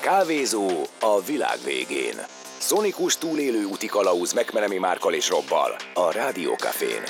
[0.00, 0.68] Kávézó
[1.00, 2.14] a világ végén.
[2.58, 7.02] Szonikus túlélő úti kalauz megmenemi Márkal és Robbal a Rádiókafén.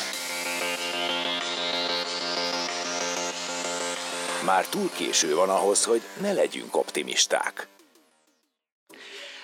[4.44, 7.68] Már túl késő van ahhoz, hogy ne legyünk optimisták.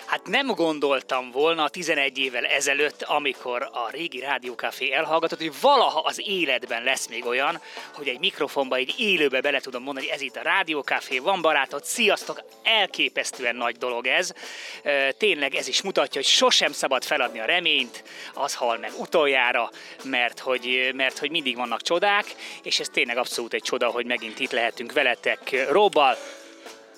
[0.07, 6.21] Hát nem gondoltam volna 11 évvel ezelőtt, amikor a régi Rádiókafé elhallgatott, hogy valaha az
[6.25, 10.41] életben lesz még olyan, hogy egy mikrofonba, egy élőbe bele tudom mondani, ez itt a
[10.41, 14.33] Rádiókafé, van barátod, sziasztok, elképesztően nagy dolog ez.
[15.17, 19.71] Tényleg ez is mutatja, hogy sosem szabad feladni a reményt, az hal meg utoljára,
[20.03, 22.25] mert hogy, mert hogy mindig vannak csodák,
[22.63, 26.17] és ez tényleg abszolút egy csoda, hogy megint itt lehetünk veletek Robbal,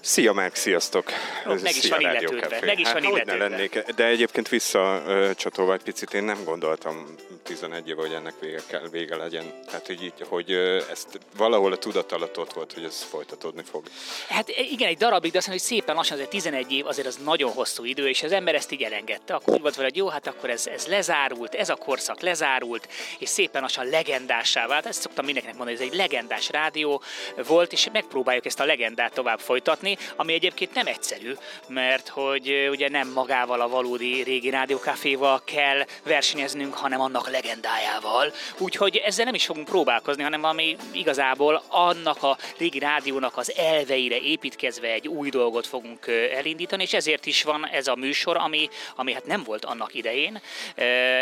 [0.02, 1.12] Szia Márk, sziasztok!
[1.46, 3.48] Ez meg is van illetődve, meg is hát, van illetődve.
[3.48, 8.88] lennék, de egyébként visszacsatolva egy picit, én nem gondoltam 11 éve, hogy ennek vége, kell,
[8.92, 9.54] vége legyen.
[9.66, 10.52] Tehát, hogy, így, hogy
[10.92, 13.84] ezt valahol a tudat alatt ott volt, hogy ez folytatódni fog.
[14.30, 17.20] Hát igen, egy darabig, de azt mondom, hogy szépen lassan, azért 11 év azért az
[17.24, 19.34] nagyon hosszú idő, és az ember ezt így elengedte.
[19.34, 22.88] Akkor úgy volt vele, hogy jó, hát akkor ez, ez lezárult, ez a korszak lezárult,
[23.20, 24.86] és szépen lassan legendássá vált.
[24.86, 27.02] Ezt szoktam mindenkinek mondani, hogy ez egy legendás rádió
[27.48, 31.34] volt, és megpróbáljuk ezt a legendát tovább folytatni alkotni, ami egyébként nem egyszerű,
[31.68, 38.34] mert hogy ugye nem magával a valódi régi rádiókaféval kell versenyeznünk, hanem annak legendájával.
[38.58, 44.18] Úgyhogy ezzel nem is fogunk próbálkozni, hanem ami igazából annak a régi rádiónak az elveire
[44.18, 49.14] építkezve egy új dolgot fogunk elindítani, és ezért is van ez a műsor, ami, ami
[49.14, 50.42] hát nem volt annak idején,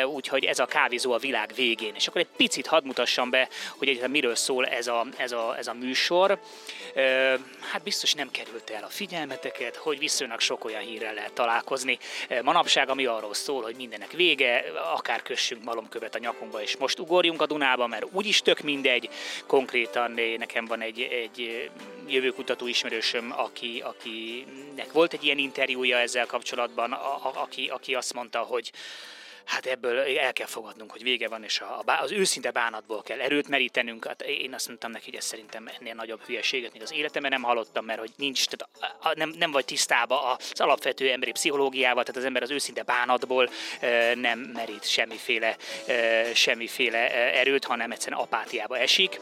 [0.05, 1.93] úgyhogy ez a kávézó a világ végén.
[1.95, 5.55] És akkor egy picit hadd mutassam be, hogy egyáltalán miről szól ez a, ez a,
[5.57, 6.39] ez a műsor.
[7.71, 11.97] Hát biztos nem kerül került el a figyelmeteket, hogy viszonylag sok olyan hírrel lehet találkozni.
[12.27, 14.63] E, manapság, ami arról szól, hogy mindennek vége,
[14.93, 19.09] akár kössünk malomkövet a nyakunkba, és most ugorjunk a Dunába, mert úgyis tök mindegy.
[19.45, 21.69] Konkrétan nekem van egy, egy
[22.07, 28.13] jövőkutató ismerősöm, aki, akinek volt egy ilyen interjúja ezzel kapcsolatban, a, a, aki, aki azt
[28.13, 28.71] mondta, hogy
[29.47, 33.47] hát ebből el kell fogadnunk, hogy vége van, és a, az őszinte bánatból kell erőt
[33.47, 34.05] merítenünk.
[34.05, 37.43] Hát én azt mondtam neki, hogy ez szerintem ennél nagyobb hülyeséget, mint az életemben nem
[37.43, 42.03] hallottam, mert hogy nincs, tehát a, a, nem, nem vagy tisztába az alapvető emberi pszichológiával,
[42.03, 43.49] tehát az ember az őszinte bánatból
[43.79, 45.57] e, nem merít semmiféle,
[45.87, 49.19] e, semmiféle erőt, hanem egyszerűen apátiába esik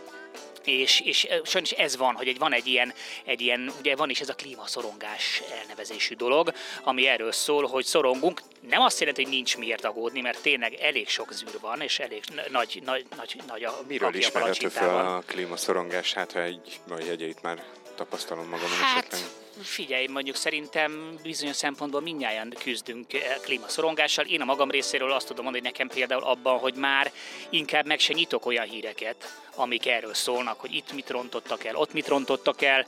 [0.65, 2.93] és, és sajnos ez van, hogy egy, van egy ilyen,
[3.23, 6.53] egy ilyen, ugye van is ez a klímaszorongás elnevezésű dolog,
[6.83, 8.41] ami erről szól, hogy szorongunk.
[8.69, 12.23] Nem azt jelenti, hogy nincs miért aggódni, mert tényleg elég sok zűr van, és elég
[12.51, 16.13] nagy, nagy, nagy, nagy a Miről ismerhető fel a klímaszorongás?
[16.13, 17.63] Hát, ha egy, a jegyeit már
[17.95, 19.21] tapasztalom magam hát, esetleg
[19.63, 24.25] figyelj, mondjuk szerintem bizonyos szempontból minnyáján küzdünk eh, klímaszorongással.
[24.25, 27.11] Én a magam részéről azt tudom mondani, hogy nekem például abban, hogy már
[27.49, 31.93] inkább meg se nyitok olyan híreket, amik erről szólnak, hogy itt mit rontottak el, ott
[31.93, 32.85] mit rontottak el,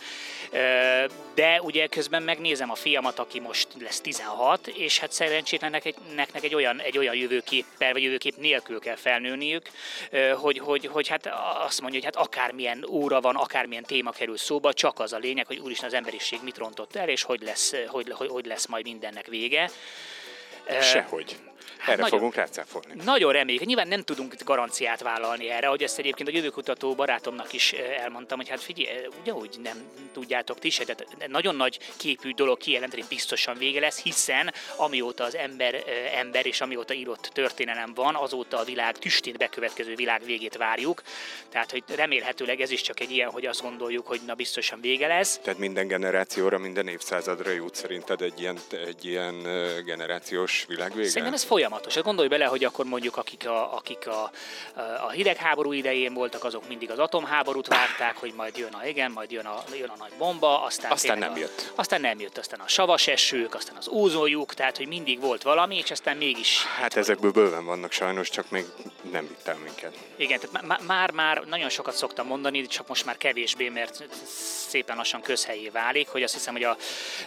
[1.35, 6.43] de ugye közben megnézem a fiamat, aki most lesz 16, és hát szerencsétlennek egy, neknek
[6.43, 9.69] egy olyan, egy olyan jövőképpel, vagy jövőkép nélkül kell felnőniük,
[10.35, 11.29] hogy, hogy, hogy hát
[11.65, 15.47] azt mondja, hogy hát akármilyen óra van, akármilyen téma kerül szóba, csak az a lényeg,
[15.47, 18.85] hogy úristen az emberiség mit rontott el, és hogy lesz, hogy, hogy, hogy lesz majd
[18.85, 19.69] mindennek vége.
[20.81, 21.37] Sehogy.
[21.77, 22.93] Hát erre nagyon, fogunk rácáfolni.
[23.03, 23.65] Nagyon reméljük.
[23.65, 28.37] Nyilván nem tudunk garanciát vállalni erre, hogy ezt egyébként a jövőkutató barátomnak is eh, elmondtam,
[28.37, 29.77] hogy hát figyelj, eh, ugyanúgy nem
[30.13, 30.95] tudjátok ti se, de
[31.27, 36.61] nagyon nagy képű dolog kijelenteni, biztosan vége lesz, hiszen amióta az ember eh, ember és
[36.61, 41.01] amióta írott történelem van, azóta a világ tüstét bekövetkező világ végét várjuk.
[41.49, 45.07] Tehát, hogy remélhetőleg ez is csak egy ilyen, hogy azt gondoljuk, hogy na biztosan vége
[45.07, 45.39] lesz.
[45.43, 49.41] Tehát minden generációra, minden évszázadra jut szerinted egy ilyen, egy ilyen
[49.85, 51.07] generációs világvége?
[51.07, 51.95] Szerintem ez folyamat folyamatos.
[51.95, 54.31] Hát gondolj bele, hogy akkor mondjuk akik a, akik a,
[55.05, 59.31] a hidegháború idején voltak, azok mindig az atomháborút várták, hogy majd jön a igen, majd
[59.31, 61.71] jön a, jön a nagy bomba, aztán, aztán nem jött.
[61.75, 65.43] A, aztán nem jött, aztán a savas esők, aztán az ózoljuk, tehát hogy mindig volt
[65.43, 66.63] valami, és aztán mégis...
[66.63, 68.65] Hát ezekből bőven vannak sajnos, csak még
[69.11, 69.97] nem vitt el minket.
[70.15, 74.03] Igen, tehát már-már nagyon sokat szoktam mondani, csak most már kevésbé, mert
[74.67, 76.77] szépen lassan közhelyé válik, hogy azt hiszem, hogy a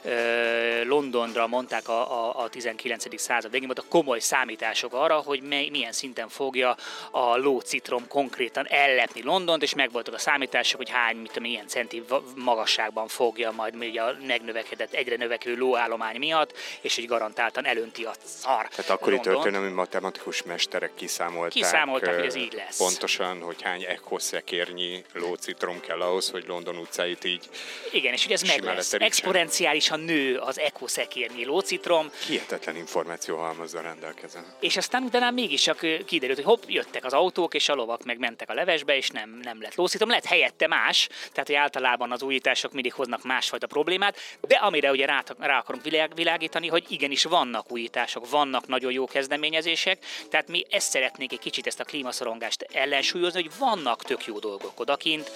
[0.02, 3.20] ö, Londonra mondták a, a, a 19.
[3.20, 6.76] század végén, a komoly számítások arra, hogy mely, milyen szinten fogja
[7.10, 12.04] a lócitrom konkrétan ellepni Londont, és megvoltak a számítások, hogy hány, mit tudom, milyen centi
[12.34, 18.12] magasságban fogja majd ugye a megnövekedett, egyre növekvő lóállomány miatt, és hogy garantáltan elönti a
[18.24, 18.68] szar.
[18.68, 19.36] Tehát akkori Londont.
[19.36, 22.76] történelmi matematikus mesterek kiszámolták, kiszámolták hogy ez így lesz.
[22.76, 27.48] Pontosan, hogy hány ekkoszekérnyi lócitrom kell ahhoz, hogy London utcáit így
[27.92, 28.92] Igen, és hogy ez meg lesz.
[28.92, 32.10] Exponenciálisan nő az ekkoszekérnyi lócitrom.
[32.26, 33.99] Hihetetlen információ halmazza rend.
[34.00, 34.44] Rendelkezem.
[34.60, 38.18] És aztán utána mégis csak kiderült, hogy hopp, jöttek az autók, és a lovak meg
[38.18, 40.08] mentek a levesbe, és nem, nem lett lószítom.
[40.08, 45.06] Lett helyette más, tehát hogy általában az újítások mindig hoznak másfajta problémát, de amire ugye
[45.06, 50.64] rá, rá akarunk világ, világítani, hogy igenis vannak újítások, vannak nagyon jó kezdeményezések, tehát mi
[50.70, 55.30] ezt szeretnék egy kicsit ezt a klímaszorongást ellensúlyozni, hogy vannak tök jó dolgok odakint,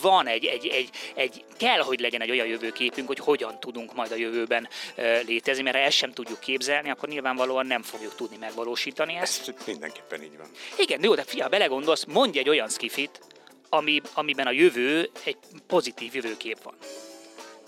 [0.00, 4.12] van egy, egy, egy, egy, kell, hogy legyen egy olyan jövőképünk, hogy hogyan tudunk majd
[4.12, 4.68] a jövőben
[5.26, 9.48] létezni, mert ha ezt sem tudjuk képzelni, akkor nyilvánvalóan nem fogjuk tudni megvalósítani ezt.
[9.48, 10.50] Ez mindenképpen így van.
[10.78, 13.20] Igen, jó, de fia, belegondolsz, mondj egy olyan skifit,
[13.68, 15.36] ami, amiben a jövő egy
[15.66, 16.74] pozitív jövőkép van.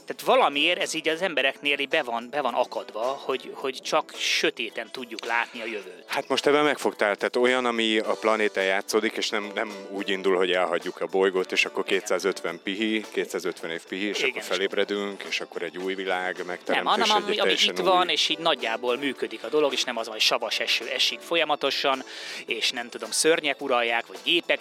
[0.08, 4.12] Tehát valamiért ez így az embereknél így be van, be van akadva, hogy, hogy csak
[4.16, 6.04] sötéten tudjuk látni a jövőt.
[6.06, 10.36] Hát most ebben megfogtál, tehát olyan, ami a planéten játszódik, és nem, nem úgy indul,
[10.36, 15.22] hogy elhagyjuk a bolygót, és akkor 250 pihi, 250 év pihi, és Igen, akkor felébredünk,
[15.22, 16.96] és akkor egy új világ megteremtés.
[16.96, 17.84] Nem, hanem ami, ami itt új...
[17.84, 22.02] van, és így nagyjából működik a dolog, és nem az, hogy savas eső esik folyamatosan,
[22.46, 24.60] és nem tudom, szörnyek uralják, vagy gépek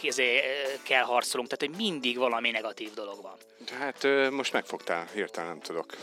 [0.84, 3.36] kell harcolunk, tehát hogy mindig valami negatív dolog van.
[3.72, 5.94] Hát most megfogtál, hirtelen nem tudok.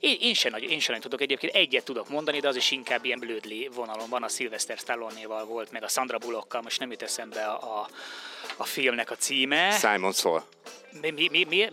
[0.00, 3.18] Én, én, sem én sem tudok egyébként, egyet tudok mondani, de az is inkább ilyen
[3.18, 7.44] blödli vonalon van, a Sylvester stallone volt, meg a Sandra Bullockkal, most nem jut eszembe
[7.44, 7.88] a, a,
[8.56, 9.70] a filmnek a címe.
[9.70, 10.44] Simon Szól.
[11.00, 11.68] Mi, mi, mi, mi,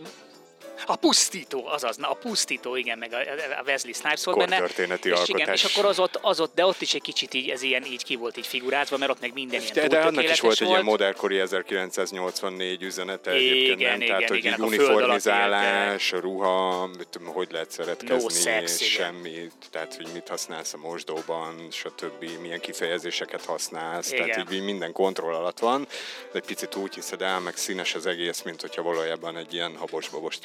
[0.86, 3.18] a pusztító, azaz, na a pusztító, igen, meg a,
[3.58, 4.56] a Wesley Snipes volt benne.
[4.56, 5.40] történeti és, alkotás.
[5.40, 7.84] Igen, és akkor az ott, az ott, de ott is egy kicsit így, ez ilyen
[7.84, 10.60] így ki volt így figurázva, mert ott meg minden ilyen De, de annak is volt,
[10.60, 14.08] egy ilyen modellkori 1984 üzenete igen, igen, nem?
[14.08, 16.90] Tehát, hogy igen, uniformizálás, ruha,
[17.24, 22.24] hogy lehet szeretkezni, no sex, semmi, tehát hogy mit használsz a mosdóban, stb.
[22.40, 24.26] milyen kifejezéseket használsz, igen.
[24.26, 25.86] tehát így minden kontroll alatt van,
[26.32, 29.76] de egy picit úgy hiszed el, meg színes az egész, mint hogyha valójában egy ilyen
[29.76, 30.38] habos-babos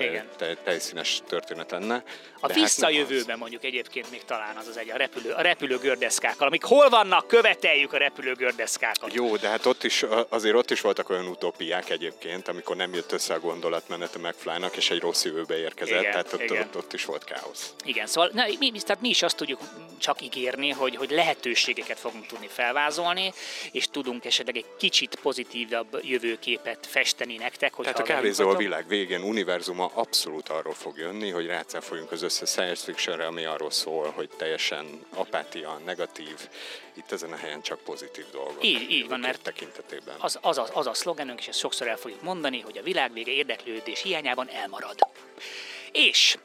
[0.63, 2.03] tejszínes történet lenne.
[2.39, 6.63] A visszajövőben hát mondjuk egyébként még talán az az egy, a, repülő, a repülőgördeszkákkal, amik
[6.63, 9.13] hol vannak, követeljük a repülőgördeszkákat.
[9.13, 13.12] Jó, de hát ott is, azért ott is voltak olyan utópiák egyébként, amikor nem jött
[13.12, 16.62] össze a gondolatmenet a McFly-nak, és egy rossz jövőbe érkezett, igen, tehát ott, igen.
[16.62, 17.73] Ott, ott, is volt káosz.
[17.83, 19.59] Igen, szóval na, mi, mi, tehát mi is azt tudjuk
[19.97, 23.33] csak ígérni, hogy, hogy lehetőségeket fogunk tudni felvázolni,
[23.71, 27.73] és tudunk esetleg egy kicsit pozitívabb jövőképet festeni nektek.
[27.75, 32.50] Tehát a kávézó a világ végén univerzuma abszolút arról fog jönni, hogy rácáfoljunk az összes
[32.50, 36.50] science fictionre, ami arról szól, hogy teljesen apátia, negatív,
[36.94, 38.63] itt ezen a helyen csak pozitív dolgok.
[38.63, 40.15] Így, így van, mert tekintetében.
[40.19, 43.13] Az, az, az, az a szlogenünk, és ezt sokszor el fogjuk mondani, hogy a világ
[43.13, 45.07] vége érdeklődés hiányában elmarad.
[45.97, 46.38] És,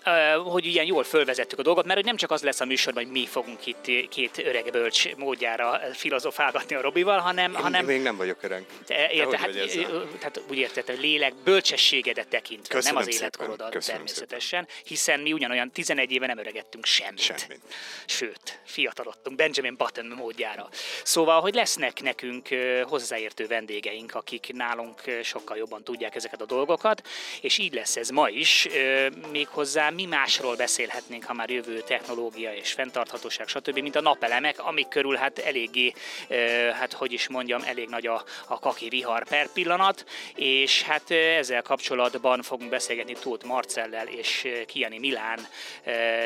[0.44, 3.12] hogy ilyen jól fölvezettük a dolgot, mert hogy nem csak az lesz a műsorban, hogy
[3.12, 7.50] mi fogunk itt két öreg bölcs módjára filozofálgatni a Robival, hanem...
[7.50, 8.64] Én hanem még nem vagyok öreg.
[9.10, 9.50] Érte, hát,
[10.19, 14.84] tehát úgy érted, hogy lélek bölcsességedet tekintve, köszönöm nem az életkorodat természetesen, szépen.
[14.84, 17.20] hiszen mi ugyanolyan 11 éve nem öregettünk semmit.
[17.20, 17.60] semmit.
[18.06, 20.69] Sőt, fiatalodtunk Benjamin Button módjára.
[21.02, 22.49] Szóval, hogy lesznek nekünk
[22.82, 27.08] hozzáértő vendégeink, akik nálunk sokkal jobban tudják ezeket a dolgokat,
[27.40, 28.69] és így lesz ez ma is.
[29.43, 34.59] Mi méghozzá mi másról beszélhetnénk, ha már jövő technológia és fenntarthatóság, stb., mint a napelemek,
[34.59, 35.93] amik körül hát eléggé,
[36.73, 40.05] hát hogy is mondjam, elég nagy a, a kaki vihar per pillanat,
[40.35, 45.39] és hát ezzel kapcsolatban fogunk beszélgetni Tóth Marcellel és Kiani Milán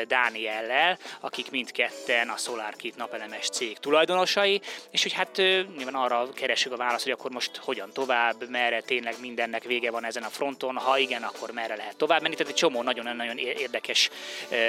[0.07, 4.61] Dániellel, akik mindketten a SolarKit napelemes cég tulajdonosai,
[4.91, 5.37] és hogy hát
[5.77, 10.05] nyilván arra keresünk a választ, hogy akkor most hogyan tovább, merre tényleg mindennek vége van
[10.05, 12.35] ezen a fronton, ha igen, akkor merre lehet tovább menni.
[12.35, 14.09] Tehát egy csomó nagyon nagyon-nagyon érdekes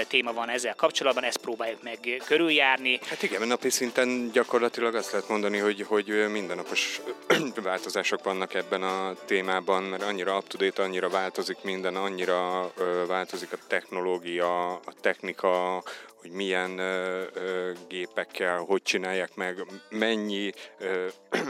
[0.08, 2.98] téma van ezzel kapcsolatban, ezt próbáljuk meg körüljárni.
[3.08, 7.00] Hát igen, napi szinten gyakorlatilag azt lehet mondani, hogy, hogy mindennapos
[7.62, 12.72] változások vannak ebben a témában, mert annyira up-to-date, annyira változik minden, annyira
[13.06, 15.82] változik a technológia, a technika,
[16.20, 21.06] hogy milyen ö, ö, gépekkel, hogy csinálják meg, mennyi ö,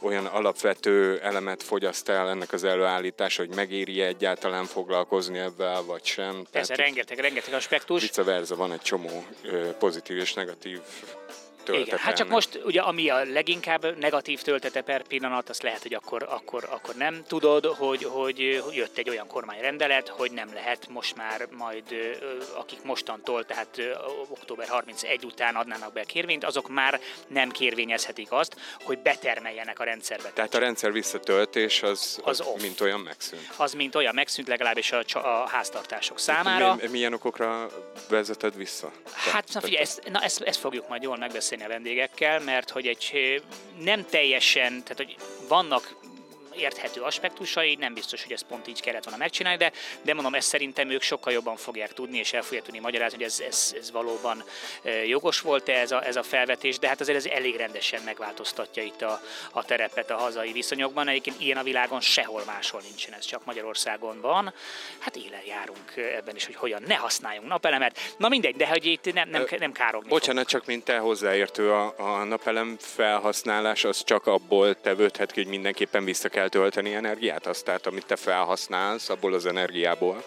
[0.00, 6.46] olyan alapvető elemet fogyaszt el ennek az előállítása, hogy megéri egyáltalán foglalkozni ebben, vagy sem.
[6.50, 8.02] Ez rengeteg, rengeteg aspektus.
[8.02, 9.24] Vice versa, van egy csomó
[9.78, 10.80] pozitív és negatív
[11.68, 11.96] töltete.
[11.96, 15.94] Igen, hát csak most ugye ami a leginkább negatív töltete per pillanat, azt lehet, hogy
[15.94, 18.38] akkor, akkor, akkor nem tudod, hogy, hogy
[18.72, 21.84] jött egy olyan kormányrendelet, hogy nem lehet most már majd,
[22.54, 23.80] akik mostantól, tehát
[24.28, 30.30] október 31 után adnának be kérvényt, azok már nem kérvényezhetik azt, hogy betermeljenek a rendszerbe.
[30.30, 33.48] Tehát a rendszer visszatöltés az, az, az mint olyan megszűnt.
[33.56, 36.74] Az mint olyan megszűnt, legalábbis a, a háztartások számára.
[36.74, 37.68] Mi, milyen okokra
[38.08, 38.92] vezeted vissza?
[39.12, 42.70] Hát na figyelj, ezt, na, ezt, ezt fogjuk majd jól megbeszélni beszélni a vendégekkel, mert
[42.70, 43.42] hogy egy
[43.80, 45.16] nem teljesen, tehát hogy
[45.48, 45.96] vannak
[46.58, 49.72] érthető aspektusai, nem biztos, hogy ez pont így kellett volna megcsinálni, de,
[50.02, 53.26] de mondom, ezt szerintem ők sokkal jobban fogják tudni, és el fogják tudni magyarázni, hogy
[53.26, 54.44] ez, ez, ez valóban
[55.06, 59.02] jogos volt-e ez a, ez a felvetés, de hát azért ez elég rendesen megváltoztatja itt
[59.02, 59.20] a,
[59.52, 61.08] a terepet a hazai viszonyokban.
[61.08, 64.52] Egyébként ilyen a világon sehol máshol nincsen, ez csak Magyarországon van.
[64.98, 68.14] Hát élen járunk ebben is, hogy hogyan ne használjunk napelemet.
[68.16, 70.50] Na mindegy, de hogy itt nem, nem, nem károgni Bocsánat, fog.
[70.50, 76.04] csak mint te hozzáértő, a, a napelem felhasználás az csak abból tevődhet ki, hogy mindenképpen
[76.04, 80.24] vissza kell tölteni energiát, azt tehát amit te felhasználsz, abból az energiából.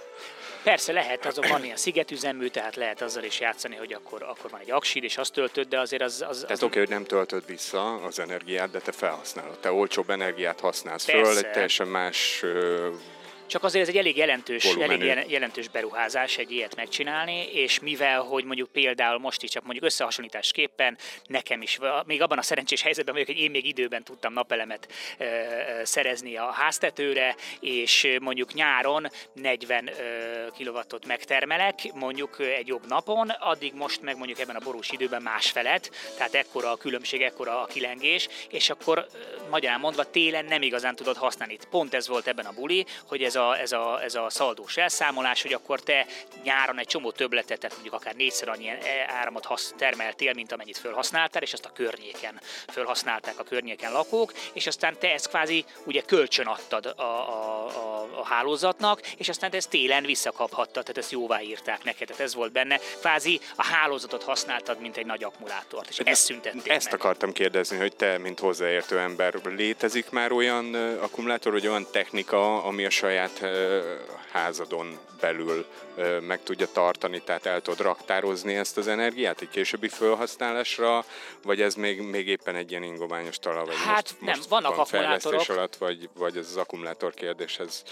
[0.63, 4.59] Persze lehet, azon van ilyen szigetüzemű, tehát lehet azzal is játszani, hogy akkor, akkor van
[4.59, 6.21] egy aksid, és azt töltöd, de azért az...
[6.21, 9.59] az, az tehát oké, okay, hogy nem töltöd vissza az energiát, de te felhasználod.
[9.59, 11.33] Te olcsóbb energiát használsz Persze.
[11.33, 12.43] föl, egy teljesen más
[13.51, 18.43] csak azért ez egy elég jelentős, elég jelentős beruházás egy ilyet megcsinálni, és mivel, hogy
[18.43, 23.29] mondjuk például most is csak mondjuk összehasonlításképpen nekem is, még abban a szerencsés helyzetben vagyok,
[23.29, 25.25] hogy én még időben tudtam napelemet ö,
[25.84, 29.89] szerezni a háztetőre, és mondjuk nyáron 40
[30.55, 35.91] kilowattot megtermelek, mondjuk egy jobb napon, addig most meg mondjuk ebben a borús időben másfelet,
[36.17, 39.08] tehát ekkora a különbség, ekkora a kilengés, és akkor
[39.50, 41.58] magyarán mondva télen nem igazán tudod használni.
[41.70, 44.77] Pont ez volt ebben a buli, hogy ez a a, ez, a, ez a szaldós
[44.77, 46.05] elszámolás, hogy akkor te
[46.43, 48.69] nyáron egy csomó többletet, tehát mondjuk akár négyszer annyi
[49.07, 54.67] áramot hasz, termeltél, mint amennyit felhasználtál, és azt a környéken felhasználták a környéken lakók, és
[54.67, 59.57] aztán te ezt kvázi ugye kölcsön adtad a, a, a, a hálózatnak, és aztán te
[59.57, 62.79] ezt télen visszakaphattad, tehát ezt jóvá írták neked, tehát ez volt benne.
[63.00, 66.93] Kvázi a hálózatot használtad, mint egy nagy akkumulátort, és ezt szüntették Ezt meg.
[66.93, 72.86] akartam kérdezni, hogy te, mint hozzáértő ember, létezik már olyan akkumulátor, vagy olyan technika, ami
[72.86, 75.65] a saját saját házadon belül
[76.19, 81.05] meg tudja tartani, tehát el tudod raktározni ezt az energiát egy későbbi felhasználásra,
[81.43, 84.75] vagy ez még, még éppen egy ilyen ingományos talaj, vagy hát most, nem, most vannak
[84.75, 85.50] van akkumulátorok.
[85.50, 87.83] alatt, vagy, vagy ez az akkumulátor kérdéshez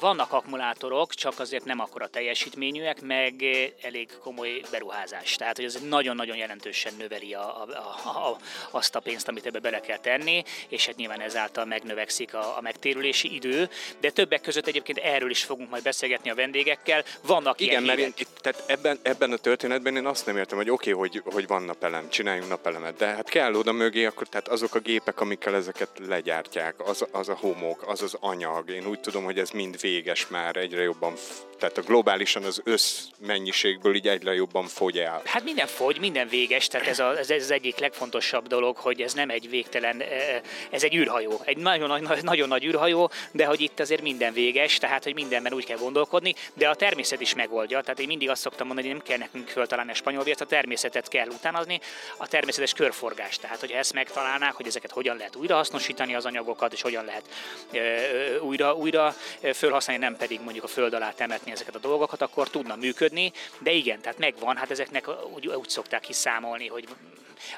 [0.00, 3.44] vannak akkumulátorok, csak azért nem akkora teljesítményűek, meg
[3.82, 5.34] elég komoly beruházás.
[5.36, 7.66] Tehát, hogy ez nagyon-nagyon jelentősen növeli a, a,
[8.04, 8.38] a, a,
[8.70, 12.60] azt a pénzt, amit ebbe bele kell tenni, és hát nyilván ezáltal megnövekszik a, a
[12.60, 13.68] megtérülési idő.
[14.00, 17.04] De többek között egyébként erről is fogunk majd beszélgetni a vendégekkel.
[17.26, 20.70] Vannak Igen, ilyen mert én, tehát ebben, ebben a történetben én azt nem értem, hogy
[20.70, 24.48] oké, okay, hogy, hogy van napelem, csináljunk napelemet, de hát kell oda mögé, akkor tehát
[24.48, 28.70] azok a gépek, amikkel ezeket legyártják, az, az a homok, az az anyag.
[28.70, 31.14] Én úgy tudom, hogy ez mind véges már, egyre jobban
[31.62, 35.22] tehát a globálisan az összmennyiségből így egyre jobban fogy el.
[35.24, 39.00] Hát minden fogy, minden véges, tehát ez, a, ez, ez az egyik legfontosabb dolog, hogy
[39.00, 40.40] ez nem egy végtelen, e,
[40.70, 44.78] ez egy űrhajó, egy nagyon, nagy, nagyon nagy űrhajó, de hogy itt azért minden véges,
[44.78, 48.40] tehát hogy mindenben úgy kell gondolkodni, de a természet is megoldja, tehát én mindig azt
[48.40, 51.80] szoktam mondani, hogy nem kell nekünk föltalálni a spanyol a természetet kell utánozni,
[52.16, 56.82] a természetes körforgás, tehát hogyha ezt megtalálnák, hogy ezeket hogyan lehet újrahasznosítani az anyagokat, és
[56.82, 57.24] hogyan lehet
[57.72, 59.14] e, újra, újra
[59.52, 63.70] felhasználni, nem pedig mondjuk a föld alá temetni ezeket a dolgokat, akkor tudna működni, de
[63.70, 66.88] igen, tehát megvan, hát ezeknek úgy, úgy szokták kiszámolni, hogy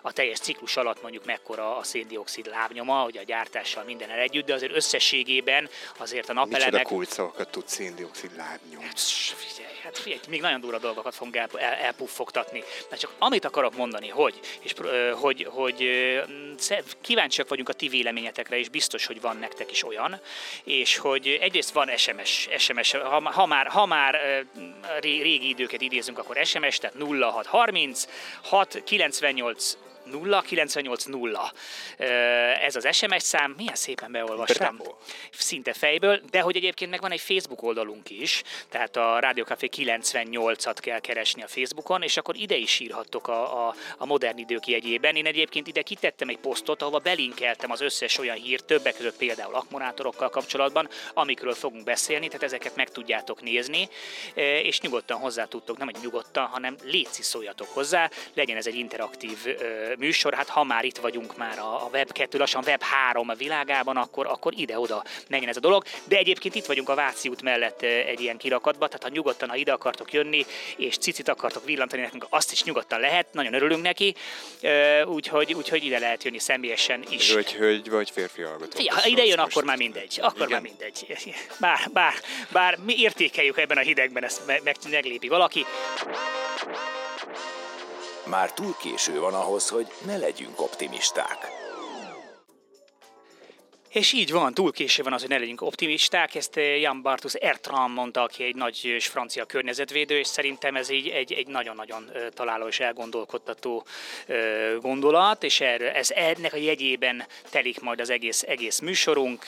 [0.03, 4.55] a teljes ciklus alatt mondjuk mekkora a széndiokszid lábnyoma, hogy a gyártással minden együtt, de
[4.55, 6.73] azért összességében azért a napelemek...
[6.73, 8.83] Micsoda kulcsszavakat tud széndiokszid lábnyom?
[8.83, 12.65] Hát, figyelj, hát figyelj, még nagyon durva dolgokat fogunk el, el, elpuffogtatni.
[12.91, 14.75] Na csak amit akarok mondani, hogy, és,
[15.15, 15.91] hogy, hogy
[17.01, 20.21] kíváncsiak vagyunk a ti véleményetekre, és biztos, hogy van nektek is olyan,
[20.65, 24.21] és hogy egyrészt van SMS, SMS ha, ha már, ha már
[25.01, 28.07] régi időket idézünk, akkor SMS, tehát 0630
[28.43, 31.53] 698 0980.
[32.61, 34.77] Ez az SMS szám, milyen szépen beolvastam.
[34.77, 34.97] Bravo.
[35.31, 39.69] Szinte fejből, de hogy egyébként meg van egy Facebook oldalunk is, tehát a Rádió Café
[39.77, 44.67] 98-at kell keresni a Facebookon, és akkor ide is írhattok a, a, a modern idők
[44.67, 45.17] jegyében.
[45.17, 49.55] Én egyébként ide kitettem egy posztot, ahova belinkeltem az összes olyan hírt, többek között például
[49.55, 53.89] akkumulátorokkal kapcsolatban, amikről fogunk beszélni, tehát ezeket meg tudjátok nézni,
[54.63, 59.39] és nyugodtan hozzá tudtok, nem hogy nyugodtan, hanem létszi szóljatok hozzá, legyen ez egy interaktív
[59.99, 64.27] műsor, hát ha már itt vagyunk már a Web 2, lassan Web 3 világában, akkor,
[64.27, 65.85] akkor ide-oda menjen ez a dolog.
[66.05, 69.57] De egyébként itt vagyunk a Váci út mellett egy ilyen kirakatban, tehát ha nyugodtan, ha
[69.57, 70.47] ide akartok jönni,
[70.77, 74.15] és cicit akartok villantani nekünk, azt is nyugodtan lehet, nagyon örülünk neki,
[75.05, 77.33] úgyhogy, úgyhogy ide lehet jönni személyesen is.
[77.33, 78.85] Hölgy, hölgy vagy férfi hallgató?
[78.87, 80.19] Ha ide jön, akkor már mindegy.
[80.23, 80.51] Akkor Igen?
[80.51, 81.35] már mindegy.
[81.61, 82.15] Bár, bár,
[82.53, 85.65] bár mi értékeljük ebben a hidegben, ezt meg, meglépi valaki.
[88.27, 91.39] Már túl késő van ahhoz, hogy ne legyünk optimisták.
[93.95, 96.35] És így van, túl késő van az, hogy ne legyünk optimisták.
[96.35, 101.09] Ezt eh, Jan Bartus Ertram mondta, aki egy nagy francia környezetvédő, és szerintem ez így
[101.09, 103.85] egy, egy nagyon-nagyon eh, találó és elgondolkodtató
[104.27, 109.47] eh, gondolat, és erről, ez ennek a jegyében telik majd az egész, egész műsorunk.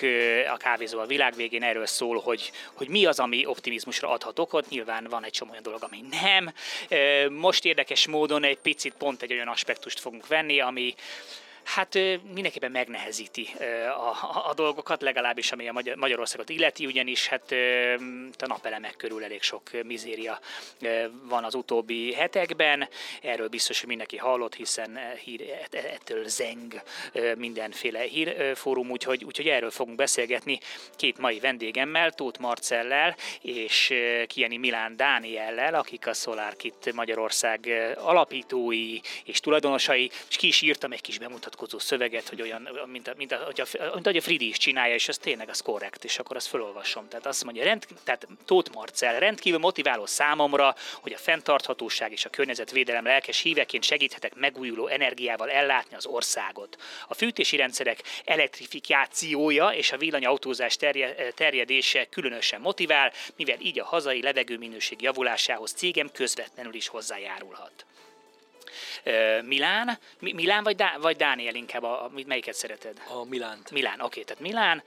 [0.52, 4.68] A kávézó a világ végén erről szól, hogy, hogy mi az, ami optimizmusra adhat okot.
[4.68, 6.52] Nyilván van egy csomó olyan dolog, ami nem.
[7.32, 10.94] Most érdekes módon egy picit pont egy olyan aspektust fogunk venni, ami
[11.66, 11.98] hát
[12.34, 13.48] mindenképpen megnehezíti
[13.86, 17.54] a, a, dolgokat, legalábbis ami a Magyar, Magyarországot illeti, ugyanis hát
[18.38, 20.40] a napelemek körül elég sok mizéria
[21.22, 22.88] van az utóbbi hetekben.
[23.22, 26.82] Erről biztos, hogy mindenki hallott, hiszen hír, e, e, ettől zeng
[27.36, 30.58] mindenféle hírfórum, úgyhogy, úgyhogy erről fogunk beszélgetni
[30.96, 33.94] két mai vendégemmel, Tóth Marcellel és
[34.26, 41.00] Kieni Milán Dániellel, akik a SolarKit Magyarország alapítói és tulajdonosai, és ki is írtam egy
[41.00, 44.20] kis bemutató vonatkozó szöveget, hogy olyan, mint, a, mint, a, hogy a, mint ahogy a
[44.20, 47.08] Fridi is csinálja, és az tényleg az korrekt, és akkor azt felolvasom.
[47.08, 52.30] Tehát azt mondja, rend, tehát Tóth Marcel rendkívül motiváló számomra, hogy a fenntarthatóság és a
[52.30, 56.76] környezetvédelem lelkes híveként segíthetek megújuló energiával ellátni az országot.
[57.08, 64.22] A fűtési rendszerek elektrifikációja és a villanyautózás terje, terjedése különösen motivál, mivel így a hazai
[64.22, 67.86] levegőminőség javulásához cégem közvetlenül is hozzájárulhat.
[69.44, 73.02] Milán, Milán vagy, Dá, vagy Dániel inkább, a, a, melyiket szereted?
[73.08, 73.70] A Milánt.
[73.70, 74.82] Milán, oké, tehát Milán,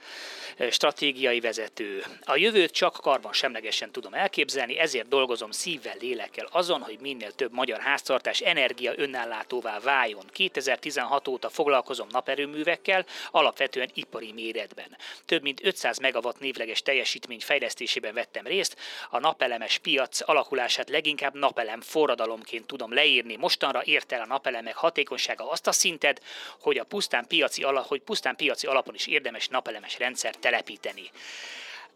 [0.70, 2.04] stratégiai vezető.
[2.24, 7.52] A jövőt csak karban semlegesen tudom elképzelni, ezért dolgozom szívvel, lélekkel azon, hogy minél több
[7.52, 10.24] magyar háztartás energia önállátóvá váljon.
[10.32, 14.96] 2016 óta foglalkozom naperőművekkel, alapvetően ipari méretben.
[15.24, 18.76] Több mint 500 megawatt névleges teljesítmény fejlesztésében vettem részt,
[19.10, 23.36] a napelemes piac alakulását leginkább napelem forradalomként tudom leírni.
[23.36, 26.22] Mostanra ért ért el a napelemek hatékonysága azt a szintet,
[26.60, 31.10] hogy, a pusztán piaci ala, hogy pusztán piaci alapon is érdemes napelemes rendszer telepíteni.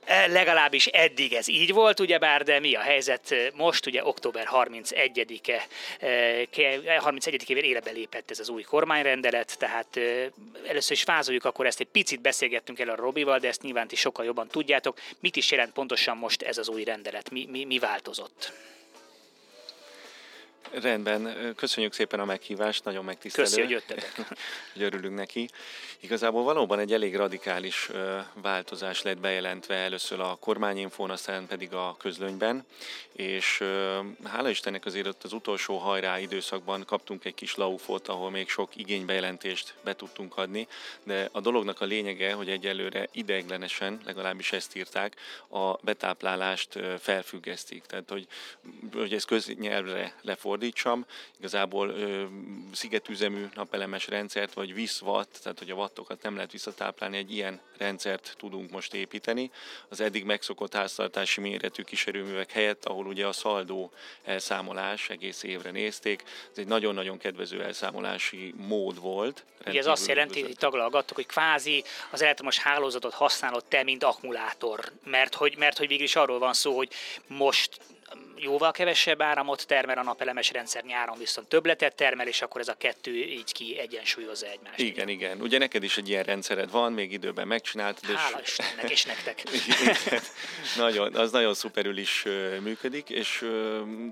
[0.04, 5.66] E, legalábbis eddig ez így volt, ugyebár, de mi a helyzet most, ugye október 31-e,
[6.00, 10.30] 31-ével életbe lépett ez az új kormányrendelet, tehát e,
[10.66, 13.96] először is vázoljuk, akkor ezt egy picit beszélgettünk el a Robival, de ezt nyilván ti
[13.96, 14.99] sokkal jobban tudjátok.
[15.20, 17.30] Mit is jelent pontosan most ez az új rendelet?
[17.30, 18.52] Mi, mi, mi változott?
[20.82, 23.46] Rendben, köszönjük szépen a meghívást, nagyon megtisztelő.
[23.46, 24.38] Köszönjük, hogy jöttetek.
[24.72, 25.48] hogy örülünk neki.
[26.00, 27.90] Igazából valóban egy elég radikális
[28.34, 32.66] változás lett bejelentve először a kormányinfón, aztán pedig a közlönyben,
[33.12, 33.62] és
[34.24, 38.76] hála Istennek azért ott az utolsó hajrá időszakban kaptunk egy kis laufot, ahol még sok
[38.76, 40.66] igénybejelentést be tudtunk adni,
[41.02, 45.16] de a dolognak a lényege, hogy egyelőre ideiglenesen, legalábbis ezt írták,
[45.48, 47.82] a betáplálást felfüggesztik.
[47.82, 48.26] Tehát, hogy,
[48.92, 51.05] hogy ez köznyelvre lefordít, fordítsam,
[51.38, 52.24] igazából ö,
[52.72, 58.35] szigetüzemű napelemes rendszert, vagy viszvat, tehát hogy a wattokat nem lehet visszatáplálni, egy ilyen rendszert
[58.38, 59.50] tudunk most építeni.
[59.88, 63.92] Az eddig megszokott háztartási méretű kísérőművek helyett, ahol ugye a szaldó
[64.24, 66.22] elszámolás egész évre nézték,
[66.53, 69.44] ez egy nagyon-nagyon kedvező elszámolási mód volt.
[69.66, 74.92] Ugye ez azt jelenti, hogy taglalgattok, hogy kvázi az elektromos hálózatot használod te, mint akkumulátor,
[75.05, 76.88] mert hogy, mert hogy végül is arról van szó, hogy
[77.27, 77.79] most
[78.36, 82.74] jóval kevesebb áramot termel a napelemes rendszer, nyáron viszont többletet termel, és akkor ez a
[82.74, 84.78] kettő így ki egyensúlyozza egymást.
[84.78, 85.40] Igen, igen.
[85.40, 88.16] Ugye neked is egy ilyen rendszered van, még időben megcsináltad.
[88.16, 88.48] Hála és...
[88.48, 89.42] Istennek és nektek.
[89.80, 90.20] igen,
[90.76, 92.24] nagyon, az nagyon szuperül is
[92.60, 93.44] működik, és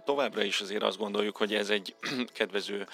[0.04, 1.94] továbbra is azért azt gondoljuk, hogy ez egy
[2.38, 2.86] kedvező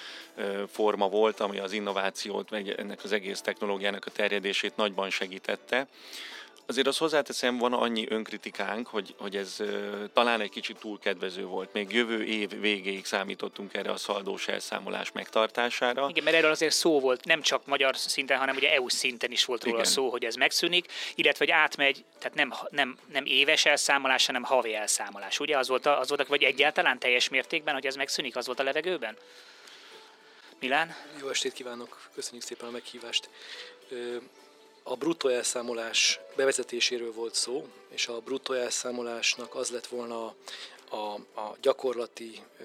[0.71, 5.87] forma volt, ami az innovációt, meg ennek az egész technológiának a terjedését nagyban segítette.
[6.69, 9.57] Azért az hozzáteszem, van annyi önkritikánk, hogy, hogy ez
[10.13, 11.73] talán egy kicsit túl kedvező volt.
[11.73, 16.07] Még jövő év végéig számítottunk erre a szaldós elszámolás megtartására.
[16.09, 19.45] Igen, mert erről azért szó volt, nem csak magyar szinten, hanem ugye EU szinten is
[19.45, 19.89] volt róla Igen.
[19.89, 24.75] szó, hogy ez megszűnik, illetve hogy átmegy, tehát nem, nem, nem éves elszámolás, hanem havi
[24.75, 25.39] elszámolás.
[25.39, 28.45] Ugye az volt, a, az volt a, vagy egyáltalán teljes mértékben, hogy ez megszűnik, az
[28.45, 29.17] volt a levegőben?
[30.59, 30.95] Milán?
[31.21, 33.29] Jó estét kívánok, köszönjük szépen a meghívást
[34.89, 40.35] a bruttó elszámolás bevezetéséről volt szó, és a bruttó elszámolásnak az lett volna a,
[40.95, 42.63] a, a gyakorlati ö,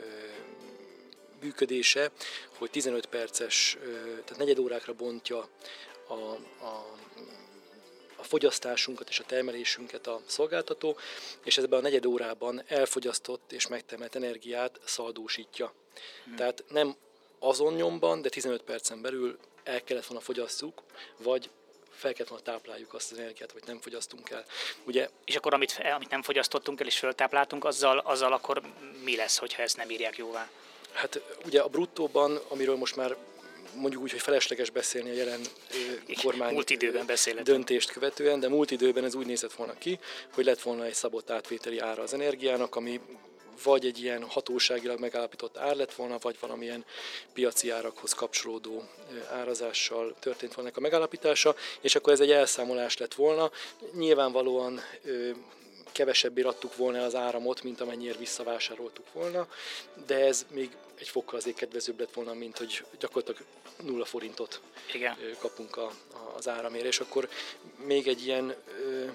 [1.41, 2.11] működése,
[2.59, 5.49] hogy 15 perces, ö, tehát negyed órákra bontja
[6.07, 6.15] a,
[6.65, 6.97] a,
[8.17, 10.97] a fogyasztásunkat és a termelésünket a szolgáltató,
[11.45, 15.73] és ebben a negyed órában elfogyasztott és megtermelt energiát szaldósítja.
[16.25, 16.37] Hmm.
[16.37, 16.97] Tehát nem
[17.39, 20.83] azon nyomban, de 15 percen belül el kellett volna fogyasszuk,
[21.17, 21.51] vagy
[21.97, 24.45] fel kellett volna tápláljuk azt az energiát, hogy nem fogyasztunk el.
[24.85, 28.63] Ugye, és akkor amit, amit nem fogyasztottunk el és föltápláltunk, azzal, azzal akkor
[29.05, 30.51] mi lesz, hogyha ezt nem írják jóvá?
[30.93, 33.17] Hát ugye a bruttóban, amiről most már
[33.75, 35.41] mondjuk úgy, hogy felesleges beszélni a jelen
[36.23, 37.07] kormány múlt időben
[37.43, 39.99] döntést követően, de múlt időben ez úgy nézett volna ki,
[40.35, 43.01] hogy lett volna egy szabott átvételi ára az energiának, ami
[43.63, 46.85] vagy egy ilyen hatóságilag megállapított ár lett volna, vagy valamilyen
[47.33, 48.83] piaci árakhoz kapcsolódó
[49.31, 53.51] árazással történt volna a megállapítása, és akkor ez egy elszámolás lett volna.
[53.93, 54.81] Nyilvánvalóan
[55.93, 59.49] kevesebbé adtuk volna az áramot, mint amennyire visszavásároltuk volna,
[60.07, 63.41] de ez még egy fokkal azért kedvezőbb lett volna, mint hogy gyakorlatilag
[63.83, 64.61] nulla forintot
[64.93, 65.17] Igen.
[65.39, 67.29] kapunk a, a, az áramért, és akkor
[67.77, 68.55] még egy ilyen,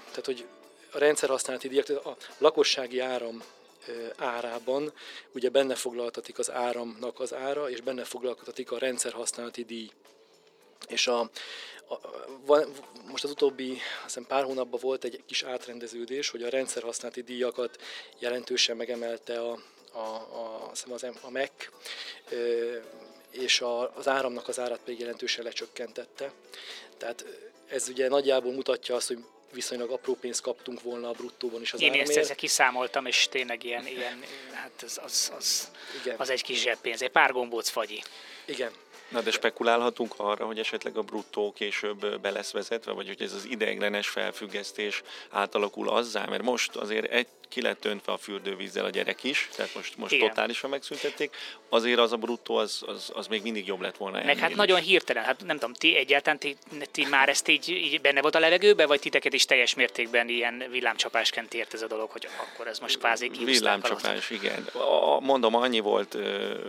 [0.10, 0.46] tehát hogy
[0.92, 3.44] a rendszerhasználati díjak, a lakossági áram
[4.18, 4.94] árában
[5.34, 9.90] ugye benne foglaltatik az áramnak az ára, és benne foglaltatik a rendszerhasználati díj.
[10.88, 11.20] És a,
[11.90, 12.00] a,
[12.46, 12.72] van,
[13.08, 17.82] most az utóbbi hiszem pár hónapban volt egy kis átrendeződés, hogy a rendszerhasználati díjakat
[18.20, 19.60] jelentősen megemelte a,
[19.92, 21.52] a, a, az, a MEC,
[23.32, 26.32] és a, az áramnak az árat pedig jelentősen lecsökkentette.
[26.98, 27.26] Tehát
[27.68, 31.82] ez ugye nagyjából mutatja azt, hogy viszonylag apró pénzt kaptunk volna a bruttóban is az
[31.82, 36.16] Én ezt ezzel kiszámoltam, és tényleg ilyen, ilyen hát az, az, az, Igen.
[36.18, 38.02] az egy kis zseppénz, egy pár gombóc fagyi.
[38.46, 38.72] Igen.
[39.10, 43.34] Na de spekulálhatunk arra, hogy esetleg a bruttó később be lesz vezetve, vagy hogy ez
[43.34, 48.90] az ideiglenes felfüggesztés átalakul azzá, mert most azért egy ki lett öntve a fürdővízzel a
[48.90, 51.36] gyerek is, tehát most, most totálisan megszüntették,
[51.70, 54.24] azért az a bruttó az, az, az még mindig jobb lett volna.
[54.24, 54.56] Meg hát is.
[54.56, 56.58] nagyon hirtelen, hát nem tudom, ti egyáltalán ti,
[56.92, 60.64] ti már ezt így, így benne volt a levegőben, vagy titeket is teljes mértékben ilyen
[60.72, 64.70] villámcsapásként ért ez a dolog, hogy akkor ez most kvázi Villámcsapás, igen.
[64.74, 66.14] A, mondom, annyi volt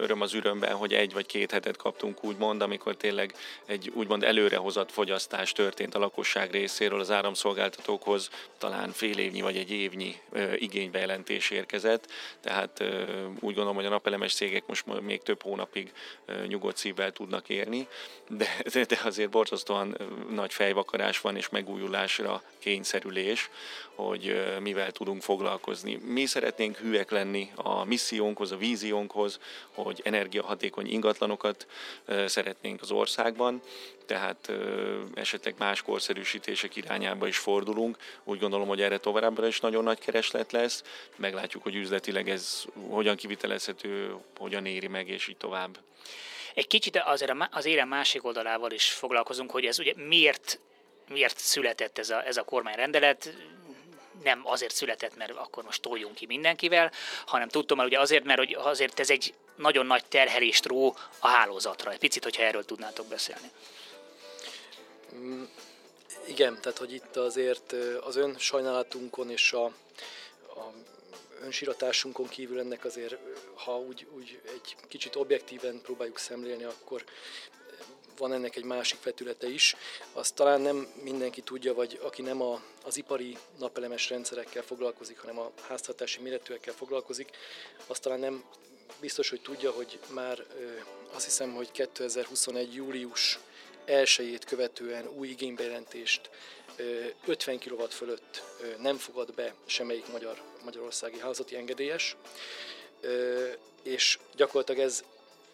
[0.01, 3.35] öröm az ürömben, hogy egy vagy két hetet kaptunk úgymond, amikor tényleg
[3.66, 9.71] egy úgymond előrehozott fogyasztás történt a lakosság részéről az áramszolgáltatókhoz, talán fél évnyi vagy egy
[9.71, 10.14] évnyi
[10.74, 12.85] igénybejelentés érkezett, tehát
[13.40, 15.92] úgy gondolom, hogy a napelemes cégek most még több hónapig
[16.46, 17.88] nyugodt szívvel tudnak érni,
[18.28, 19.96] de, de azért borzasztóan
[20.30, 23.51] nagy fejvakarás van és megújulásra kényszerülés,
[23.94, 25.94] hogy mivel tudunk foglalkozni.
[25.94, 29.38] Mi szeretnénk hűek lenni a missziónkhoz, a víziónkhoz,
[29.75, 31.66] hogy energiahatékony ingatlanokat
[32.27, 33.62] szeretnénk az országban,
[34.07, 34.53] tehát
[35.14, 37.96] esetleg más korszerűsítések irányába is fordulunk.
[38.25, 40.83] Úgy gondolom, hogy erre továbbra is nagyon nagy kereslet lesz.
[41.16, 45.79] Meglátjuk, hogy üzletileg ez hogyan kivitelezhető, hogyan éri meg, és így tovább.
[46.55, 50.61] Egy kicsit azért az érem másik oldalával is foglalkozunk, hogy ez ugye miért,
[51.11, 53.33] miért született ez a, ez a kormányrendelet,
[54.23, 56.92] nem azért született, mert akkor most toljunk ki mindenkivel,
[57.27, 61.29] hanem tudtam már ugye azért, mert hogy azért ez egy nagyon nagy terhelést ró a
[61.29, 61.90] hálózatra.
[61.90, 63.51] Egy picit, hogyha erről tudnátok beszélni.
[65.14, 65.42] Mm,
[66.27, 70.73] igen, tehát hogy itt azért az ön sajnálatunkon és a, a
[71.42, 73.16] önsiratásunkon kívül ennek azért,
[73.55, 77.05] ha úgy, úgy egy kicsit objektíven próbáljuk szemlélni, akkor
[78.20, 79.76] van ennek egy másik vetülete is.
[80.12, 85.38] Azt talán nem mindenki tudja, vagy aki nem a, az ipari napelemes rendszerekkel foglalkozik, hanem
[85.38, 87.30] a háztartási méretűekkel foglalkozik,
[87.87, 88.44] azt talán nem
[89.00, 90.44] biztos, hogy tudja, hogy már
[91.12, 92.74] azt hiszem, hogy 2021.
[92.74, 93.38] július
[93.85, 96.30] elsőjét követően új igénybejelentést
[97.26, 98.42] 50 kW fölött
[98.78, 102.16] nem fogad be semmelyik magyar, magyarországi házati engedélyes,
[103.83, 105.04] és gyakorlatilag ez,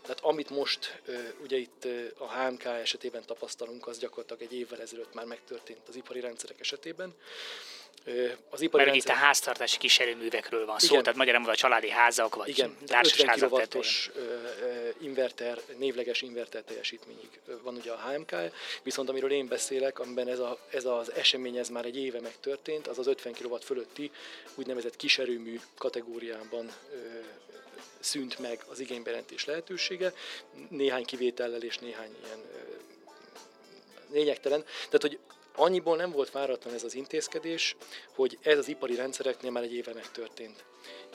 [0.07, 1.03] tehát amit most
[1.43, 1.87] ugye itt
[2.19, 7.15] a HMK esetében tapasztalunk, az gyakorlatilag egy évvel ezelőtt már megtörtént az ipari rendszerek esetében.
[8.51, 9.15] Az ipari Mert rendszer...
[9.15, 11.03] itt a háztartási kísérőművekről van szó, Igen.
[11.03, 14.11] tehát magyarán a családi házak, vagy Igen, társas 50 kW-os
[14.99, 17.29] inverter, névleges inverter teljesítményig
[17.63, 18.35] van ugye a HMK,
[18.83, 22.87] viszont amiről én beszélek, amiben ez, a, ez az esemény ez már egy éve megtörtént,
[22.87, 24.11] az az 50 kW fölötti
[24.55, 26.73] úgynevezett kiserőmű kategóriában
[28.01, 30.13] szűnt meg az igénybejelentés lehetősége,
[30.69, 32.41] néhány kivétellel és néhány ilyen
[34.11, 34.65] lényegtelen.
[34.65, 35.19] Tehát, hogy
[35.55, 37.77] annyiból nem volt váratlan ez az intézkedés,
[38.15, 40.65] hogy ez az ipari rendszereknél már egy éve megtörtént.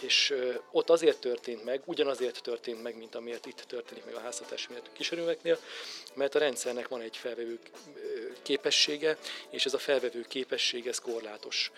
[0.02, 0.36] És
[0.72, 4.90] ott azért történt meg, ugyanazért történt meg, mint amiért itt történik meg a háztartási méretű
[4.94, 5.60] kísérőmeknél,
[6.14, 7.60] mert a rendszernek van egy felvevő
[8.42, 9.18] képessége,
[9.50, 11.72] és ez a felvevő képesség, ez korlátos.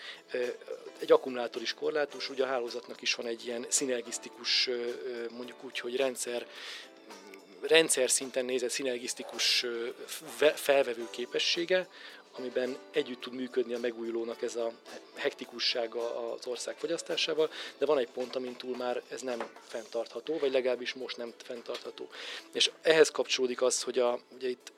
[0.98, 4.70] Egy akkumulátor is korlátos, ugye a hálózatnak is van egy ilyen szinergisztikus,
[5.30, 6.46] mondjuk úgy, hogy rendszer
[7.60, 9.66] rendszer szinten nézett szinergisztikus
[10.54, 11.88] felvevő képessége,
[12.38, 14.72] amiben együtt tud működni a megújulónak ez a
[15.14, 20.52] hektikussága az ország fogyasztásával, de van egy pont, amin túl már ez nem fenntartható, vagy
[20.52, 22.08] legalábbis most nem fenntartható.
[22.52, 24.72] És ehhez kapcsolódik az, hogy a, ugye itt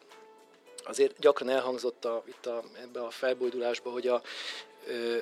[0.85, 4.23] azért gyakran elhangzott a, itt a, ebbe a felbojdulásba, hogy a,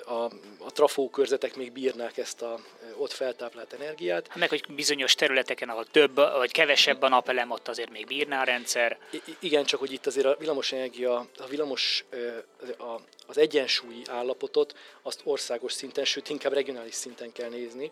[0.05, 0.24] a,
[0.59, 2.61] a trafókörzetek még bírnák ezt a
[2.96, 4.29] ott feltáplált energiát.
[4.29, 8.40] Hát meg, hogy bizonyos területeken, ahol több vagy kevesebb a napelem, ott azért még bírná
[8.40, 8.98] a rendszer.
[9.11, 12.05] I- igen, csak hogy itt azért a villamosenergia, a villamos,
[12.79, 17.90] a, az egyensúlyi állapotot azt országos szinten, sőt inkább regionális szinten kell nézni,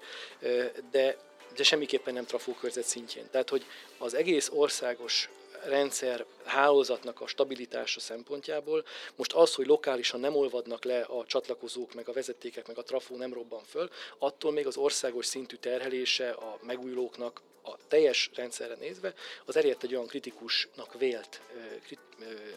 [0.91, 1.17] de
[1.57, 3.29] de semmiképpen nem trafókörzet szintjén.
[3.31, 3.65] Tehát, hogy
[3.99, 5.29] az egész országos
[5.64, 8.85] rendszer hálózatnak a stabilitása szempontjából.
[9.16, 13.16] Most az, hogy lokálisan nem olvadnak le a csatlakozók, meg a vezetékek, meg a trafó
[13.16, 19.14] nem robban föl, attól még az országos szintű terhelése a megújulóknak a teljes rendszerre nézve,
[19.44, 21.40] az elért egy olyan kritikusnak vélt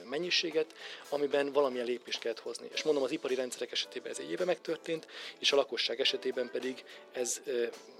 [0.09, 0.75] mennyiséget,
[1.09, 2.67] amiben valamilyen lépést kellett hozni.
[2.73, 5.07] És mondom, az ipari rendszerek esetében ez egy éve megtörtént,
[5.39, 7.41] és a lakosság esetében pedig ez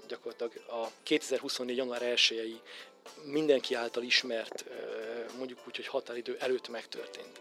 [0.08, 1.76] gyakorlatilag a 2024.
[1.76, 2.60] január 1
[3.22, 4.64] mindenki által ismert,
[5.38, 7.40] mondjuk úgy, hogy határidő előtt megtörtént.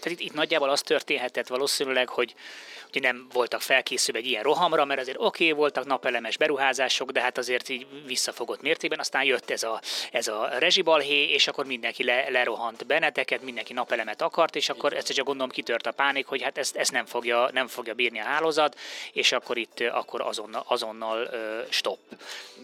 [0.00, 2.34] Tehát itt, itt nagyjából az történhetett valószínűleg, hogy
[2.88, 7.20] ugye nem voltak felkészülve egy ilyen rohamra, mert azért oké, okay, voltak napelemes beruházások, de
[7.20, 9.80] hát azért így visszafogott mértékben, aztán jött ez a,
[10.12, 15.12] ez a rezsibalhé, és akkor mindenki le, lerohant benneteket, mindenki napelemet akart, és akkor ezt
[15.12, 18.24] csak gondolom kitört a pánik, hogy hát ezt, ezt nem, fogja, nem fogja bírni a
[18.24, 18.78] hálózat,
[19.12, 21.30] és akkor itt akkor azonnal, azonnal
[21.68, 21.98] stop.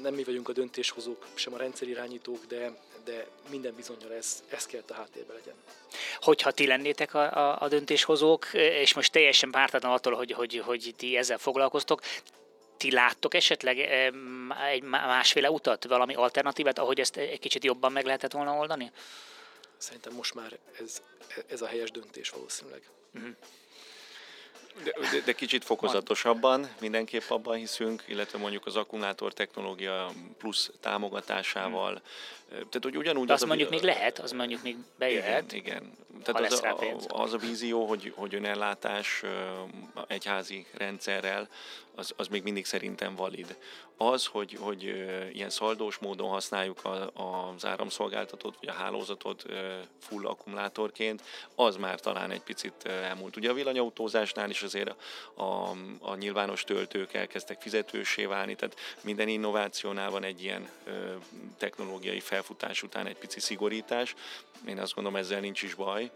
[0.03, 2.73] Nem mi vagyunk a döntéshozók, sem a rendszerirányítók, de
[3.05, 5.55] de minden bizonyal ez, ez kell a háttérben legyen.
[6.21, 10.95] Hogyha ti lennétek a, a, a döntéshozók, és most teljesen pártatlan attól, hogy, hogy, hogy
[10.97, 12.01] ti ezzel foglalkoztok,
[12.77, 13.79] ti láttok esetleg
[14.73, 18.91] egy másféle utat, valami alternatívát, ahogy ezt egy kicsit jobban meg lehetett volna oldani?
[19.77, 21.03] Szerintem most már ez,
[21.47, 22.83] ez a helyes döntés valószínűleg.
[23.15, 23.31] Uh-huh.
[24.83, 24.93] De,
[25.25, 31.93] de, kicsit fokozatosabban mindenképp abban hiszünk, illetve mondjuk az akkumulátor technológia plusz támogatásával.
[31.93, 32.03] Hmm.
[32.49, 33.27] Tehát, hogy ugyanúgy...
[33.27, 35.53] De azt az mondjuk a, még lehet, az mondjuk még bejöhet.
[35.53, 35.93] Igen, igen.
[36.23, 39.23] Tehát az a, az a vízió, hogy, hogy önellátás
[40.07, 41.49] egyházi rendszerrel,
[41.95, 43.57] az, az még mindig szerintem valid.
[43.97, 44.83] Az, hogy, hogy
[45.33, 47.11] ilyen szaldós módon használjuk a,
[47.55, 49.45] az áramszolgáltatót, vagy a hálózatot
[50.01, 51.23] full akkumulátorként,
[51.55, 53.37] az már talán egy picit elmúlt.
[53.37, 54.95] Ugye a villanyautózásnál is azért
[55.35, 60.69] a, a, a nyilvános töltők elkezdtek fizetősé válni, tehát minden innovációnál van egy ilyen
[61.59, 64.15] technológiai felfutás után egy pici szigorítás.
[64.67, 66.11] Én azt gondolom, ezzel nincs is baj.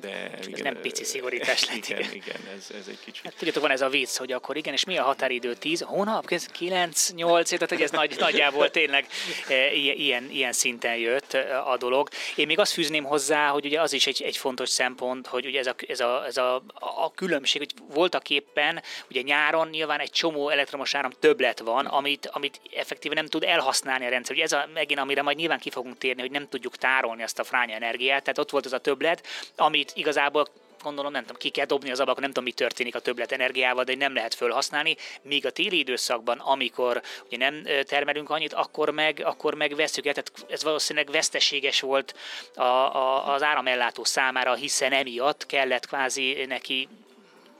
[0.00, 1.76] De igen, ez nem pici szigorítás lett.
[1.76, 3.24] Igen, igen, igen ez, ez egy kicsit.
[3.24, 5.54] Hát, tudjátok, van ez a vicc, hogy akkor igen, és mi a határidő?
[5.54, 6.26] 10 hónap?
[6.52, 9.06] 9, 8, tehát hogy ez nagy, nagyjából tényleg
[9.48, 12.08] e, ilyen, ilyen szinten jött e, a dolog.
[12.34, 15.58] Én még azt fűzném hozzá, hogy ugye az is egy, egy fontos szempont, hogy ugye
[15.58, 20.10] ez a, ez a, ez a, a különbség, hogy voltak éppen, ugye nyáron nyilván egy
[20.10, 24.34] csomó elektromos áram többlet van, amit, amit effektíve nem tud elhasználni a rendszer.
[24.34, 27.38] Ugye ez a, megint, amire majd nyilván ki fogunk térni, hogy nem tudjuk tárolni azt
[27.38, 29.26] a fránya energiát, tehát ott volt az a többlet,
[29.56, 30.48] ami amit igazából
[30.82, 33.84] gondolom, nem tudom, ki kell dobni az ablakon, nem tudom, mi történik a többlet energiával,
[33.84, 39.22] de nem lehet felhasználni, míg a téli időszakban, amikor ugye nem termelünk annyit, akkor meg,
[39.24, 42.14] akkor meg veszük el, tehát ez valószínűleg veszteséges volt
[42.54, 46.88] a, a, az áramellátó számára, hiszen emiatt kellett kvázi neki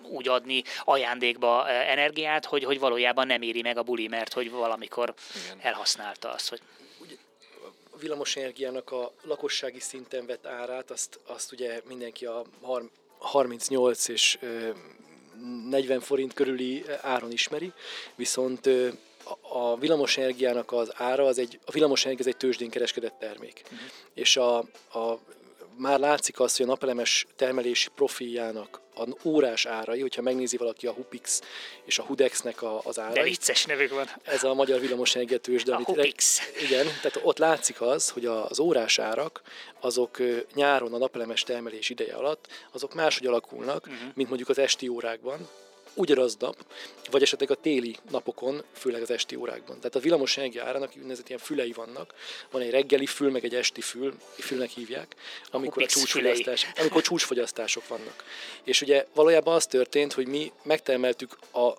[0.03, 5.15] úgy adni ajándékba energiát, hogy, hogy valójában nem éri meg a buli, mert hogy valamikor
[5.45, 5.59] Igen.
[5.63, 6.61] elhasználta azt, hogy
[8.01, 12.45] villamosenergiának a lakossági szinten vett árát, azt, azt ugye mindenki a
[13.19, 14.39] 38 és
[15.69, 17.73] 40 forint körüli áron ismeri,
[18.15, 18.69] viszont
[19.41, 23.61] a villamosenergiának az ára, az egy, a villamosenergia ez egy tőzsdén kereskedett termék.
[23.65, 23.79] Uh-huh.
[24.15, 24.59] És a,
[24.99, 25.19] a
[25.77, 30.93] már látszik az, hogy a napelemes termelési profiljának a órás árai, hogyha megnézi valaki a
[30.93, 31.41] Hupix
[31.85, 33.15] és a Hudexnek a, az árai.
[33.15, 34.09] De vicces nevük van.
[34.23, 36.39] Ez a magyar villamosenergetős, de a amit Hupix.
[36.63, 39.43] Igen, tehát ott látszik az, hogy az órás árak,
[39.81, 40.19] azok
[40.55, 44.11] nyáron a napelemes termelés ideje alatt, azok máshogy alakulnak, uh-huh.
[44.15, 45.49] mint mondjuk az esti órákban,
[45.95, 46.57] ugyanaz nap,
[47.11, 49.77] vagy esetleg a téli napokon, főleg az esti órákban.
[49.77, 52.15] Tehát a villamos energia árának úgynevezett ilyen fülei vannak.
[52.51, 55.17] Van egy reggeli fül, meg egy esti fül, fülnek hívják,
[55.51, 58.25] amikor, a csúcsfogyasztás, amikor csúcsfogyasztások vannak.
[58.65, 61.73] És ugye valójában az történt, hogy mi megtermeltük a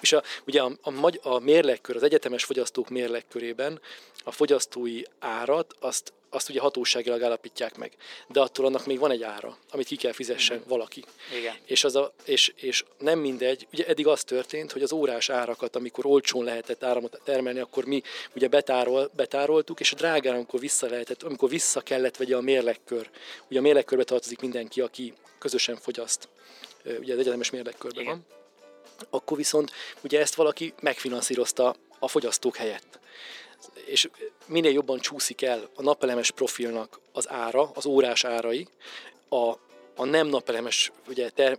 [0.00, 3.80] és a, ugye a, a, a mérlekkör, az egyetemes fogyasztók mérlekkörében
[4.24, 7.92] a fogyasztói árat azt azt ugye hatóságilag állapítják meg.
[8.28, 10.70] De attól annak még van egy ára, amit ki kell fizessen uh-huh.
[10.70, 11.04] valaki.
[11.38, 11.54] Igen.
[11.64, 15.76] És, az a, és, és nem mindegy, ugye eddig az történt, hogy az órás árakat,
[15.76, 18.02] amikor olcsón lehetett áramot termelni, akkor mi
[18.34, 23.10] ugye betárol, betároltuk, és a drágán, amikor vissza lehetett, amikor vissza kellett vegye a mérlekkör.
[23.48, 26.28] Ugye a mérlekkörbe tartozik mindenki, aki közösen fogyaszt.
[26.84, 28.14] Ugye az egyetemes mérlekkörben Igen.
[28.14, 28.26] van.
[29.10, 32.98] Akkor viszont ugye ezt valaki megfinanszírozta a fogyasztók helyett
[33.84, 34.08] és
[34.46, 38.68] minél jobban csúszik el a napelemes profilnak az ára, az órás árai,
[39.28, 39.50] a,
[39.96, 41.58] a nem napelemes ugye, ter,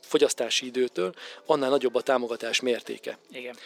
[0.00, 1.14] fogyasztási időtől,
[1.46, 3.18] annál nagyobb a támogatás mértéke.
[3.30, 3.56] Igen.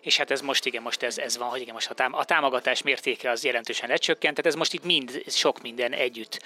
[0.00, 2.24] És hát ez most, igen, most ez, ez van, hogy igen, most a, tám- a
[2.24, 6.42] támogatás mértéke az jelentősen lecsökkent, tehát ez most itt mind, sok minden együtt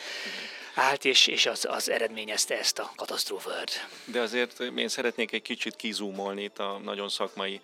[0.74, 3.88] állt, és, és az, az eredményezte ezt a katasztrófát.
[4.04, 7.60] De azért én szeretnék egy kicsit kizúmolni itt a nagyon szakmai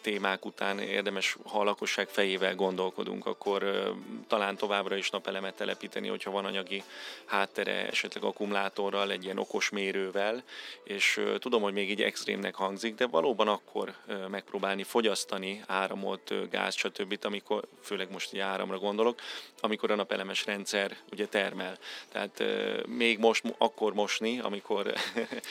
[0.00, 3.92] témák után, érdemes, ha a lakosság fejével gondolkodunk, akkor
[4.26, 6.82] talán továbbra is napelemet telepíteni, hogyha van anyagi
[7.24, 10.42] háttere, esetleg akkumulátorral, egy ilyen okos mérővel,
[10.84, 13.94] és tudom, hogy még így extrémnek hangzik, de valóban akkor
[14.28, 19.20] megpróbálni fogyasztani áramot, gáz, stb., amikor, főleg most így áramra gondolok,
[19.60, 21.78] amikor a napelemes rendszer ugye termel.
[22.12, 22.39] Tehát
[22.86, 24.92] még most, akkor mosni, amikor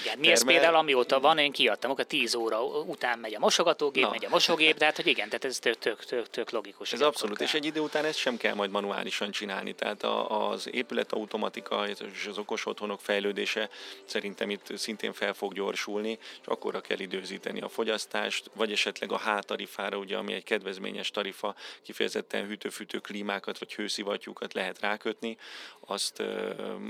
[0.03, 4.03] Igen, mi ez például, amióta van, én kiadtam, akkor 10 óra után megy a mosogatógép,
[4.03, 4.09] Na.
[4.09, 6.93] megy a mosógép, tehát hogy igen, tehát ez tök, tök, tök, tök logikus.
[6.93, 10.69] Ez abszolút, és egy idő után ezt sem kell majd manuálisan csinálni, tehát a, az
[10.71, 13.69] épületautomatika és az okos otthonok fejlődése
[14.05, 19.17] szerintem itt szintén fel fog gyorsulni, és akkorra kell időzíteni a fogyasztást, vagy esetleg a
[19.17, 25.37] hátarifára, ugye, ami egy kedvezményes tarifa, kifejezetten hűtőfűtő klímákat vagy hőszivattyúkat lehet rákötni,
[25.79, 26.23] azt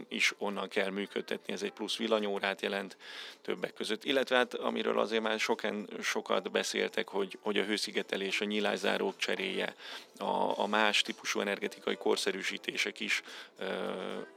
[0.08, 2.98] is onnan kell működtetni, ez egy plusz villanyórát jelent
[3.42, 4.04] többek között.
[4.04, 9.76] Illetve hát, amiről azért már sokan, sokat beszéltek, hogy, hogy a hőszigetelés, a nyilászárók cseréje,
[10.18, 13.22] a, a más típusú energetikai korszerűsítések is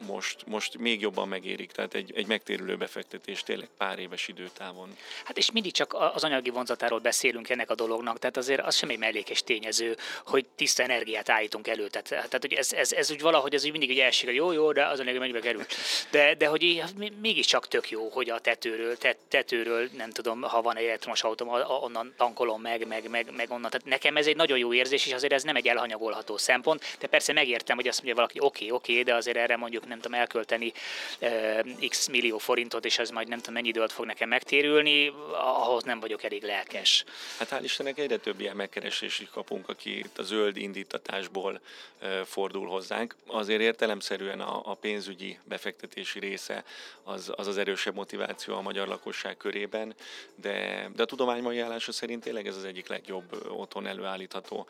[0.07, 4.97] most, most még jobban megérik, tehát egy, egy megtérülő befektetés tényleg pár éves időtávon.
[5.25, 8.89] Hát és mindig csak az anyagi vonzatáról beszélünk ennek a dolognak, tehát azért az sem
[8.89, 11.89] egy mellékes tényező, hogy tiszta energiát állítunk elő.
[11.89, 14.53] Tehát, tehát hogy ez, ez, ez úgy valahogy ez úgy mindig egy elség, hogy jó,
[14.53, 15.65] jó, de az anyag mennyibe kerül.
[16.11, 16.83] De, de hogy így,
[17.21, 21.49] mégiscsak tök jó, hogy a tetőről, tet, tetőről, nem tudom, ha van egy elektromos autóm,
[21.83, 23.71] onnan tankolom meg, meg, meg, meg onnan.
[23.71, 27.07] Tehát nekem ez egy nagyon jó érzés, és azért ez nem egy elhanyagolható szempont, de
[27.07, 30.73] persze megértem, hogy azt mondja valaki, oké, oké, de azért erre mondjuk nem tudom elkölteni
[31.21, 35.83] uh, x millió forintot, és ez majd nem tudom mennyi időt fog nekem megtérülni, ahhoz
[35.83, 37.05] nem vagyok elég lelkes.
[37.39, 41.61] Hát hál' Istennek egyre több ilyen megkeresést kapunk, aki itt a zöld indítatásból
[42.03, 43.17] uh, fordul hozzánk.
[43.27, 46.65] Azért értelemszerűen a, a pénzügyi befektetési része
[47.03, 49.95] az, az az erősebb motiváció a magyar lakosság körében,
[50.35, 54.67] de, de a tudomány mai állása szerint tényleg ez az egyik legjobb otthon előállítható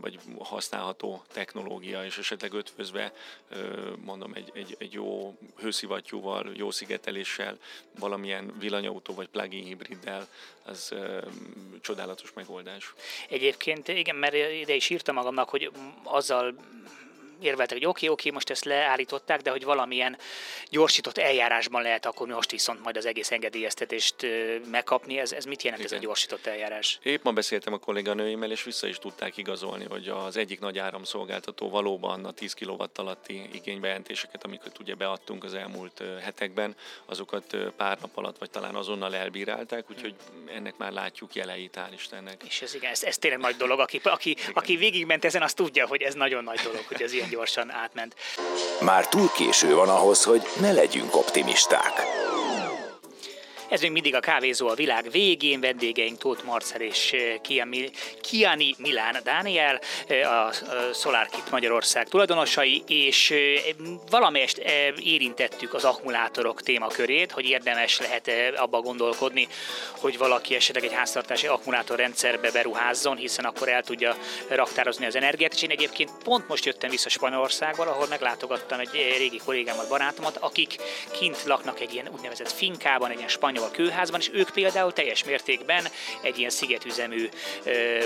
[0.00, 3.12] vagy használható technológia, és esetleg ötvözve
[4.04, 7.58] mondom egy, egy, egy jó hőszivattyúval, jó szigeteléssel,
[7.98, 10.28] valamilyen villanyautó vagy plug-in hibriddel,
[10.64, 10.94] az
[11.80, 12.92] csodálatos megoldás.
[13.28, 15.70] Egyébként igen, mert ide is írtam magamnak, hogy
[16.02, 16.54] azzal
[17.40, 20.18] érveltek, hogy oké, okay, oké, okay, most ezt leállították, de hogy valamilyen
[20.70, 24.14] gyorsított eljárásban lehet akkor most viszont majd az egész engedélyeztetést
[24.70, 25.18] megkapni.
[25.18, 25.94] Ez, ez mit jelent Igen.
[25.94, 26.98] ez a gyorsított eljárás?
[27.02, 31.70] Épp ma beszéltem a kolléganőimmel, és vissza is tudták igazolni, hogy az egyik nagy áramszolgáltató
[31.70, 38.16] valóban a 10 kW alatti igénybejelentéseket, amiket ugye beadtunk az elmúlt hetekben, azokat pár nap
[38.16, 40.14] alatt, vagy talán azonnal elbírálták, úgyhogy
[40.54, 42.42] ennek már látjuk jeleit, hál' Istennek.
[42.46, 43.80] És ez igen, ez, ez tényleg nagy dolog.
[43.80, 47.25] Aki, aki, aki végigment ezen, az tudja, hogy ez nagyon nagy dolog, hogy ilyen ilyen
[47.30, 48.14] gyorsan átment.
[48.80, 51.92] Már túl késő van ahhoz, hogy ne legyünk optimisták.
[53.76, 57.34] Ez még mindig a kávézó a világ végén, vendégeink Tóth Marcel és eh,
[58.20, 60.52] Kiani Milán Dániel, eh, a
[60.94, 63.38] SolarKit Magyarország tulajdonosai, és eh,
[64.10, 64.58] valamelyest
[65.02, 69.48] érintettük az akkumulátorok témakörét, hogy érdemes lehet abba gondolkodni,
[69.90, 74.16] hogy valaki esetleg egy háztartási akkumulátorrendszerbe beruházzon, hiszen akkor el tudja
[74.48, 79.40] raktározni az energiát, és én egyébként pont most jöttem vissza Spanyolországból, ahol meglátogattam egy régi
[79.44, 80.76] kollégámat, barátomat, akik
[81.10, 85.24] kint laknak egy ilyen úgynevezett finkában, egy ilyen spanyol spanyol kőházban, és ők például teljes
[85.24, 85.86] mértékben
[86.22, 87.28] egy ilyen szigetüzemű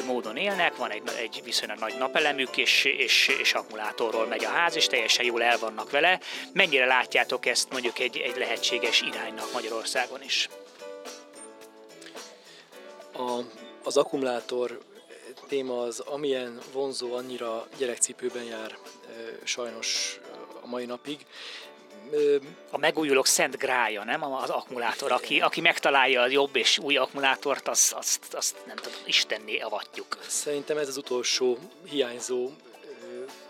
[0.06, 4.76] módon élnek, van egy, egy viszonylag nagy napelemük, és, és, és akkumulátorról megy a ház,
[4.76, 6.20] és teljesen jól el vannak vele.
[6.52, 10.48] Mennyire látjátok ezt mondjuk egy, egy lehetséges iránynak Magyarországon is?
[13.12, 13.40] A,
[13.84, 14.80] az akkumulátor
[15.48, 18.78] téma az amilyen vonzó, annyira gyerekcipőben jár
[19.44, 20.20] sajnos
[20.62, 21.26] a mai napig
[22.70, 24.24] a megújulók szent grája, nem?
[24.24, 25.12] Az akkumulátor.
[25.12, 30.18] Aki, aki megtalálja a jobb és új akkumulátort, azt, azt, azt nem tudom, istenné avatjuk.
[30.26, 32.50] Szerintem ez az utolsó hiányzó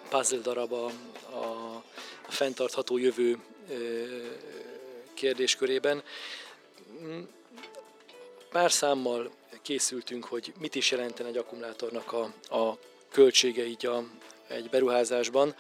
[0.09, 0.85] puzzle darab a,
[1.31, 1.75] a,
[2.27, 3.38] a fenntartható jövő
[5.14, 6.03] kérdéskörében.
[8.51, 9.31] Pár számmal
[9.62, 12.23] készültünk, hogy mit is jelenten egy akkumulátornak a,
[12.57, 12.79] a
[13.11, 14.05] költsége így a,
[14.49, 15.55] egy beruházásban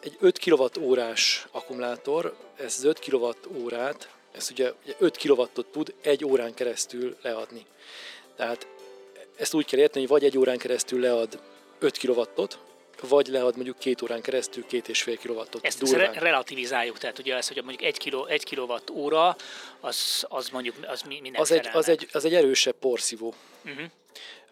[0.00, 6.54] egy 5 kWh-órás akkumulátor, ez az 5 kWh-órát, ez ugye 5 kW-ot tud egy órán
[6.54, 7.66] keresztül leadni.
[8.36, 8.66] Tehát
[9.36, 11.40] ezt úgy kell érteni, hogy vagy egy órán keresztül lead
[11.78, 12.58] 5 kW-ot,
[13.00, 15.64] vagy lead mondjuk két órán keresztül két és fél kilowattot.
[15.64, 19.36] Ezt, ezt re- relativizáljuk, tehát ugye ez, hogy mondjuk egy, kiló, egy kilowatt óra,
[19.80, 23.34] az, az mondjuk az minden az egy, az, egy, az egy erősebb porszívó.
[23.64, 23.84] Uh-huh.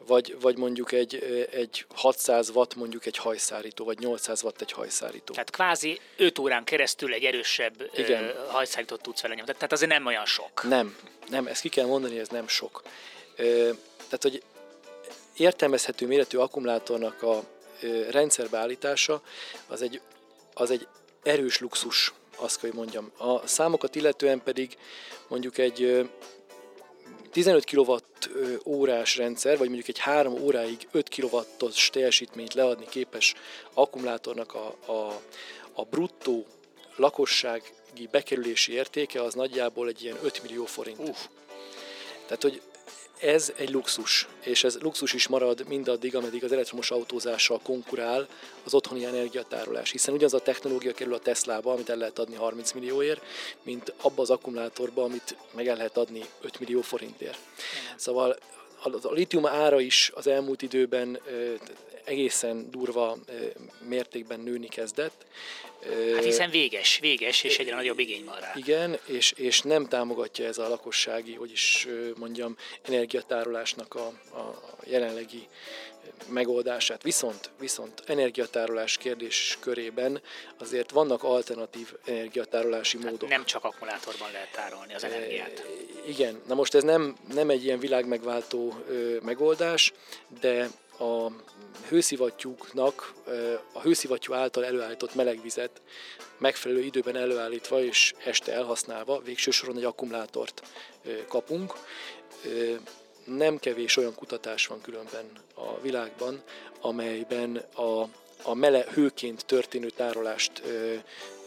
[0.07, 5.33] Vagy, vagy mondjuk egy, egy 600 watt mondjuk egy hajszárító, vagy 800 watt egy hajszárító.
[5.33, 8.35] Tehát kvázi 5 órán keresztül egy erősebb Igen.
[8.49, 9.53] Hajszárítót tudsz vele nyomni.
[9.53, 10.63] Tehát azért nem olyan sok.
[10.63, 10.97] Nem,
[11.29, 12.83] nem, ezt ki kell mondani, ez nem sok.
[13.97, 14.43] Tehát, hogy
[15.37, 17.43] értelmezhető méretű akkumulátornak a
[18.11, 19.23] rendszerbeállítása
[19.67, 20.01] az egy,
[20.55, 20.87] az egy
[21.23, 23.13] erős luxus, azt kell, hogy mondjam.
[23.17, 24.77] A számokat illetően pedig
[25.29, 26.09] mondjuk egy
[27.35, 27.97] 15 kW
[28.67, 33.35] órás rendszer, vagy mondjuk egy 3 óráig 5 kW-os teljesítményt leadni képes
[33.73, 35.21] akkumulátornak a, a,
[35.73, 36.47] a bruttó
[36.97, 40.99] lakossági bekerülési értéke az nagyjából egy ilyen 5 millió forint.
[40.99, 41.17] Uh.
[42.27, 42.61] Tehát, hogy
[43.25, 48.29] ez egy luxus, és ez luxus is marad mindaddig, ameddig az elektromos autózással konkurál
[48.65, 52.73] az otthoni energiatárolás, hiszen ugyanaz a technológia kerül a Teslába, amit el lehet adni 30
[52.73, 53.23] millióért,
[53.63, 57.39] mint abba az akkumulátorba, amit meg el lehet adni 5 millió forintért.
[57.97, 58.39] Szóval
[59.03, 61.19] a litium ára is az elmúlt időben
[62.05, 63.17] egészen durva
[63.89, 65.27] mértékben nőni kezdett.
[66.15, 68.53] Hát hiszen véges, véges, és egyre nagyobb igény van rá.
[68.55, 74.07] Igen, és, és nem támogatja ez a lakossági, hogy is mondjam, energiatárolásnak a,
[74.39, 75.49] a jelenlegi
[76.29, 77.03] megoldását.
[77.03, 80.23] Viszont, viszont energiatárolás kérdés körében
[80.59, 83.29] azért vannak alternatív energiatárolási Tehát módok.
[83.29, 85.59] Nem csak akkumulátorban lehet tárolni az energiát.
[85.59, 89.93] E, igen, na most ez nem, nem egy ilyen világmegváltó ö, megoldás,
[90.41, 91.31] de a
[91.89, 93.13] hőszivattyúknak,
[93.73, 95.81] a hőszivattyú által előállított melegvizet
[96.39, 100.63] megfelelő időben előállítva és este elhasználva végső soron egy akkumulátort
[101.29, 101.75] kapunk.
[103.25, 106.43] Nem kevés olyan kutatás van különben a világban,
[106.81, 108.09] amelyben a
[108.47, 110.95] a mele hőként történő tárolást ö,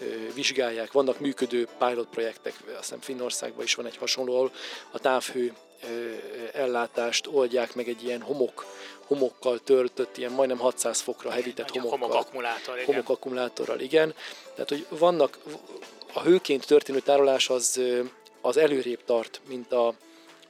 [0.02, 0.92] ö, vizsgálják.
[0.92, 4.52] Vannak működő pilot projektek, azt hiszem Finnországban is van egy hasonló, ahol
[4.92, 5.54] a távhő
[6.54, 8.66] ellátást oldják meg egy ilyen homok
[9.08, 12.00] homokkal töltött, ilyen majdnem 600 fokra hevített homokkal.
[12.00, 12.86] Homokakkumulátor, igen.
[12.86, 14.14] Homokakkumulátorral, igen.
[14.54, 15.38] Tehát, hogy vannak,
[16.14, 17.82] a hőként történő tárolás az,
[18.42, 19.94] az előrébb tart, mint a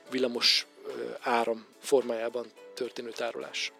[0.09, 0.65] villamos
[1.19, 3.71] áram formájában történő tárolás.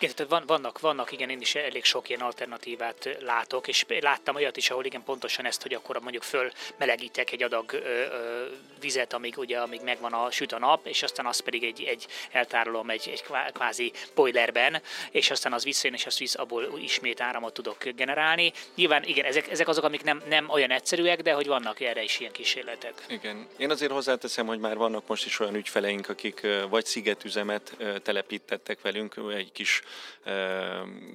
[0.00, 4.34] Igen, tehát van, vannak, vannak, igen, én is elég sok ilyen alternatívát látok, és láttam
[4.34, 8.46] olyat is, ahol igen, pontosan ezt, hogy akkor mondjuk föl melegítek egy adag ö, ö,
[8.80, 12.06] vizet, amíg ugye, amíg megvan a süt a nap, és aztán azt pedig egy, egy
[12.30, 17.52] eltárolom egy, egy kvázi boilerben, és aztán az visszajön, és azt visz, abból ismét áramot
[17.52, 18.52] tudok generálni.
[18.74, 22.20] Nyilván igen, ezek, ezek azok, amik nem, nem olyan egyszerűek, de hogy vannak erre is
[22.20, 23.04] ilyen kísérletek.
[23.08, 28.80] Igen, én azért hozzáteszem, hogy már vannak most is olyan ügyfeleink, akik vagy szigetüzemet telepítettek
[28.80, 29.82] velünk, egy kis,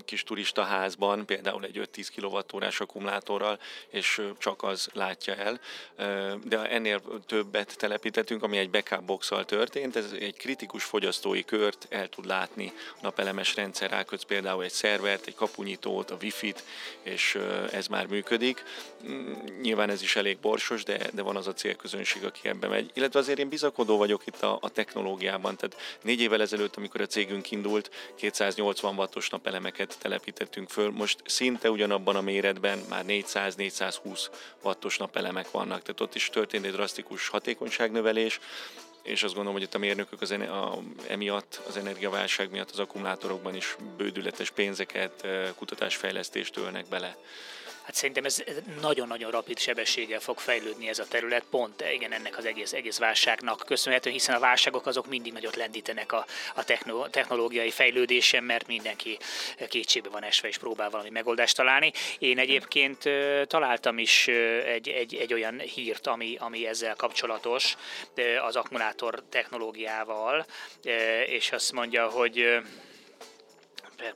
[0.05, 3.59] kis turista házban, például egy 5-10 kWh akkumulátorral,
[3.89, 5.59] és csak az látja el.
[6.43, 12.09] De ennél többet telepítettünk, ami egy backup boxal történt, ez egy kritikus fogyasztói kört el
[12.09, 16.63] tud látni a napelemes rendszer, rákötsz például egy szervert, egy kapunyitót, a wifi-t,
[17.01, 17.39] és
[17.71, 18.63] ez már működik.
[19.07, 22.91] Mm, nyilván ez is elég borsos, de, de van az a célközönség, aki ebbe megy.
[22.93, 25.55] Illetve azért én bizakodó vagyok itt a, a technológiában.
[25.55, 27.91] Tehát négy évvel ezelőtt, amikor a cégünk indult,
[28.32, 34.28] 280 wattos napelemeket telepítettünk föl, most szinte ugyanabban a méretben már 400-420
[34.61, 38.39] wattos napelemek vannak, tehát ott is történt egy drasztikus hatékonyságnövelés,
[39.01, 43.55] és azt gondolom, hogy itt a mérnökök az, a, emiatt, az energiaválság miatt az akkumulátorokban
[43.55, 47.17] is bődületes pénzeket, kutatásfejlesztést ölnek bele.
[47.84, 48.43] Hát szerintem ez
[48.81, 53.63] nagyon-nagyon rapid sebességgel fog fejlődni ez a terület, pont igen, ennek az egész, egész válságnak
[53.65, 56.25] köszönhető, hiszen a válságok azok mindig nagyot lendítenek a,
[56.55, 56.63] a
[57.09, 59.17] technológiai fejlődésen, mert mindenki
[59.69, 61.91] kétségbe van esve és próbál valami megoldást találni.
[62.19, 63.09] Én egyébként
[63.47, 64.27] találtam is
[64.65, 67.75] egy, egy, egy olyan hírt, ami, ami ezzel kapcsolatos
[68.45, 70.45] az akkumulátor technológiával,
[71.25, 72.61] és azt mondja, hogy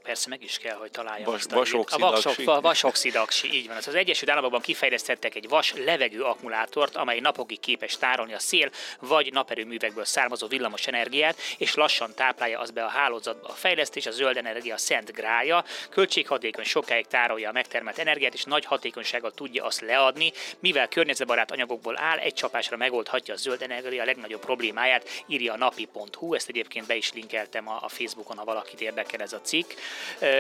[0.03, 2.45] persze meg is kell, hogy találjam Vas, vasoxidaksi.
[2.45, 3.75] A vasoxidaksi, így van.
[3.77, 8.69] Az, az Egyesült Államokban kifejlesztettek egy vas levegő akkumulátort, amely napokig képes tárolni a szél
[8.99, 13.47] vagy naperőművekből származó villamos energiát, és lassan táplálja az be a hálózatba.
[13.47, 18.65] A fejlesztés a zöld energia szent grája, költséghatékony sokáig tárolja a megtermelt energiát, és nagy
[18.65, 24.05] hatékonysággal tudja azt leadni, mivel környezetbarát anyagokból áll, egy csapásra megoldhatja a zöld energia a
[24.05, 28.81] legnagyobb problémáját, írja a napi.hu, ezt egyébként be is linkeltem a, a Facebookon, ha valakit
[28.81, 29.71] érdekel ez a cikk.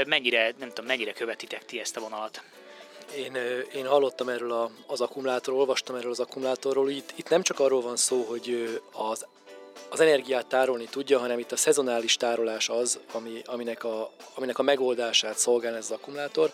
[0.05, 2.41] Mennyire, nem tudom, mennyire követitek ti ezt a vonalat?
[3.15, 3.35] Én,
[3.75, 6.89] én hallottam erről a, az akkumulátorról, olvastam erről az akkumulátorról.
[6.89, 9.25] Itt, itt nem csak arról van szó, hogy az
[9.89, 14.63] az energiát tárolni tudja, hanem itt a szezonális tárolás az, ami, aminek, a, aminek a
[14.63, 16.51] megoldását szolgál ez az akkumulátor.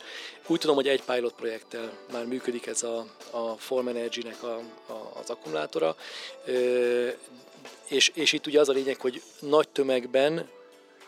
[0.47, 4.55] Úgy tudom, hogy egy pilot projekttel már működik ez a, a Form Energy-nek a,
[4.87, 5.95] a, az akkumulátora,
[7.87, 10.49] és, és itt ugye az a lényeg, hogy nagy tömegben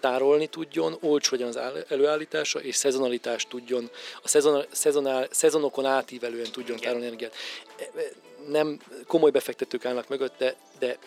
[0.06, 3.90] tárolni tudjon, olcsó legyen az előállítása, és szezonalitást tudjon,
[4.24, 6.80] a szezon, szezonál, szezonokon átívelően tudjon Igen.
[6.80, 7.36] tárolni energiát.
[8.48, 10.98] Nem komoly befektetők állnak mögötte, de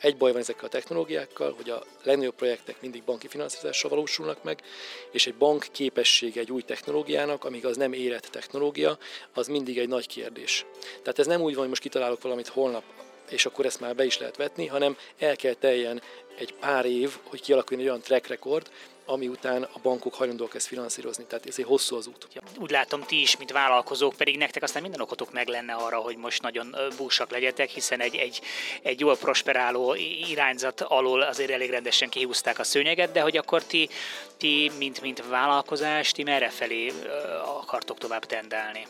[0.00, 4.62] egy baj van ezekkel a technológiákkal, hogy a legnagyobb projektek mindig banki finanszírozással valósulnak meg,
[5.10, 8.98] és egy bank képessége egy új technológiának, amíg az nem érett technológia,
[9.34, 10.66] az mindig egy nagy kérdés.
[11.02, 12.82] Tehát ez nem úgy van, hogy most kitalálok valamit holnap,
[13.30, 16.02] és akkor ezt már be is lehet vetni, hanem el kell teljen
[16.38, 18.70] egy pár év, hogy kialakuljon egy olyan track record,
[19.04, 21.24] ami után a bankok hajlandóak ezt finanszírozni.
[21.24, 22.28] Tehát ez egy hosszú az út.
[22.58, 26.16] Úgy látom, ti is, mint vállalkozók, pedig nektek aztán minden okotok meg lenne arra, hogy
[26.16, 28.40] most nagyon búsak legyetek, hiszen egy, egy,
[28.82, 29.94] egy jól prosperáló
[30.28, 33.88] irányzat alól azért elég rendesen kihúzták a szőnyeget, de hogy akkor ti,
[34.36, 36.92] ti mint, mint vállalkozás, ti merre felé
[37.44, 38.86] akartok tovább tendálni?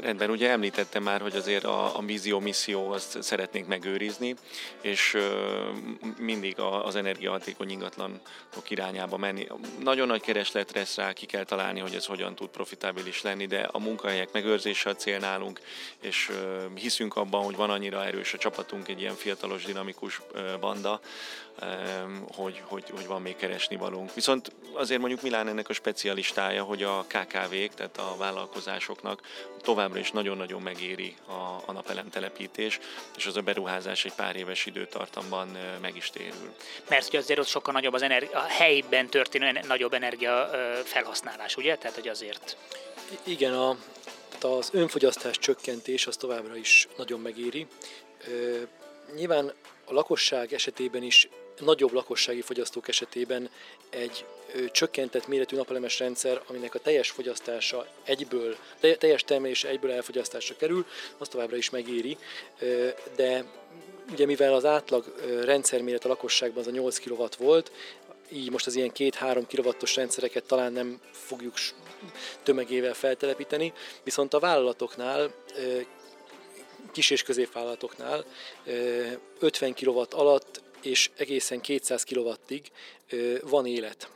[0.00, 4.34] Rendben, ugye említettem már, hogy azért a, a vízió, misszió azt szeretnénk megőrizni,
[4.80, 5.52] és ö,
[6.18, 8.20] mindig a, az energiahatékony ingatlanok
[8.68, 9.46] irányába menni.
[9.80, 13.68] Nagyon nagy kereslet lesz rá, ki kell találni, hogy ez hogyan tud profitábilis lenni, de
[13.72, 15.60] a munkahelyek megőrzése a cél nálunk,
[16.00, 20.58] és ö, hiszünk abban, hogy van annyira erős a csapatunk, egy ilyen fiatalos, dinamikus ö,
[20.60, 21.00] banda,
[22.34, 24.14] hogy, hogy, hogy van még keresni valunk.
[24.14, 29.22] Viszont azért mondjuk Milán ennek a specialistája, hogy a KKV-k, tehát a vállalkozásoknak
[29.88, 32.78] továbbra is nagyon-nagyon megéri a, a napelem telepítés,
[33.16, 35.48] és az a beruházás egy pár éves időtartamban
[35.80, 36.54] meg is térül.
[36.88, 40.50] Mert hogy azért ott sokkal nagyobb az energia, a helyben történő nagyobb energia
[40.84, 41.76] felhasználás, ugye?
[41.76, 42.56] Tehát, hogy azért...
[43.22, 43.76] Igen, a,
[44.40, 47.66] az önfogyasztás csökkentés az továbbra is nagyon megéri.
[49.14, 49.52] Nyilván
[49.84, 51.28] a lakosság esetében is
[51.60, 53.50] nagyobb lakossági fogyasztók esetében
[53.90, 54.24] egy
[54.70, 58.56] csökkentett méretű napelemes rendszer, aminek a teljes fogyasztása egyből,
[58.98, 60.86] teljes termelése egyből elfogyasztásra kerül,
[61.18, 62.18] az továbbra is megéri,
[63.16, 63.44] de
[64.12, 67.72] ugye mivel az átlag rendszerméret a lakosságban az a 8 kW volt,
[68.32, 71.54] így most az ilyen 2-3 kW-os rendszereket talán nem fogjuk
[72.42, 75.34] tömegével feltelepíteni, viszont a vállalatoknál
[76.92, 78.24] kis- és középvállalatoknál
[79.38, 82.70] 50 kW alatt és egészen 200 kW-ig
[83.42, 84.10] van élet.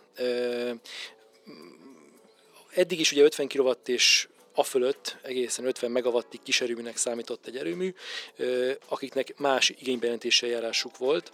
[2.75, 7.95] Eddig is ugye 50 kW és a fölött egészen 50 megawattig kiserőműnek számított egy erőmű,
[8.89, 11.33] akiknek más igénybejelentési eljárásuk volt,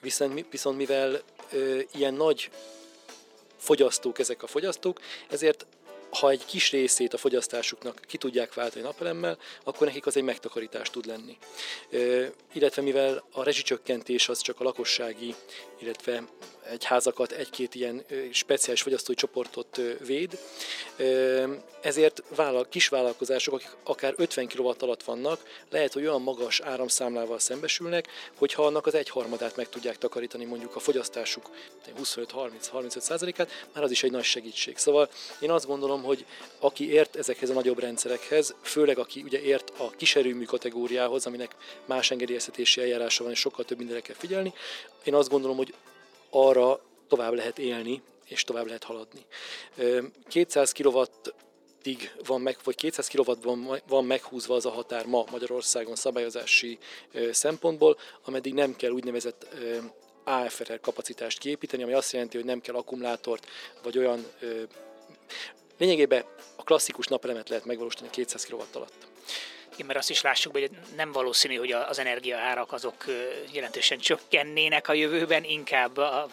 [0.00, 1.22] viszont, viszont mivel
[1.92, 2.50] ilyen nagy
[3.56, 5.00] fogyasztók ezek a fogyasztók,
[5.30, 5.66] ezért
[6.18, 10.90] ha egy kis részét a fogyasztásuknak ki tudják váltani napelemmel, akkor nekik az egy megtakarítás
[10.90, 11.38] tud lenni.
[12.52, 15.34] Illetve mivel a rezsicsökkentés az csak a lakossági,
[15.78, 16.22] illetve
[16.70, 20.38] egy házakat, egy-két ilyen speciális fogyasztói csoportot véd,
[21.80, 25.40] ezért vállal, kis vállalkozások, akik akár 50 kW alatt vannak,
[25.70, 30.80] lehet, hogy olyan magas áramszámlával szembesülnek, hogyha annak az egyharmadát meg tudják takarítani mondjuk a
[30.80, 31.50] fogyasztásuk
[32.02, 34.78] 25-30-35 át már az is egy nagy segítség.
[34.78, 35.08] Szóval
[35.40, 36.24] én azt gondolom, hogy
[36.58, 41.54] aki ért ezekhez a nagyobb rendszerekhez, főleg aki ugye ért a kiserőmű kategóriához, aminek
[41.84, 44.52] más engedélyeztetési eljárása van, és sokkal több mindenre kell figyelni,
[45.04, 45.74] én azt gondolom, hogy
[46.34, 49.26] arra tovább lehet élni, és tovább lehet haladni.
[50.28, 51.02] 200 kW
[52.26, 53.32] van meg, vagy 200 kW
[53.86, 56.78] van, meghúzva az a határ ma Magyarországon szabályozási
[57.30, 59.46] szempontból, ameddig nem kell úgynevezett
[60.24, 63.46] AFRR kapacitást kiépíteni, ami azt jelenti, hogy nem kell akkumulátort,
[63.82, 64.26] vagy olyan
[65.78, 66.24] lényegében
[66.56, 69.06] a klasszikus napelemet lehet megvalósítani 200 kW alatt.
[69.74, 73.04] Igen, mert azt is lássuk, hogy nem valószínű, hogy az energiaárak azok
[73.52, 76.28] jelentősen csökkennének a jövőben, inkább a,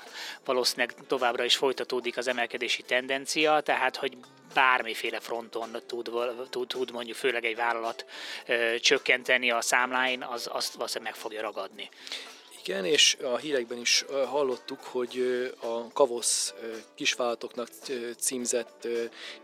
[0.45, 4.17] valószínűleg továbbra is folytatódik az emelkedési tendencia, tehát hogy
[4.53, 6.11] bármiféle fronton tud,
[6.49, 8.05] tud, tud mondjuk főleg egy vállalat
[8.45, 11.89] ö, csökkenteni a számláin, az azt valószínűleg meg fogja ragadni.
[12.63, 15.21] Igen, és a hírekben is hallottuk, hogy
[15.61, 16.53] a Kavosz
[16.95, 17.69] kisvállalatoknak
[18.17, 18.87] címzett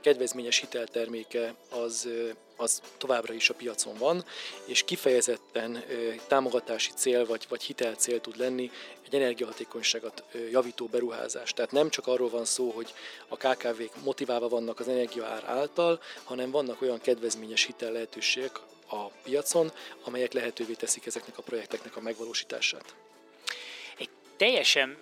[0.02, 2.10] kedvezményes hitelterméke az,
[2.56, 4.26] az továbbra is a piacon van,
[4.66, 5.84] és kifejezetten
[6.28, 8.72] támogatási cél vagy, vagy hitelcél tud lenni
[9.06, 11.54] egy energiahatékonyságot javító beruházás.
[11.54, 12.94] Tehát nem csak arról van szó, hogy
[13.28, 18.60] a KKV-k motiválva vannak az energiaár által, hanem vannak olyan kedvezményes hitel lehetőségek
[18.90, 19.72] a piacon,
[20.04, 22.96] amelyek lehetővé teszik ezeknek a projekteknek a megvalósítását.
[24.38, 24.98] Teljesen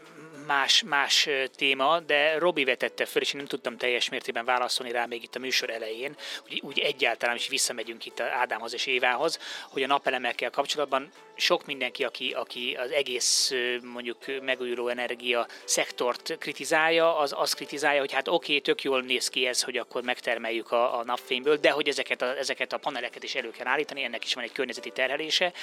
[0.48, 5.06] más, más téma, de Robi vetette föl, és én nem tudtam teljes mértékben válaszolni rá
[5.06, 6.16] még itt a műsor elején,
[6.48, 12.04] hogy úgy egyáltalán is visszamegyünk itt Ádámhoz és Évához, hogy a napelemekkel kapcsolatban sok mindenki,
[12.04, 18.60] aki, aki az egész mondjuk megújuló energia szektort kritizálja, az azt kritizálja, hogy hát oké,
[18.60, 22.38] tök jól néz ki ez, hogy akkor megtermeljük a, a napfényből, de hogy ezeket a,
[22.38, 25.54] ezeket a paneleket is elő kell állítani, ennek is van egy környezeti terhelése,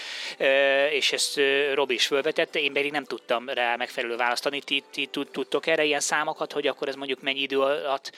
[0.90, 1.40] és ezt
[1.74, 4.60] Robi is felvetette, én pedig nem tudtam rá megfelelő választ adni.
[4.60, 8.12] Ti, ti tudtok erre ilyen számokat, hogy akkor ez mondjuk mennyi idő alatt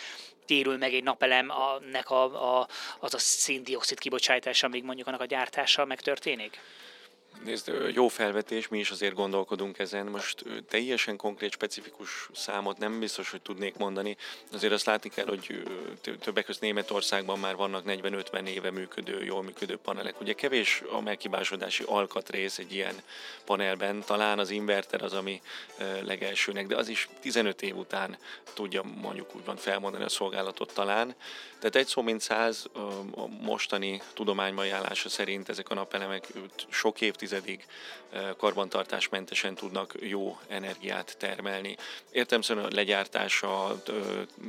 [0.47, 5.85] térül meg egy napelemnek a, a, az a széndiokszid kibocsátás, amíg mondjuk annak a gyártása
[5.85, 6.59] megtörténik?
[7.45, 10.07] Nézd, jó felvetés, mi is azért gondolkodunk ezen.
[10.07, 14.17] Most teljesen konkrét, specifikus számot nem biztos, hogy tudnék mondani.
[14.53, 15.63] Azért azt látni kell, hogy
[16.21, 20.21] többek között Németországban már vannak 40-50 éve működő, jól működő panelek.
[20.21, 22.95] Ugye kevés a megkibásodási alkatrész egy ilyen
[23.45, 25.41] panelben, talán az inverter az, ami
[26.03, 28.17] legelsőnek, de az is 15 év után
[28.55, 31.15] tudja mondjuk úgy van felmondani a szolgálatot talán.
[31.59, 32.67] Tehát egy szó mint száz
[33.15, 36.29] a mostani tudományban ajánlása szerint ezek a napelemek
[36.71, 37.67] sok évtizedig
[38.37, 41.77] karbantartásmentesen tudnak jó energiát termelni.
[42.11, 43.83] Értemszerűen a legyártása,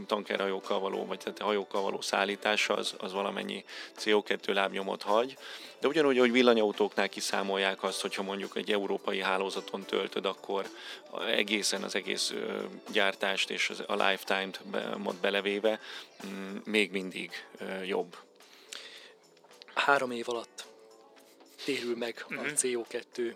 [0.07, 3.63] tankerhajókkal való, vagy tehát hajókkal való szállítása az, az valamennyi
[3.99, 5.38] CO2 lábnyomot hagy,
[5.80, 10.69] de ugyanúgy, hogy villanyautóknál kiszámolják azt, hogyha mondjuk egy európai hálózaton töltöd, akkor
[11.28, 12.34] egészen az egész
[12.91, 14.61] gyártást és a lifetime-t
[15.21, 15.80] belevéve
[16.26, 17.32] mm, még mindig
[17.86, 18.17] jobb.
[19.74, 20.71] Három év alatt
[21.64, 22.53] térül meg a mhm.
[22.55, 23.36] CO2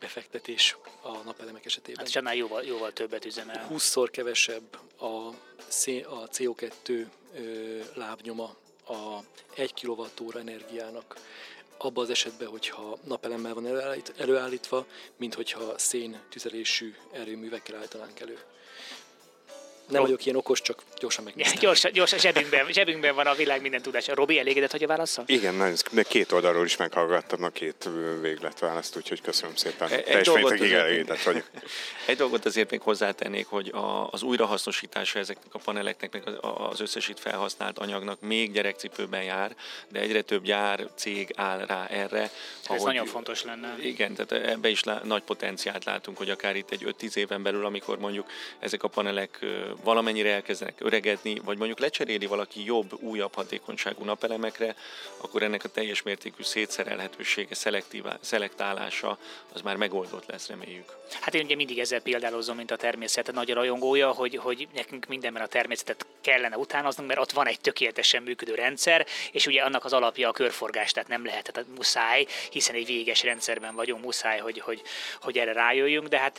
[0.00, 2.06] befektetés a napelemek esetében.
[2.06, 3.68] Hát annál jóval, jóval többet üzemel.
[3.70, 8.56] 20-szor kevesebb a, a CO2 ö, lábnyoma
[8.86, 9.18] a
[9.54, 11.16] 1 kWh energiának
[11.78, 13.66] abban az esetben, hogyha napelemmel van
[14.16, 18.38] előállítva, mint hogyha szén tüzelésű erőművekkel állítanánk elő.
[19.92, 21.60] Nem vagyok ilyen okos, csak gyorsan megnéztem.
[21.66, 24.14] Gyorsan, gyorsan zsebünkben, zsebünkben van a világ minden tudása.
[24.14, 25.22] Robi, elégedett, hogy a válasza?
[25.26, 27.88] Igen, nagyon, de két oldalról is meghallgattam a két
[28.20, 29.88] végletválaszt, úgyhogy köszönöm szépen.
[29.90, 31.44] Egy mértékig elégedett vagyok.
[32.06, 37.08] Egy dolgot azért még hozzátennék, hogy a, az újrahasznosítása ezeknek a paneleknek, meg az összes
[37.08, 39.56] itt felhasznált anyagnak még gyerekcipőben jár,
[39.88, 42.20] de egyre több gyár, cég áll rá erre.
[42.20, 42.30] Ez
[42.66, 43.76] ahogy, nagyon fontos lenne.
[43.80, 47.64] Igen, tehát ebbe is lá, nagy potenciált látunk, hogy akár itt egy 5-10 éven belül,
[47.64, 49.38] amikor mondjuk ezek a panelek
[49.82, 54.76] valamennyire elkezdenek öregedni, vagy mondjuk lecseréli valaki jobb, újabb hatékonyságú napelemekre,
[55.16, 57.54] akkor ennek a teljes mértékű szétszerelhetősége,
[58.20, 59.18] szelektálása
[59.52, 60.96] az már megoldott lesz, reméljük.
[61.20, 65.42] Hát én ugye mindig ezzel példálozom, mint a természet nagy rajongója, hogy, hogy nekünk mindenben
[65.42, 69.92] a természetet kellene utánoznunk, mert ott van egy tökéletesen működő rendszer, és ugye annak az
[69.92, 74.60] alapja a körforgás, tehát nem lehet, tehát muszáj, hiszen egy véges rendszerben vagyunk, muszáj, hogy,
[74.60, 74.82] hogy,
[75.20, 76.38] hogy erre rájöjjünk, de hát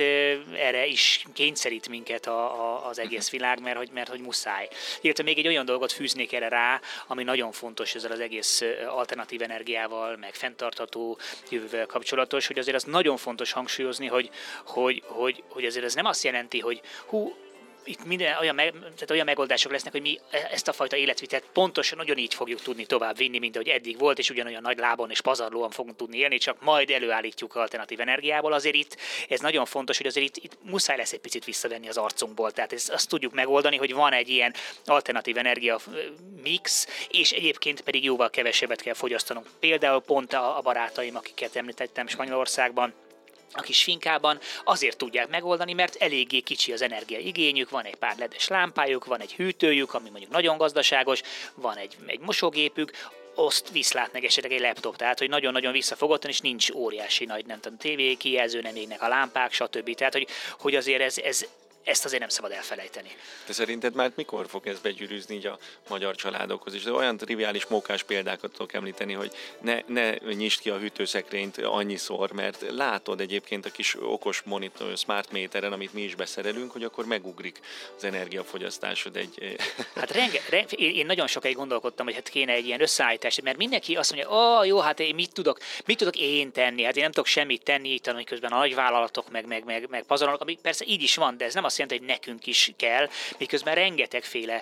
[0.53, 4.67] erre is kényszerít minket a, a, az egész világ, mert hogy, mert hogy muszáj.
[5.01, 9.41] Illetve még egy olyan dolgot fűznék erre rá, ami nagyon fontos ezzel az egész alternatív
[9.41, 11.17] energiával, meg fenntartható
[11.49, 14.29] jövővel kapcsolatos, hogy azért az nagyon fontos hangsúlyozni, hogy,
[14.65, 17.35] hogy, hogy, hogy azért ez nem azt jelenti, hogy hú,
[17.83, 21.43] itt minden olyan, me, tehát olyan megoldások lesznek, hogy mi e, ezt a fajta életvitet
[21.53, 25.09] pontosan nagyon így fogjuk tudni tovább vinni, mint ahogy eddig volt, és ugyanolyan nagy lábon
[25.09, 28.53] és pazarlóan fogunk tudni élni, csak majd előállítjuk alternatív energiából.
[28.53, 28.97] Azért itt
[29.29, 32.51] ez nagyon fontos, hogy azért itt, itt muszáj lesz egy picit visszavenni az arcunkból.
[32.51, 34.53] Tehát ezt, azt tudjuk megoldani, hogy van egy ilyen
[34.85, 35.79] alternatív energia
[36.43, 39.47] mix, és egyébként pedig jóval kevesebbet kell fogyasztanunk.
[39.59, 42.93] Például pont a, a barátaim, akiket említettem Spanyolországban,
[43.53, 48.47] a kis finkában azért tudják megoldani, mert eléggé kicsi az energiaigényük, van egy pár ledes
[48.47, 51.21] lámpájuk, van egy hűtőjük, ami mondjuk nagyon gazdaságos,
[51.55, 52.91] van egy, egy mosógépük,
[53.35, 57.59] oszt viszlát meg esetleg egy laptop, tehát hogy nagyon-nagyon visszafogottan, és nincs óriási nagy, nem
[57.59, 59.95] tudom, tévé kijelző, nem égnek a lámpák, stb.
[59.95, 60.27] Tehát, hogy,
[60.59, 61.45] hogy azért ez, ez
[61.83, 63.09] ezt azért nem szabad elfelejteni.
[63.45, 65.57] De szerinted már mikor fog ez begyűrűzni így a
[65.89, 66.83] magyar családokhoz is?
[66.83, 69.31] De olyan triviális mókás példákat tudok említeni, hogy
[69.61, 75.31] ne, ne nyisd ki a hűtőszekrényt annyiszor, mert látod egyébként a kis okos monitor, smart
[75.31, 77.59] méteren, amit mi is beszerelünk, hogy akkor megugrik
[77.97, 79.55] az energiafogyasztásod egy...
[79.95, 83.95] Hát renge, renge, én nagyon sokáig gondolkodtam, hogy hát kéne egy ilyen összeállítás, mert mindenki
[83.95, 86.83] azt mondja, ó, oh, jó, hát én mit tudok, mit tudok én tenni?
[86.83, 90.41] Hát én nem tudok semmit tenni, itt közben a nagyvállalatok meg, meg, meg, meg pazarolnak,
[90.41, 93.75] ami persze így is van, de ez nem azt jelenti, hogy nekünk is kell, miközben
[93.75, 94.61] rengetegféle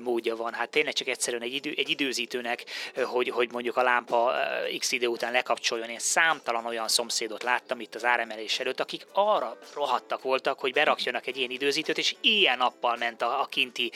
[0.00, 0.52] módja van.
[0.52, 2.64] Hát tényleg csak egyszerűen egy, idő, egy időzítőnek,
[3.04, 4.32] hogy, hogy mondjuk a lámpa
[4.78, 5.88] x idő után lekapcsoljon.
[5.88, 11.26] Én számtalan olyan szomszédot láttam itt az áremelés előtt, akik arra rohadtak voltak, hogy berakjanak
[11.26, 13.92] egy ilyen időzítőt, és ilyen nappal ment a, a kinti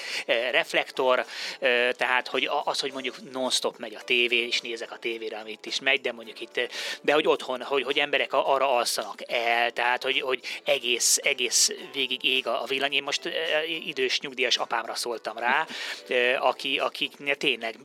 [0.51, 1.25] reflektor,
[1.97, 5.81] tehát hogy az, hogy mondjuk non-stop megy a tévé, és nézek a tévére, amit is
[5.81, 6.61] megy, de mondjuk itt,
[7.01, 12.25] de hogy otthon, hogy, hogy emberek arra alszanak el, tehát hogy, hogy egész, egész végig
[12.25, 12.92] ég a, a villany.
[12.92, 13.30] Én most
[13.84, 15.66] idős nyugdíjas apámra szóltam rá,
[16.38, 17.76] aki, akiknél tényleg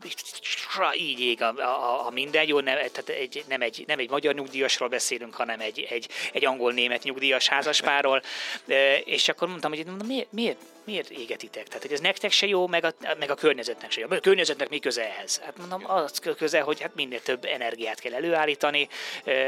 [0.98, 4.34] így ég a, a, a minden, jó, nem, tehát egy, nem, egy, nem egy magyar
[4.34, 8.24] nyugdíjasról beszélünk, hanem egy, egy, egy angol-német nyugdíjas házaspárról,
[9.04, 11.68] és akkor mondtam, hogy miért, miért, miért égetitek?
[11.68, 14.08] Tehát, hogy ez nektek se jó, meg a, meg a környezetnek se jó.
[14.10, 15.40] A környezetnek mi köze ehhez?
[15.40, 18.88] Hát mondom, az köze, hogy hát minél több energiát kell előállítani,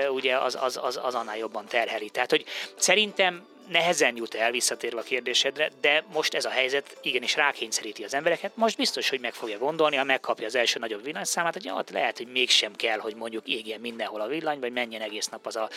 [0.09, 2.09] ugye az, az, az, az annál jobban terheli.
[2.09, 2.45] Tehát, hogy
[2.75, 8.13] szerintem nehezen jut el, visszatérve a kérdésedre, de most ez a helyzet igenis rákényszeríti az
[8.13, 8.55] embereket.
[8.55, 12.17] Most biztos, hogy meg fogja gondolni, ha megkapja az első nagyobb villanyszámát, hogy ott lehet,
[12.17, 15.69] hogy mégsem kell, hogy mondjuk égjen mindenhol a villany, vagy menjen egész nap az a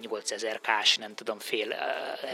[0.00, 1.72] 8000 kás, nem tudom, fél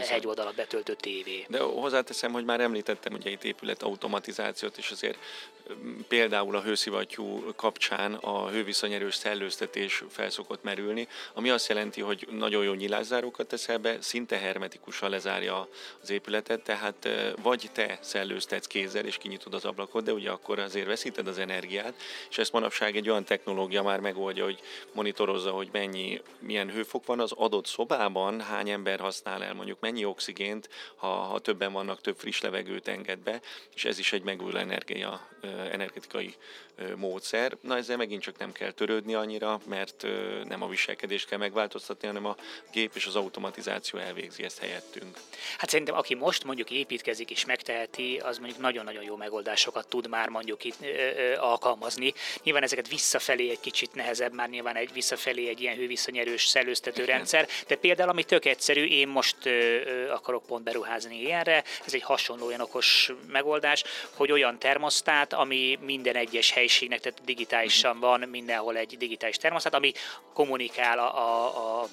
[0.09, 1.45] egy oldalat betöltő tévé.
[1.47, 5.17] De hozzáteszem, hogy már említettem ugye itt épület automatizációt, és azért
[6.07, 12.73] például a hőszivattyú kapcsán a hőviszonyerős szellőztetés felszokott merülni, ami azt jelenti, hogy nagyon jó
[12.73, 14.37] nyilászárókat teszel be, szinte
[14.79, 15.67] hermetikusan lezárja
[16.01, 17.07] az épületet, tehát
[17.41, 21.93] vagy te szellőztetsz kézzel és kinyitod az ablakot, de ugye akkor azért veszíted az energiát,
[22.29, 24.59] és ezt manapság egy olyan technológia már megoldja, hogy
[24.93, 30.05] monitorozza, hogy mennyi, milyen hőfok van az adott szobában, hány ember használ el mondjuk mennyi
[30.05, 33.41] oxigént, ha, ha többen vannak, több friss levegőt enged be,
[33.75, 35.27] és ez is egy megújuló energia
[35.71, 36.35] energetikai
[36.95, 37.57] módszer.
[37.61, 40.07] Na ezzel megint csak nem kell törődni annyira, mert
[40.43, 42.35] nem a viselkedést kell megváltoztatni, hanem a
[42.71, 45.17] gép és az automatizáció elvégzi ezt helyettünk.
[45.57, 50.29] Hát szerintem aki most mondjuk építkezik és megteheti, az mondjuk nagyon-nagyon jó megoldásokat tud már
[50.29, 52.13] mondjuk itt ö, ö, alkalmazni.
[52.43, 57.15] Nyilván ezeket visszafelé egy kicsit nehezebb, már nyilván egy visszafelé egy ilyen hőviszonyerős szellőztető Igen.
[57.15, 61.93] rendszer, de például ami tök egyszerű, én most ö, ö, akarok pont beruházni ilyenre, ez
[61.93, 68.05] egy hasonló olyan okos megoldás, hogy olyan termosztát, ami minden egyes helyiségnek, tehát digitálisan mhm.
[68.05, 69.91] van mindenhol egy digitális termosztát, ami
[70.33, 71.87] kommunikál a, a, a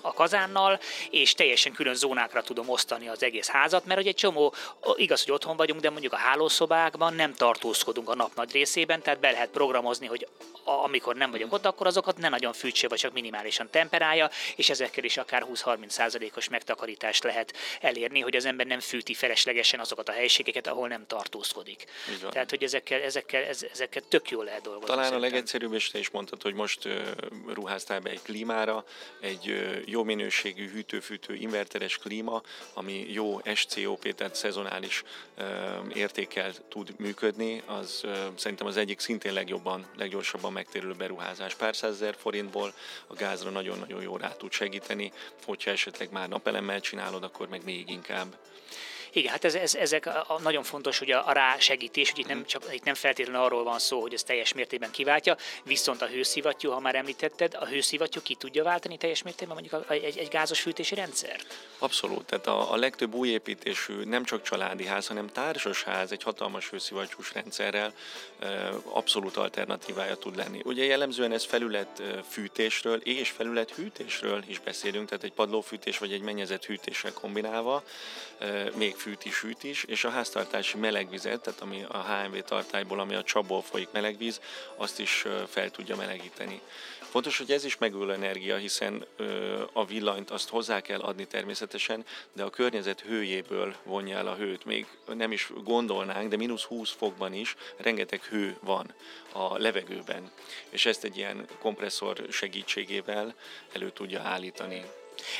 [0.00, 0.80] a kazánnal,
[1.10, 4.54] és teljesen külön zónákra tudom osztani az egész házat, mert hogy egy csomó,
[4.96, 9.20] igaz, hogy otthon vagyunk, de mondjuk a hálószobákban nem tartózkodunk a nap nagy részében, tehát
[9.20, 10.28] be lehet programozni, hogy
[10.66, 15.04] amikor nem vagyok ott, akkor azokat ne nagyon fűtse, vagy csak minimálisan temperálja, és ezekkel
[15.04, 20.12] is akár 20-30 százalékos megtakarítást lehet elérni, hogy az ember nem fűti feleslegesen azokat a
[20.12, 21.84] helységeket, ahol nem tartózkodik.
[22.30, 24.86] Tehát, hogy ezekkel, ezekkel, ezekkel tök jól lehet dolgozni.
[24.86, 25.28] Talán szerintem.
[25.28, 26.92] a legegyszerűbb, és te is mondtad, hogy most uh,
[27.46, 28.84] ruháztál be egy klímára,
[29.20, 29.48] egy
[29.84, 32.42] jó minőségű hűtő-fűtő inverteres klíma,
[32.74, 35.04] ami jó SCOP, tehát szezonális
[35.94, 38.04] értékkel tud működni, az
[38.34, 41.54] szerintem az egyik szintén legjobban, leggyorsabban megtérülő beruházás.
[41.54, 42.74] Pár százezer forintból
[43.06, 45.12] a gázra nagyon-nagyon jó rá tud segíteni,
[45.44, 48.36] hogyha esetleg már napelemmel csinálod, akkor meg még inkább.
[49.16, 52.26] Igen, hát ez, ez, ezek a, a nagyon fontos, hogy a, a rásegítés, hogy itt
[52.26, 56.06] nem, csak, itt nem feltétlenül arról van szó, hogy ez teljes mértékben kiváltja, viszont a
[56.06, 60.28] hőszivattyú, ha már említetted, a hőszivattyú ki tudja váltani teljes mértékben mondjuk a, egy, egy
[60.28, 61.58] gázos fűtési rendszert?
[61.78, 66.68] Abszolút, tehát a, a legtöbb új építésű nem csak családi ház, hanem társasház egy hatalmas
[66.68, 67.92] hőszivattyús rendszerrel
[68.82, 70.60] abszolút alternatívája tud lenni.
[70.64, 76.20] Ugye jellemzően ez felület fűtésről és felület hűtésről is beszélünk, tehát egy padlófűtés vagy egy
[76.20, 77.84] mennyezet hűtéssel kombinálva,
[78.74, 83.14] még fűt is, süt is, és a háztartási melegvizet, tehát ami a HMV tartályból, ami
[83.14, 84.40] a csapból folyik melegvíz,
[84.76, 86.60] azt is fel tudja melegíteni.
[87.00, 89.04] Fontos, hogy ez is megülő energia, hiszen
[89.72, 94.64] a villanyt azt hozzá kell adni természetesen, de a környezet hőjéből vonja el a hőt.
[94.64, 98.94] Még nem is gondolnánk, de mínusz 20 fokban is rengeteg hő van
[99.32, 100.30] a levegőben,
[100.68, 103.34] és ezt egy ilyen kompresszor segítségével
[103.72, 104.84] elő tudja állítani.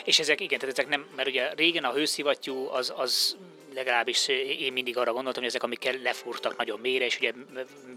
[0.05, 3.37] És ezek, igen, tehát ezek nem, mert ugye régen a hőszivattyú az, az
[3.77, 4.29] legalábbis
[4.59, 7.33] én mindig arra gondoltam, hogy ezek, amik lefúrtak nagyon mélyre, és ugye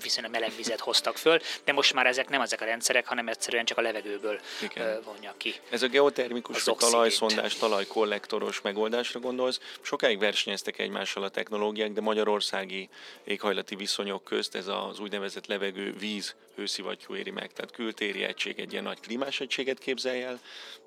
[0.02, 3.66] viszonylag meleg vizet hoztak föl, de most már ezek nem ezek a rendszerek, hanem egyszerűen
[3.66, 5.02] csak a levegőből Igen.
[5.04, 5.54] vonják ki.
[5.70, 9.60] Ez a geotermikus talajszondás, talajkollektoros megoldásra gondolsz.
[9.82, 12.90] Sokáig versenyeztek egymással a technológiák, de magyarországi
[13.24, 17.54] éghajlati viszonyok közt ez az úgynevezett levegő-víz hőszivattyú éri meg.
[17.54, 20.40] Tehát kültéri egység egy ilyen nagy klímás egységet képzelj el,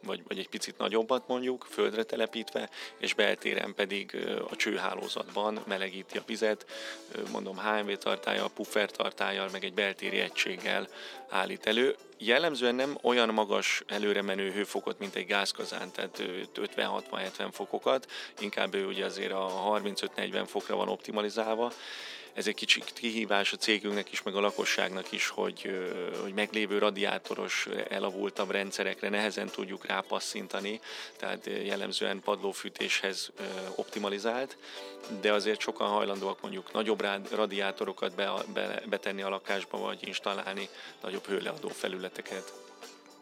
[0.04, 4.16] vagy, vagy egy picit nagyobbat mondjuk, földre telepítve, és beltéren pedig
[4.50, 6.66] a csőhálózatban melegíti a vizet,
[7.32, 10.88] mondom HMV tartája, puffer tartája, meg egy beltéri egységgel
[11.28, 11.96] állít elő.
[12.18, 16.22] Jellemzően nem olyan magas előre menő hőfokot, mint egy gázkazán, tehát
[16.54, 21.72] 50-60-70 fokokat, inkább ő ugye azért a 35-40 fokra van optimalizálva,
[22.34, 25.88] ez egy kicsit kihívás a cégünknek is, meg a lakosságnak is, hogy,
[26.22, 30.80] hogy meglévő radiátoros, elavultabb rendszerekre nehezen tudjuk rápasszintani,
[31.16, 33.30] tehát jellemzően padlófűtéshez
[33.74, 34.56] optimalizált,
[35.20, 40.68] de azért sokan hajlandóak mondjuk nagyobb radiátorokat be, be, betenni a lakásba, vagy installálni
[41.00, 42.52] nagyobb hőleadó felületeket.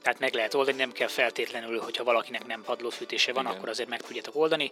[0.03, 3.57] Tehát meg lehet oldani, nem kell feltétlenül, hogyha valakinek nem padlófűtése van, Igen.
[3.57, 4.71] akkor azért meg tudjátok oldani.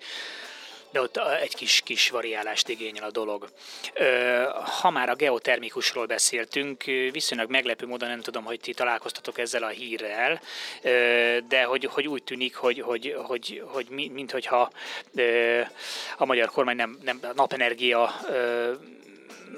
[0.91, 3.49] De ott egy kis, kis variálást igényel a dolog.
[4.80, 9.68] Ha már a geotermikusról beszéltünk, viszonylag meglepő módon nem tudom, hogy ti találkoztatok ezzel a
[9.68, 10.41] hírrel,
[11.49, 14.70] de hogy, hogy úgy tűnik, hogy, hogy, hogy, hogy minthogyha
[16.16, 18.14] a magyar kormány nem, nem napenergia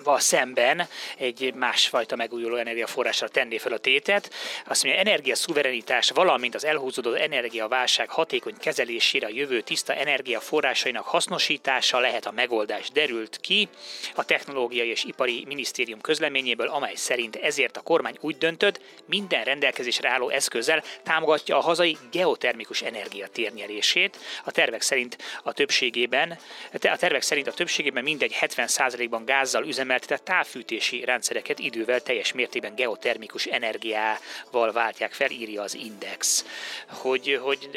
[0.04, 0.88] szemben
[1.18, 4.30] egy másfajta megújuló energiaforrásra tenné fel a tétet.
[4.66, 11.98] Azt mondja, energia szuverenitás, valamint az elhúzódó energiaválság hatékony kezelésére a jövő tiszta energiaforrásainak hasznosítása
[11.98, 12.90] lehet a megoldás.
[12.90, 13.68] Derült ki
[14.14, 20.08] a Technológiai és Ipari Minisztérium közleményéből, amely szerint ezért a kormány úgy döntött, minden rendelkezésre
[20.08, 24.18] álló eszközzel támogatja a hazai geotermikus energia térnyerését.
[24.44, 26.38] A tervek szerint a többségében,
[26.72, 32.74] a tervek szerint a többségében mindegy 70%-ban gázzal üzemel üzemeltetett távfűtési rendszereket idővel teljes mértékben
[32.74, 36.44] geotermikus energiával váltják fel, írja az Index.
[36.88, 37.70] Hogy, hogy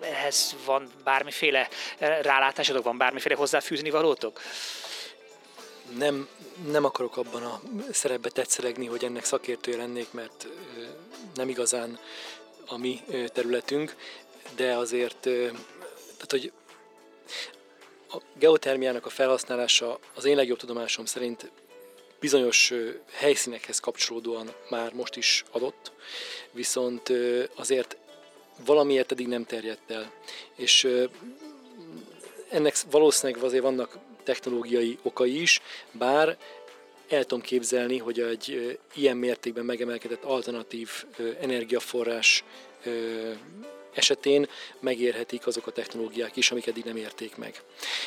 [0.00, 1.68] ehhez van bármiféle
[1.98, 4.40] rálátásodok, van bármiféle hozzáfűzni valótok?
[5.98, 6.28] Nem,
[6.70, 7.60] nem akarok abban a
[7.90, 10.46] szerepbe tetszelegni, hogy ennek szakértője lennék, mert
[11.34, 11.98] nem igazán
[12.66, 13.00] a mi
[13.32, 13.96] területünk,
[14.56, 16.52] de azért, tehát hogy
[18.12, 21.50] a geotermiának a felhasználása az én legjobb tudomásom szerint
[22.20, 22.72] bizonyos
[23.12, 25.92] helyszínekhez kapcsolódóan már most is adott,
[26.50, 27.12] viszont
[27.54, 27.96] azért
[28.64, 30.12] valamiért eddig nem terjedt el.
[30.56, 30.88] És
[32.50, 35.60] ennek valószínűleg azért vannak technológiai okai is,
[35.92, 36.36] bár
[37.08, 40.90] el tudom képzelni, hogy egy ilyen mértékben megemelkedett alternatív
[41.40, 42.44] energiaforrás
[43.94, 44.48] esetén
[44.80, 47.62] megérhetik azok a technológiák is, amik eddig nem érték meg.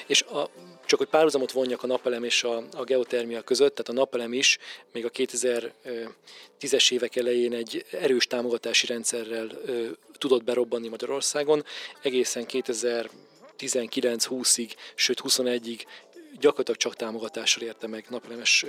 [0.06, 0.50] És a,
[0.86, 4.58] csak hogy párhuzamot vonjak a napelem és a, a geotermia között, tehát a napelem is
[4.92, 11.66] még a 2010-es évek elején egy erős támogatási rendszerrel ö, tudott berobbanni Magyarországon,
[12.02, 15.82] egészen 2019-20-ig, sőt 21-ig
[16.40, 18.66] gyakorlatilag csak támogatással érte meg napelemes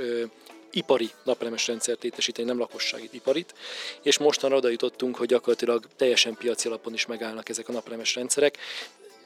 [0.71, 3.55] ipari napelemes rendszert létesíteni, nem lakossági iparit,
[4.03, 8.59] és mostanra oda jutottunk, hogy gyakorlatilag teljesen piaci alapon is megállnak ezek a napelemes rendszerek.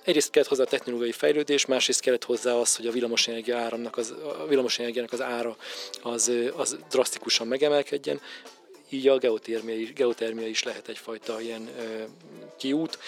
[0.04, 4.14] Egyrészt kellett hozzá a technológiai fejlődés, másrészt kellett hozzá az, hogy a villamosenergia áramnak az,
[4.38, 5.56] a villamosenergiának az ára
[6.02, 8.20] az, az drasztikusan megemelkedjen,
[8.88, 12.02] így a geotermia is, geotermia is lehet egyfajta ilyen ö,
[12.58, 12.98] kiút,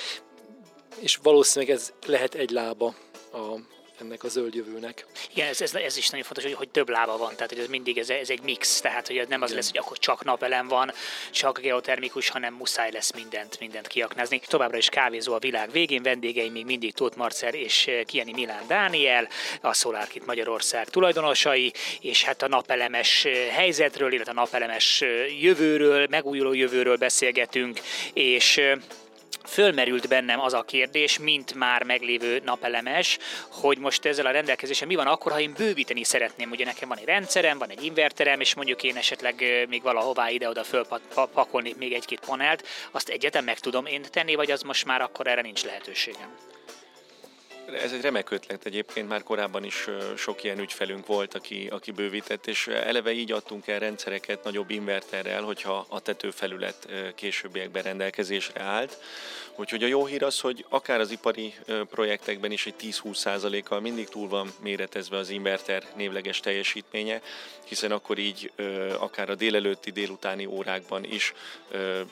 [0.99, 2.95] és valószínűleg ez lehet egy lába
[3.33, 3.57] a
[4.03, 5.07] ennek a zöld jövőnek.
[5.35, 7.67] Igen, ez, ez, ez is nagyon fontos, hogy, hogy több lába van, tehát hogy ez
[7.67, 9.61] mindig ez, ez egy mix, tehát hogy nem az Igen.
[9.61, 10.93] lesz, hogy akkor csak napelem van,
[11.31, 14.41] csak geotermikus, hanem muszáj lesz mindent, mindent kiaknázni.
[14.47, 19.29] Továbbra is kávézó a világ végén, vendégeim még mindig Tóth Marcer és Kieni Milán Dániel,
[19.61, 25.05] a SolarKit Magyarország tulajdonosai, és hát a napelemes helyzetről, illetve a napelemes
[25.41, 27.81] jövőről, megújuló jövőről beszélgetünk,
[28.13, 28.61] és
[29.45, 33.19] fölmerült bennem az a kérdés, mint már meglévő napelemes,
[33.49, 36.51] hogy most ezzel a rendelkezéssel mi van akkor, ha én bővíteni szeretném.
[36.51, 40.65] Ugye nekem van egy rendszerem, van egy inverterem, és mondjuk én esetleg még valahová ide-oda
[40.65, 45.27] fölpakolnék még egy-két panelt, azt egyetem meg tudom én tenni, vagy az most már akkor
[45.27, 46.52] erre nincs lehetőségem.
[47.67, 52.47] Ez egy remek ötlet egyébként, már korábban is sok ilyen ügyfelünk volt, aki, aki bővített,
[52.47, 58.99] és eleve így adtunk el rendszereket nagyobb inverterrel, hogyha a tetőfelület későbbiekben rendelkezésre állt.
[59.57, 61.55] Úgyhogy a jó hír az, hogy akár az ipari
[61.91, 67.21] projektekben is egy 10-20%-kal mindig túl van méretezve az inverter névleges teljesítménye,
[67.65, 68.53] hiszen akkor így
[68.99, 71.35] akár a délelőtti, délutáni órákban is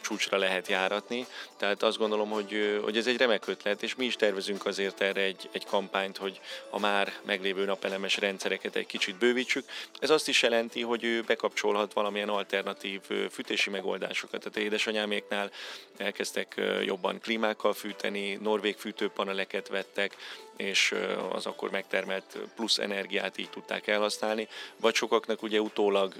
[0.01, 1.27] csúcsra lehet járatni.
[1.57, 5.21] Tehát azt gondolom, hogy, hogy ez egy remek ötlet, és mi is tervezünk azért erre
[5.21, 9.65] egy, egy kampányt, hogy a már meglévő napelemes rendszereket egy kicsit bővítsük.
[9.99, 14.41] Ez azt is jelenti, hogy ő bekapcsolhat valamilyen alternatív fűtési megoldásokat.
[14.41, 15.51] Tehát édesanyáméknál
[15.97, 20.17] elkezdtek jobban klímákkal fűteni, norvég fűtőpaneleket vettek,
[20.61, 20.95] és
[21.33, 26.15] az akkor megtermelt plusz energiát így tudták elhasználni, vagy sokaknak ugye utólag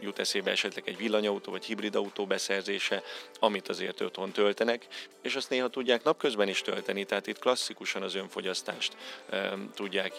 [0.00, 3.02] jut eszébe esetleg egy villanyautó vagy hibrid autó beszerzése,
[3.38, 4.86] amit azért otthon töltenek,
[5.22, 8.96] és azt néha tudják napközben is tölteni, tehát itt klasszikusan az önfogyasztást
[9.74, 10.14] tudják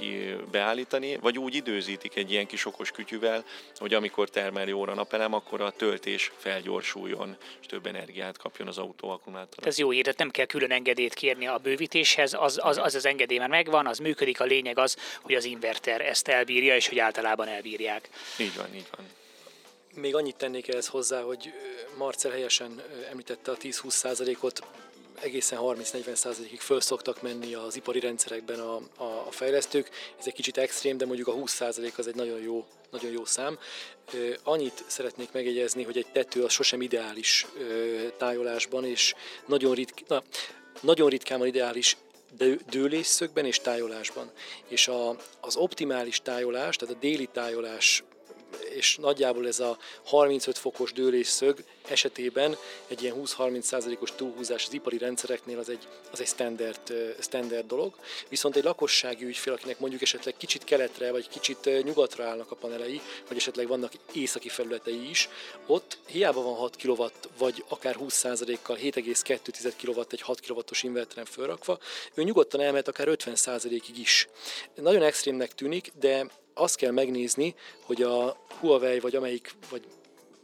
[0.51, 3.45] beállítani, vagy úgy időzítik egy ilyen kis okos kütyüvel,
[3.75, 9.09] hogy amikor termel jóra napelem, akkor a töltés felgyorsuljon, és több energiát kapjon az autó
[9.09, 9.67] akkumulátor.
[9.67, 13.36] Ez jó hír, nem kell külön engedélyt kérni a bővítéshez, az az, az, az engedély
[13.37, 16.99] engedély már megvan, az működik, a lényeg az, hogy az inverter ezt elbírja, és hogy
[16.99, 18.09] általában elbírják.
[18.39, 19.05] Így van, így van.
[19.93, 21.53] Még annyit tennék ehhez hozzá, hogy
[21.97, 24.61] Marcel helyesen említette a 10-20%-ot,
[25.21, 29.89] egészen 30-40%-ig föl szoktak menni az ipari rendszerekben a, a, a fejlesztők.
[30.19, 33.59] Ez egy kicsit extrém, de mondjuk a 20% az egy nagyon jó, nagyon jó szám.
[34.43, 37.45] Annyit szeretnék megjegyezni, hogy egy tető az sosem ideális
[38.17, 39.13] tájolásban, és
[39.45, 40.23] nagyon, ritk, na,
[40.81, 41.97] nagyon ritkán van ideális
[42.69, 44.31] dőlésszögben és tájolásban.
[44.67, 48.03] És a, az optimális tájolás, tehát a déli tájolás
[48.73, 55.59] és nagyjából ez a 35 fokos dőlésszög esetében egy ilyen 20-30%-os túlhúzás az ipari rendszereknél
[55.59, 57.93] az egy, az egy standard, standard dolog.
[58.29, 63.01] Viszont egy lakossági ügyfél, akinek mondjuk esetleg kicsit keletre vagy kicsit nyugatra állnak a panelei,
[63.27, 65.29] vagy esetleg vannak északi felületei is,
[65.65, 67.05] ott hiába van 6 kW,
[67.37, 71.79] vagy akár 20%-kal 7,2 kW egy 6 kW-os inverteren fölrakva,
[72.13, 74.27] ő nyugodtan elmehet akár 50%-ig is.
[74.75, 76.25] Nagyon extrémnek tűnik, de
[76.57, 79.83] azt kell megnézni, hogy a Huawei vagy amelyik, vagy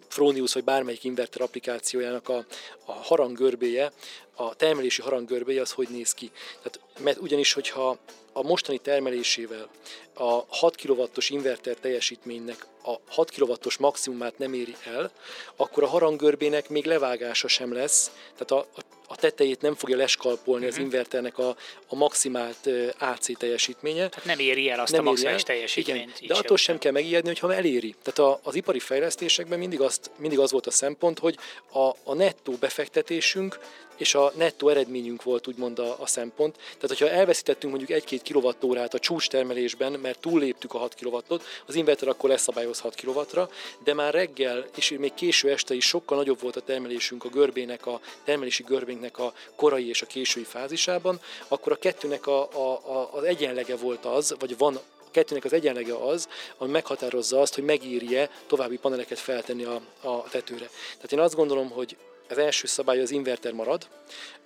[0.07, 2.45] Fronius vagy bármelyik inverter applikációjának a,
[2.85, 3.91] a haranggörbéje,
[4.35, 6.31] a termelési haranggörbéje az hogy néz ki.
[6.55, 7.97] Tehát, mert ugyanis, hogyha
[8.33, 9.69] a mostani termelésével
[10.13, 15.11] a 6 kW-os inverter teljesítménynek a 6 kW-os maximumát nem éri el,
[15.55, 18.83] akkor a haranggörbének még levágása sem lesz, tehát a, a
[19.15, 20.67] tetejét nem fogja leskalpolni uh-huh.
[20.67, 20.83] az mhm.
[20.83, 21.55] inverternek a,
[21.87, 24.09] a maximált AC teljesítménye.
[24.09, 26.19] Tehát nem éri el azt nem a maximális teljesítményt.
[26.19, 27.95] Igen, de attól sem kell megijedni, hogyha eléri.
[28.03, 31.37] Tehát a, az ipari fejlesztésekben mindig, azt, mindig az volt a szempont, hogy
[31.71, 33.59] a, a nettó befektetésünk
[33.97, 36.55] és a nettó eredményünk volt úgymond a, a szempont.
[36.55, 41.75] Tehát, hogyha elveszítettünk mondjuk 1-2 kWh a csúcs termelésben, mert túlléptük a 6 kW-ot, az
[41.75, 43.49] inverter akkor leszabályoz 6 kW-ra,
[43.83, 47.85] de már reggel és még késő este is sokkal nagyobb volt a termelésünk a görbének,
[47.85, 48.63] a termelési
[49.03, 53.75] görbénknek a korai és a késői fázisában, akkor a kettőnek a, a, a, az egyenlege
[53.75, 54.79] volt az, vagy van
[55.11, 56.27] kettőnek az egyenlege az,
[56.57, 60.69] ami meghatározza azt, hogy megírje további paneleket feltenni a, a tetőre.
[60.95, 61.97] Tehát én azt gondolom, hogy
[62.29, 63.87] az első szabály az inverter marad,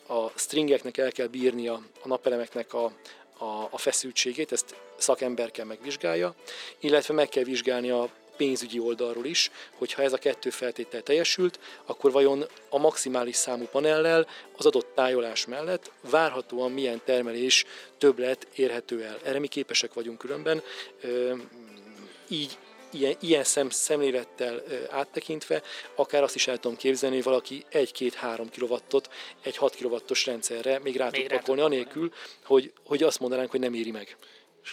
[0.07, 2.85] a stringeknek el kell bírnia a napelemeknek a,
[3.37, 6.35] a, a feszültségét, ezt szakember kell megvizsgálja,
[6.79, 11.59] illetve meg kell vizsgálni a pénzügyi oldalról is, hogy ha ez a kettő feltétel teljesült,
[11.85, 14.27] akkor vajon a maximális számú panellel
[14.57, 17.65] az adott tájolás mellett várhatóan milyen termelés
[17.97, 19.19] többlet érhető el.
[19.23, 20.61] Erre mi képesek vagyunk különben,
[22.27, 22.57] így
[22.91, 25.61] ilyen, ilyen szem, szemlélettel áttekintve,
[25.95, 29.09] akár azt is el tudom képzelni, hogy valaki 1-2-3 kW-ot
[29.43, 32.11] egy 6 kW-os rendszerre még rá még tud pakolni, anélkül,
[32.45, 34.17] hogy, hogy azt mondanánk, hogy nem éri meg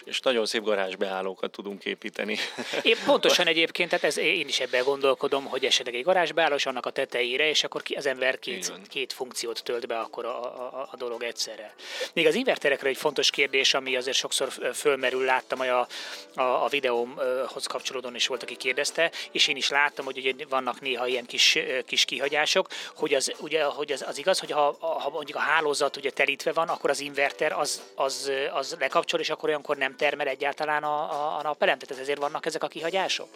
[0.05, 2.37] és nagyon szép garázsbeállókat tudunk építeni.
[2.81, 6.85] Én pontosan egyébként, tehát ez, én is ebben gondolkodom, hogy esetleg egy garázsbeálló, és annak
[6.85, 10.95] a tetejére, és akkor az ember két, két funkciót tölt be akkor a, a, a
[10.97, 11.75] dolog egyszerre.
[12.13, 15.87] Még az inverterekre egy fontos kérdés, ami azért sokszor fölmerül, láttam, hogy a,
[16.35, 20.81] a, a videómhoz kapcsolódóan is volt, aki kérdezte, és én is láttam, hogy ugye vannak
[20.81, 25.09] néha ilyen kis, kis kihagyások, hogy az, ugye, hogy az, az igaz, hogy ha, ha
[25.09, 29.49] mondjuk a hálózat ugye telítve van, akkor az inverter az, az, az lekapcsol, és akkor
[29.49, 31.77] olyankor nem termel egyáltalán a, a, a napelem?
[31.77, 33.29] Tehát ezért vannak ezek a kihagyások?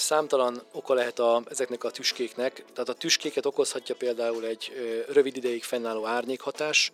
[0.00, 2.64] számtalan oka lehet a, ezeknek a tüskéknek.
[2.72, 6.92] Tehát a tüskéket okozhatja például egy ö, rövid ideig fennálló árnyékhatás,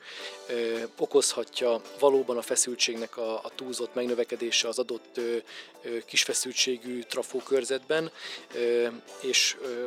[0.49, 5.37] ö, okozhatja valóban a feszültségnek a, a túlzott megnövekedése az adott ö,
[5.83, 8.11] ö, kis feszültségű trafókörzetben,
[8.55, 8.87] ö,
[9.21, 9.87] és ö,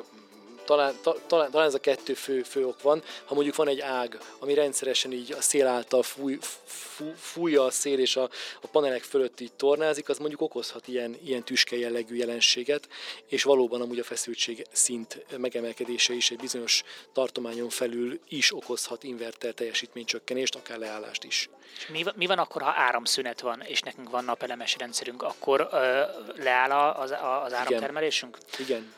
[0.69, 3.03] talán, ta, talán, talán ez a kettő fő, fő ok van.
[3.25, 7.71] Ha mondjuk van egy ág, ami rendszeresen így a szél által fúj, fú, fújja a
[7.71, 8.29] szél és a,
[8.61, 12.87] a panelek fölött így tornázik, az mondjuk okozhat ilyen, ilyen tüske jellegű jelenséget,
[13.27, 19.53] és valóban amúgy a feszültség szint megemelkedése is egy bizonyos tartományon felül is okozhat inverter
[19.53, 21.49] teljesítménycsökkenést, akár leállást is.
[21.87, 26.01] Mi, mi van akkor, ha áramszünet van, és nekünk van napelemes rendszerünk, akkor ö,
[26.35, 27.11] leáll az,
[27.43, 28.37] az áramtermelésünk?
[28.57, 28.67] Igen.
[28.67, 28.97] Igen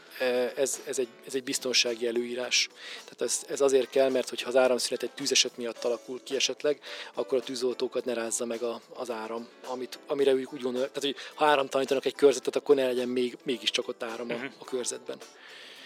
[0.55, 2.69] ez, ez, egy, ez egy biztonsági előírás.
[3.03, 6.79] Tehát ez, ez azért kell, mert hogyha az áramszünet egy tűzeset miatt alakul ki esetleg,
[7.13, 10.91] akkor a tűzoltókat ne rázza meg a, az áram, amit, amire ők úgy gondolják.
[10.91, 14.51] Tehát, hogy ha áramtalanítanak egy körzetet, akkor ne legyen még, mégiscsak ott áram a, uh-huh.
[14.59, 15.17] a körzetben.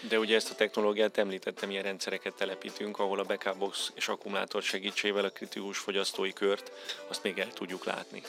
[0.08, 4.62] De ugye ezt a technológiát említettem, ilyen rendszereket telepítünk, ahol a backup box és akkumulátor
[4.62, 6.72] segítségével a kritikus fogyasztói kört
[7.06, 8.22] azt még el tudjuk látni.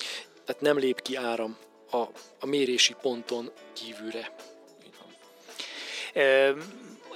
[0.45, 1.58] Tehát nem lép ki áram
[1.91, 2.03] a,
[2.39, 4.32] a mérési ponton kívülre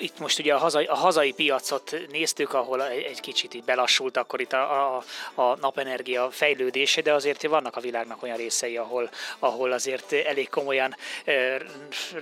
[0.01, 4.41] itt most ugye a hazai, a hazai piacot néztük, ahol egy kicsit így belassult akkor
[4.41, 9.71] itt a, a, a napenergia fejlődése, de azért vannak a világnak olyan részei, ahol, ahol
[9.71, 10.95] azért elég komolyan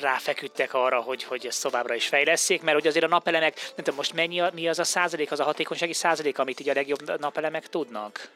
[0.02, 3.96] ráfeküdtek arra, hogy, hogy ezt továbbra is fejleszék, mert hogy azért a napelemek, nem tudom,
[3.96, 7.68] most mennyi mi az a százalék, az a hatékonysági százalék, amit így a legjobb napelemek
[7.68, 8.30] tudnak?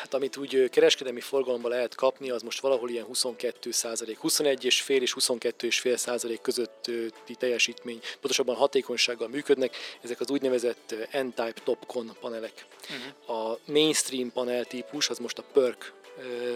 [0.00, 4.80] Hát amit úgy kereskedelmi forgalomban lehet kapni, az most valahol ilyen 22 százalék, 21 és
[4.80, 9.76] fél és 22 és fél százalék közötti teljesítmény, pontosabban hatékonysággal működnek.
[10.02, 12.66] Ezek az úgynevezett N-Type Topcon panelek.
[12.90, 13.52] Uh-huh.
[13.52, 15.92] A mainstream panel típus, az most a PERC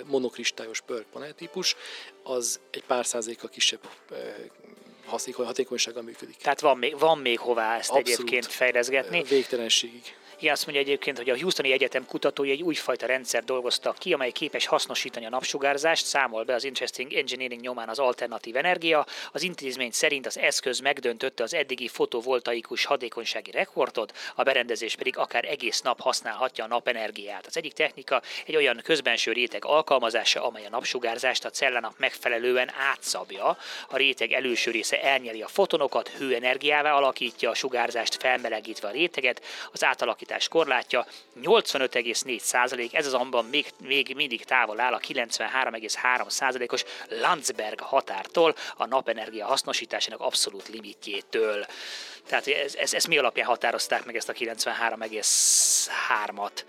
[0.05, 1.77] monokristályos PERC panel típus,
[2.23, 3.81] az egy pár százaléka kisebb
[5.37, 6.37] hatékonysággal működik.
[6.37, 8.09] Tehát van még, van még hová ezt Abszolút.
[8.09, 9.23] egyébként fejleszgetni.
[9.23, 10.17] Végtelenségig.
[10.39, 14.31] Igen, azt mondja egyébként, hogy a Houstoni Egyetem kutatói egy újfajta rendszer dolgoztak ki, amely
[14.31, 19.07] képes hasznosítani a napsugárzást, számol be az Interesting Engineering nyomán az alternatív energia.
[19.33, 25.45] Az intézmény szerint az eszköz megdöntötte az eddigi fotovoltaikus hatékonysági rekordot, a berendezés pedig akár
[25.45, 27.47] egész nap használhatja a napenergiát.
[27.47, 33.59] Az egyik technika egy olyan közbenső réteg alkalmazása, amely a napsugárzást a cellának megfelelően átszabja.
[33.89, 39.85] A réteg előső része elnyeli a fotonokat, hőenergiává alakítja a sugárzást, felmelegítve a réteget, az
[39.85, 41.07] átalakítás korlátja
[41.43, 49.47] 85,4 ez azonban még, még mindig távol áll a 93,3 os Landsberg határtól, a napenergia
[49.47, 51.67] hasznosításának abszolút limitjétől.
[52.27, 56.63] Tehát ez, ez, ez mi alapján határozták meg ezt a 93,3-at?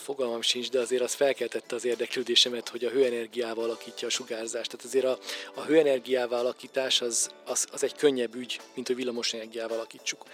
[0.00, 4.70] Fogalmam sincs, de azért az felkeltette az érdeklődésemet, hogy a hőenergiával alakítja a sugárzást.
[4.70, 5.18] Tehát azért a,
[5.54, 10.24] a hőenergiával alakítás az, az, az egy könnyebb ügy, mint hogy villamosenergiával alakítsuk.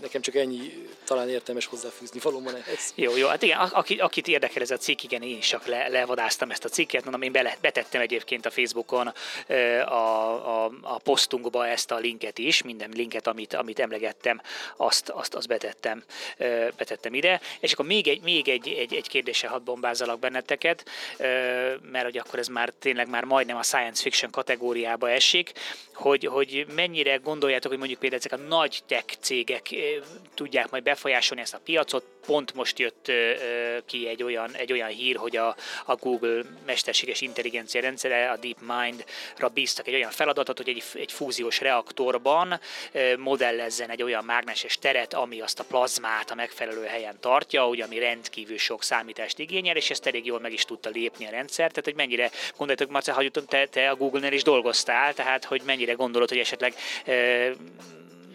[0.00, 2.92] Nekem csak ennyi talán értelmes hozzáfűzni valóban ehhez.
[2.94, 5.88] Jó, jó, hát igen, aki, akit érdekel ez a cikk, igen, én is csak le,
[5.88, 9.12] levadáztam ezt a cikket, mondom, én bele, betettem egyébként a Facebookon
[9.46, 14.40] a, a, a posztunkba ezt a linket is, minden linket, amit, amit emlegettem,
[14.76, 16.04] azt, azt, azt betettem,
[16.76, 20.84] betettem ide, és akkor még egy, még egy, egy, egy kérdéssel hadd bombázzalak benneteket,
[21.92, 25.52] mert hogy akkor ez már tényleg már majdnem a science fiction kategóriába esik,
[25.92, 29.68] hogy, hogy mennyire gondoljátok, hogy mondjuk például ezek a nagy tech cégek
[30.34, 33.12] tudják majd befolyásolni ezt a piacot, pont most jött
[33.86, 39.48] ki egy olyan, egy olyan hír, hogy a, a Google mesterséges intelligencia rendszere, a DeepMind-ra
[39.48, 42.60] bíztak egy olyan feladatot, hogy egy, egy fúziós reaktorban
[43.18, 47.98] modellezzen egy olyan mágneses teret, ami azt a plazmát a megfelelő helyen tartja, ugye, ami
[47.98, 51.68] rendkívül sok számítást igényel, és ezt elég jól meg is tudta lépni a rendszer.
[51.68, 55.92] Tehát, hogy mennyire gondoltok, Marce, hogy te, te a Google-nél is dolgoztál, tehát, hogy mennyire
[55.92, 56.74] gondolod, hogy esetleg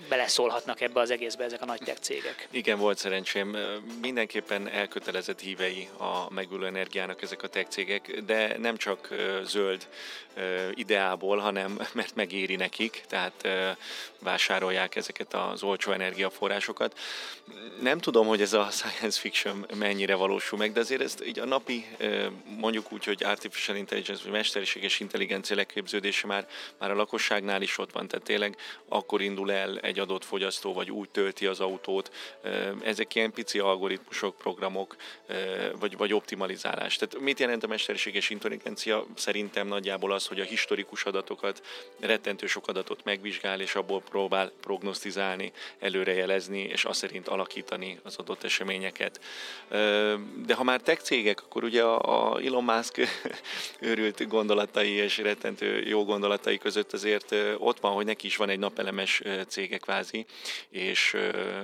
[0.09, 2.47] beleszólhatnak ebbe az egészbe ezek a nagy tech cégek.
[2.51, 3.57] Igen, volt szerencsém.
[4.01, 9.87] Mindenképpen elkötelezett hívei a megülő energiának ezek a tech cégek, de nem csak zöld
[10.73, 13.47] ideából, hanem mert megéri nekik, tehát
[14.19, 16.99] vásárolják ezeket az olcsó energiaforrásokat.
[17.81, 21.45] Nem tudom, hogy ez a science fiction mennyire valósul meg, de azért ezt így a
[21.45, 21.85] napi,
[22.57, 26.47] mondjuk úgy, hogy artificial intelligence, vagy mesterséges intelligencia leképződése már,
[26.77, 28.55] már a lakosságnál is ott van, tehát tényleg
[28.87, 32.11] akkor indul el egy adott fogyasztó, vagy úgy tölti az autót.
[32.83, 34.95] Ezek ilyen pici algoritmusok, programok,
[35.79, 36.95] vagy, vagy optimalizálás.
[36.95, 39.05] Tehát mit jelent a mesterséges intelligencia?
[39.15, 41.63] Szerintem nagyjából az, hogy a historikus adatokat,
[41.99, 48.43] rettentő sok adatot megvizsgál, és abból próbál prognosztizálni, előrejelezni, és azt szerint alakítani az adott
[48.43, 49.19] eseményeket.
[50.45, 53.01] De ha már tech cégek, akkor ugye a Elon Musk
[53.79, 58.59] őrült gondolatai és rettentő jó gondolatai között azért ott van, hogy neki is van egy
[58.59, 60.25] napelemes cége kvázi,
[60.69, 61.17] és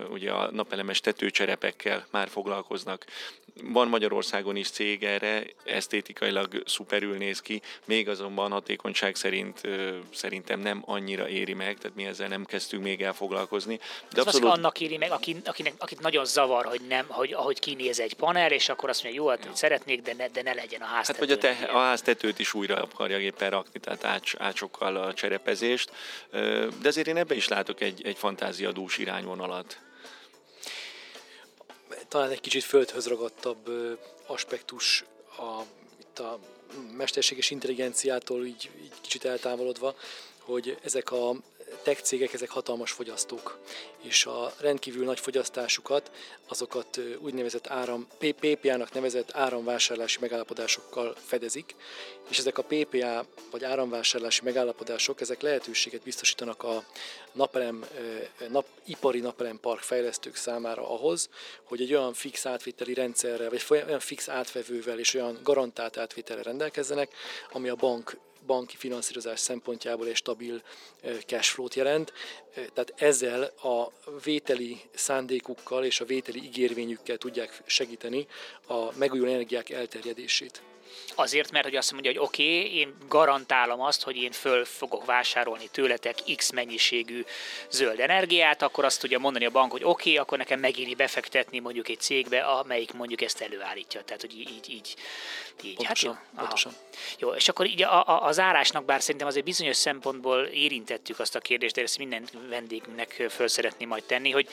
[0.10, 3.06] ugye a napelemes tetőcserepekkel már foglalkoznak.
[3.64, 9.62] Van Magyarországon is cég erre, esztétikailag szuperül néz ki, még azonban hatékonyság szerint
[10.14, 13.80] szerintem nem annyira éri meg, tehát mi ezzel nem kezdtünk még el foglalkozni.
[14.10, 14.52] De Ez abszolút...
[14.52, 18.52] annak éri meg, aki, akinek, akit nagyon zavar, hogy nem, hogy ahogy kinéz egy panel,
[18.52, 19.56] és akkor azt mondja, jó, hát ja.
[19.56, 21.20] szeretnék, de ne, de ne legyen a háztető.
[21.20, 25.14] Hát vagy a, te, a háztetőt is újra akarja éppen rakni, tehát ács, ácsokkal a
[25.14, 25.92] cserepezést.
[26.82, 29.85] De azért én ebbe is látok egy, egy fantáziadús irányvonalat
[32.08, 33.70] talán egy kicsit földhöz ragadtabb
[34.26, 35.04] aspektus
[35.38, 35.62] a,
[36.00, 36.40] itt a
[36.98, 39.96] mesterséges intelligenciától így, így kicsit eltávolodva,
[40.40, 41.36] hogy ezek a
[41.86, 43.60] tech cégek, ezek hatalmas fogyasztók,
[44.02, 46.12] és a rendkívül nagy fogyasztásukat,
[46.48, 51.76] azokat úgynevezett áram, PPA-nak nevezett áramvásárlási megállapodásokkal fedezik,
[52.30, 56.84] és ezek a PPA vagy áramvásárlási megállapodások, ezek lehetőséget biztosítanak a
[57.32, 57.86] napelem,
[58.50, 61.30] nap, ipari napelempark fejlesztők számára ahhoz,
[61.64, 67.14] hogy egy olyan fix átvételi rendszerrel, vagy olyan fix átvevővel és olyan garantált átvételre rendelkezzenek,
[67.52, 70.62] ami a bank banki finanszírozás szempontjából egy stabil
[71.26, 72.14] cashflow-t jelent.
[72.54, 73.92] Tehát ezzel a
[74.24, 78.28] vételi szándékukkal és a vételi ígérvényükkel tudják segíteni
[78.68, 80.62] a megújuló energiák elterjedését.
[81.16, 85.06] Azért, mert hogy azt mondja, hogy oké, okay, én garantálom azt, hogy én föl fogok
[85.06, 87.26] vásárolni tőletek X mennyiségű
[87.70, 91.60] zöld energiát, akkor azt tudja mondani a bank, hogy oké, okay, akkor nekem megéri befektetni
[91.60, 94.04] mondjuk egy cégbe, amelyik mondjuk ezt előállítja.
[94.04, 94.96] Tehát, hogy így, így, így.
[95.64, 95.76] így.
[95.76, 96.40] Pontosan, hát jó.
[96.40, 96.76] pontosan.
[97.18, 101.36] Jó, és akkor így a, a, az árásnak, bár szerintem azért bizonyos szempontból érintettük azt
[101.36, 104.50] a kérdést, de ezt minden vendégnek föl szeretném majd tenni, hogy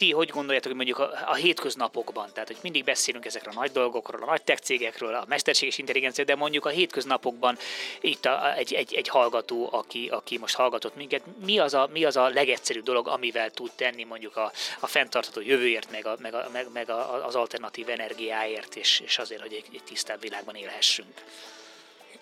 [0.00, 3.70] ti hogy gondoljátok, hogy mondjuk a, a hétköznapokban, tehát hogy mindig beszélünk ezekről a nagy
[3.70, 7.58] dolgokról, a nagy tech cégekről, a mesterséges intelligencia, de mondjuk a hétköznapokban
[8.00, 12.04] itt a, egy, egy, egy hallgató, aki, aki most hallgatott minket, mi az, a, mi
[12.04, 16.34] az a legegyszerűbb dolog, amivel tud tenni mondjuk a, a fenntartható jövőért, meg, a, meg,
[16.34, 20.54] a, meg, meg a, az alternatív energiáért, és, és azért, hogy egy, egy tisztább világban
[20.54, 21.22] élhessünk?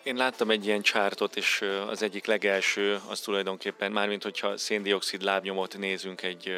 [0.02, 5.78] Én láttam egy ilyen csártot, és az egyik legelső az tulajdonképpen, mármint hogyha széndiokszid lábnyomot
[5.78, 6.52] nézünk egy,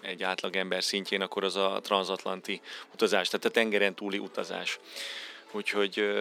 [0.00, 2.60] egy átlagember szintjén, akkor az a transatlanti
[2.92, 4.78] utazás, tehát a tengeren túli utazás.
[5.52, 6.12] Úgyhogy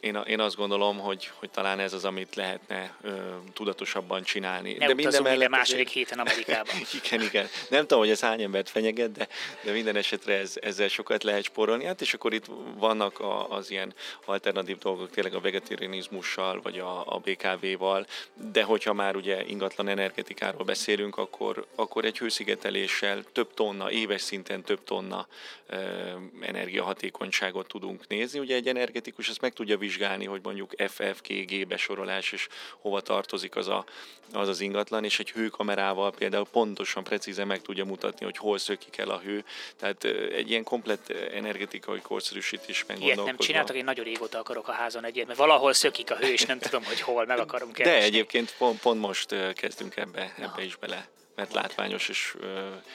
[0.00, 3.10] én, én azt gondolom, hogy, hogy talán ez az, amit lehetne ö,
[3.52, 4.72] tudatosabban csinálni.
[4.72, 6.08] Ne de minden mellett második azért...
[6.08, 6.74] héten Amerikában.
[7.04, 7.46] igen, igen.
[7.68, 9.28] Nem tudom, hogy ez hány embert fenyeget, de,
[9.64, 11.84] de minden esetre ez, ezzel sokat lehet sporolni.
[11.84, 12.46] Hát és akkor itt
[12.78, 13.94] vannak a, az ilyen
[14.24, 18.06] alternatív dolgok, tényleg a vegetarianizmussal, vagy a, a BKV-val,
[18.52, 24.62] de hogyha már ugye ingatlan energetikáról beszélünk, akkor, akkor egy hőszigeteléssel több tonna, éves szinten
[24.62, 25.26] több tonna
[25.66, 25.76] ö,
[26.40, 28.38] energiahatékonyságot tudunk nézni.
[28.38, 29.89] Ugye egy energetikus ezt meg tudja vizsgálni,
[30.26, 32.48] hogy mondjuk FFKG besorolás, és
[32.78, 33.84] hova tartozik az, a,
[34.32, 38.96] az az ingatlan, és egy hőkamerával például pontosan, precízen meg tudja mutatni, hogy hol szökik
[38.96, 39.44] el a hő.
[39.76, 45.04] Tehát egy ilyen komplet energetikai korszerűsítés Ilyet nem csináltak, én nagyon régóta akarok a házon
[45.04, 47.98] egyet, mert valahol szökik a hő, és nem tudom, hogy hol meg akarom keresni.
[47.98, 51.08] De egyébként pont, pont most kezdünk ebbe, ebbe is bele
[51.40, 52.48] mert látványos és uh,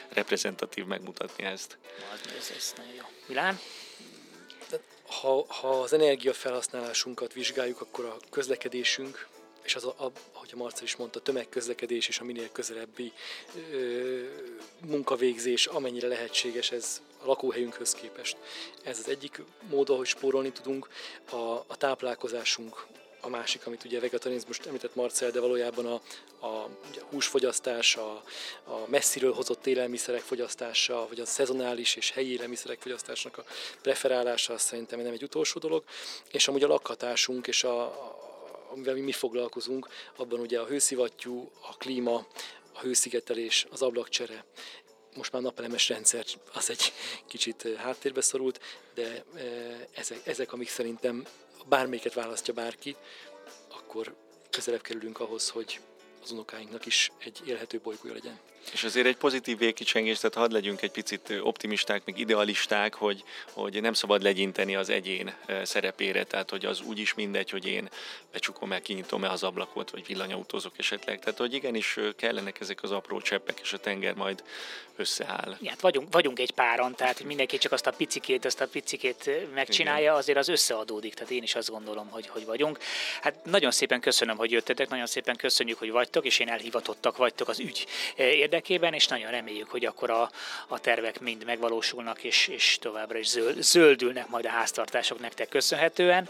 [0.10, 1.78] reprezentatív megmutatni ezt.
[2.38, 3.04] Ez, ez nagyon jó.
[3.26, 3.60] Milán?
[5.08, 9.28] Ha, ha az energiafelhasználásunkat vizsgáljuk, akkor a közlekedésünk,
[9.64, 13.14] és az, a, a, ahogy a Marcel is mondta, tömegközlekedés és a minél közelebbi
[13.72, 14.24] ö,
[14.86, 18.38] munkavégzés, amennyire lehetséges ez a lakóhelyünkhöz képest.
[18.84, 20.90] Ez az egyik mód, ahogy spórolni tudunk.
[21.30, 21.36] A,
[21.68, 22.86] a táplálkozásunk
[23.26, 25.94] a másik, amit ugye vegetarianizmust említett Marcel, de valójában a,
[26.48, 28.24] a ugye a húsfogyasztás, a,
[28.64, 33.44] a messziről hozott élelmiszerek fogyasztása, vagy a szezonális és helyi élelmiszerek fogyasztásnak a
[33.82, 35.84] preferálása, azt szerintem nem egy utolsó dolog,
[36.32, 38.24] és amúgy a lakhatásunk és a, a
[38.72, 42.26] amivel mi, mi foglalkozunk, abban ugye a hőszivattyú, a klíma,
[42.74, 44.46] a hőszigetelés, az ablakcsere,
[45.16, 46.94] most már napelemes rendszer az egy
[47.28, 48.60] kicsit háttérbe szorult,
[48.94, 49.24] de
[49.92, 51.26] ezek, ezek amik szerintem
[51.66, 52.96] bármelyiket választja bárki,
[53.70, 54.16] akkor
[54.50, 55.80] közelebb kerülünk ahhoz, hogy
[56.24, 58.40] az unokáinknak is egy élhető bolygója legyen.
[58.72, 63.82] És azért egy pozitív végkicsengés, tehát hadd legyünk egy picit optimisták, meg idealisták, hogy, hogy
[63.82, 65.34] nem szabad legyinteni az egyén
[65.64, 67.90] szerepére, tehát hogy az úgyis mindegy, hogy én
[68.32, 71.20] becsukom el, kinyitom-e az ablakot, vagy villanyautózok esetleg.
[71.20, 74.44] Tehát, hogy igenis kellenek ezek az apró cseppek, és a tenger majd
[74.96, 75.58] összeáll.
[75.62, 79.30] Ja, hát vagyunk, vagyunk egy páron, tehát mindenki csak azt a picikét, azt a picikét
[79.54, 80.16] megcsinálja, Igen.
[80.16, 82.80] azért az összeadódik, tehát én is azt gondolom, hogy, hogy vagyunk.
[83.22, 87.48] Hát nagyon szépen köszönöm, hogy jöttetek, nagyon szépen köszönjük, hogy vagytok, és én elhivatottak vagytok
[87.48, 87.86] az ügy
[88.16, 88.55] érdekében,
[88.94, 90.30] és nagyon reméljük, hogy akkor a,
[90.68, 96.30] a tervek mind megvalósulnak, és, és továbbra is zöld, zöldülnek majd a háztartások nektek köszönhetően.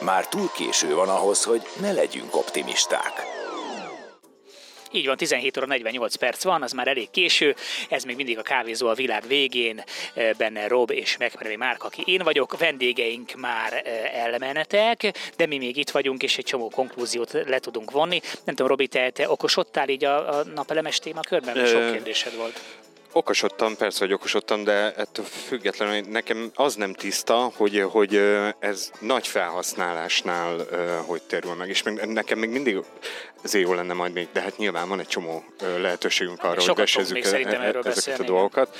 [0.00, 3.35] Már túl késő van ahhoz, hogy ne legyünk optimisták.
[4.92, 7.54] Így van, 17 óra 48 perc van, az már elég késő,
[7.88, 9.84] ez még mindig a kávézó a világ végén,
[10.36, 13.82] benne Rob és megfelelő Márk, aki én vagyok, vendégeink már
[14.12, 18.20] elmenetek, de mi még itt vagyunk, és egy csomó konklúziót le tudunk vonni.
[18.44, 21.66] Nem tudom, Robi, te, te okosodtál így a, a napelemes témakörben?
[21.66, 22.60] Sok kérdésed volt.
[23.16, 28.20] Okosodtam, persze, hogy okosodtam, de ettől függetlenül nekem az nem tiszta, hogy, hogy
[28.58, 30.56] ez nagy felhasználásnál
[31.06, 32.78] hogy terül meg, és még, nekem még mindig
[33.42, 35.44] ezért jó lenne majd még, de hát nyilván van egy csomó
[35.78, 38.76] lehetőségünk arra, hogy besezzük e- e- ezeket a dolgokat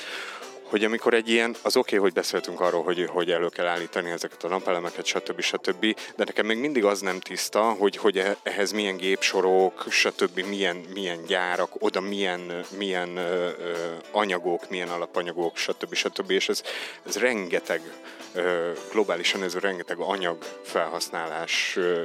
[0.69, 4.09] hogy amikor egy ilyen, az oké, okay, hogy beszéltünk arról, hogy, hogy elő kell állítani
[4.09, 5.41] ezeket a napelemeket, stb.
[5.41, 5.81] stb.
[6.15, 10.39] De nekem még mindig az nem tiszta, hogy, hogy e- ehhez milyen gépsorok, stb.
[10.39, 13.49] milyen, milyen gyárak, oda milyen, milyen ö,
[14.11, 15.93] anyagok, milyen alapanyagok, stb.
[15.93, 16.31] stb.
[16.31, 16.63] És ez,
[17.05, 17.81] ez rengeteg,
[18.33, 22.01] ö, globálisan ez rengeteg anyag felhasználás ö,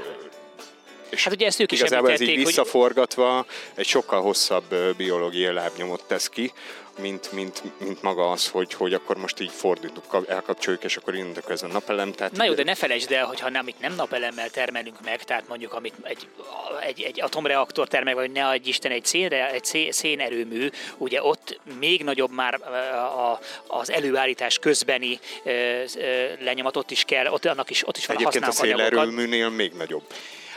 [1.12, 3.46] és hát ugye ezt ők is igazából ez így visszaforgatva hogy...
[3.74, 6.52] egy sokkal hosszabb biológiai lábnyomot tesz ki,
[6.98, 11.50] mint, mint, mint maga az, hogy, hogy akkor most így fordítunk, elkapcsoljuk, és akkor indulok
[11.50, 12.12] ez a napelem.
[12.12, 15.72] Tehát Na jó, de ne felejtsd el, hogyha nem, nem napelemmel termelünk meg, tehát mondjuk
[15.72, 16.26] amit egy,
[16.82, 22.04] egy, egy atomreaktor termel, vagy ne adj Isten egy, szénre, egy szénerőmű, ugye ott még
[22.04, 22.54] nagyobb már
[22.94, 25.18] a, az előállítás közbeni
[26.40, 30.04] lenyomat, ott is kell, ott, annak is, ott is van Egyébként a szélerőműnél még nagyobb.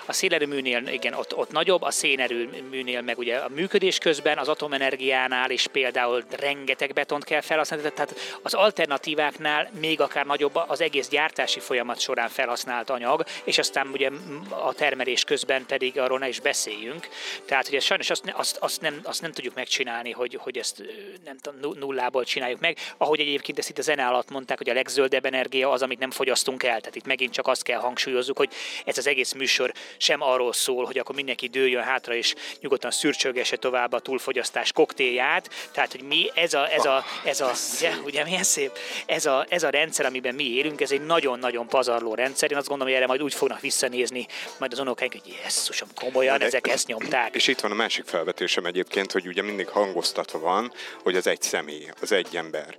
[0.05, 5.49] A szélerőműnél igen, ott, ott nagyobb, a szénerőműnél meg ugye a működés közben, az atomenergiánál
[5.49, 11.59] is például rengeteg betont kell felhasználni, tehát az alternatíváknál még akár nagyobb az egész gyártási
[11.59, 14.09] folyamat során felhasznált anyag, és aztán ugye
[14.49, 17.07] a termelés közben pedig arról ne is beszéljünk.
[17.45, 20.83] Tehát ugye sajnos azt, azt, azt, nem, azt nem tudjuk megcsinálni, hogy, hogy ezt
[21.25, 22.77] nem tudom, nullából csináljuk meg.
[22.97, 26.11] Ahogy egyébként ezt itt a zene alatt mondták, hogy a legzöldebb energia az, amit nem
[26.11, 26.79] fogyasztunk el.
[26.79, 28.49] Tehát itt megint csak azt kell hangsúlyozzuk, hogy
[28.85, 33.57] ez az egész műsor sem arról szól, hogy akkor mindenki dőljön hátra és nyugodtan szürcsölgesse
[33.57, 35.49] tovább a túlfogyasztás koktélját.
[35.71, 39.45] Tehát, hogy mi ez a, ez a, ez a ugye, ugye milyen szép, ez a,
[39.49, 42.51] ez a rendszer, amiben mi élünk, ez egy nagyon-nagyon pazarló rendszer.
[42.51, 44.27] Én azt gondolom, hogy erre majd úgy fognak visszanézni
[44.57, 47.35] majd az unokáink, hogy jesszusom, komolyan, De, ezek ezt nyomták.
[47.35, 50.73] És itt van a másik felvetésem egyébként, hogy ugye mindig hangoztatva van,
[51.03, 52.75] hogy az egy személy, az egy ember.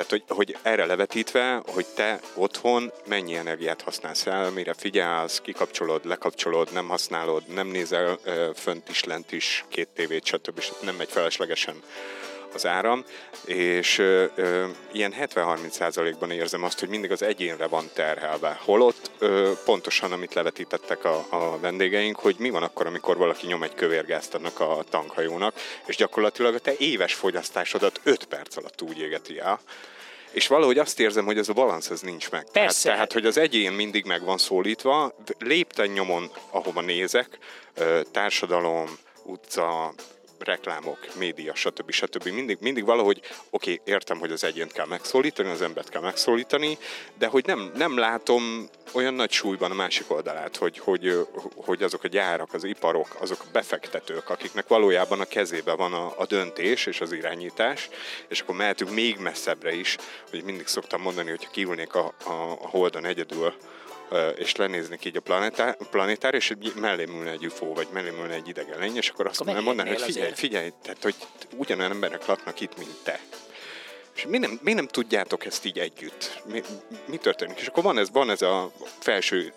[0.00, 6.06] Tehát, hogy, hogy erre levetítve, hogy te otthon mennyi energiát használsz el, mire figyelsz, kikapcsolod,
[6.06, 8.18] lekapcsolod, nem használod, nem nézel
[8.54, 10.58] fönt is, lent is, két tévét, stb.
[10.58, 11.82] és nem megy feleslegesen
[12.54, 13.04] az áram,
[13.44, 18.58] és ö, ö, ilyen 70-30%-ban érzem azt, hogy mindig az egyénre van terhelve.
[18.64, 23.62] Holott ö, pontosan, amit levetítettek a, a vendégeink, hogy mi van akkor, amikor valaki nyom
[23.62, 25.54] egy kövérgázt annak a tankhajónak,
[25.86, 29.60] és gyakorlatilag a te éves fogyasztásodat 5 perc alatt úgy égeti el,
[30.30, 32.46] és valahogy azt érzem, hogy ez a balansz ez nincs meg.
[32.52, 32.82] Persze.
[32.82, 37.38] Tehát, tehát, hogy az egyén mindig meg van szólítva, lépten nyomon, ahova nézek,
[38.12, 39.94] társadalom, utca,
[40.44, 41.90] reklámok, média, stb.
[41.90, 42.28] stb.
[42.28, 46.78] Mindig, mindig valahogy, oké, okay, értem, hogy az egyént kell megszólítani, az embert kell megszólítani,
[47.18, 52.04] de hogy nem, nem látom olyan nagy súlyban a másik oldalát, hogy, hogy, hogy azok
[52.04, 56.86] a gyárak, az iparok, azok a befektetők, akiknek valójában a kezében van a, a döntés
[56.86, 57.88] és az irányítás,
[58.28, 59.96] és akkor mehetünk még messzebbre is,
[60.30, 63.54] hogy mindig szoktam mondani, hogy kiülnék a, a, a Holdon egyedül,
[64.36, 68.48] és lenéznék így a planetár, planetára, és mellé ülne egy UFO, vagy mellé ülne egy
[68.48, 71.14] idegen lény, és akkor azt akkor mondaná, hogy figyelj, figyelj, tehát, hogy
[71.56, 73.20] ugyanolyan emberek laknak itt, mint te.
[74.14, 76.42] És mi nem, mi nem tudjátok ezt így együtt?
[76.44, 76.62] Mi,
[77.06, 77.58] mi történik?
[77.58, 79.52] És akkor van ez, van ez a felső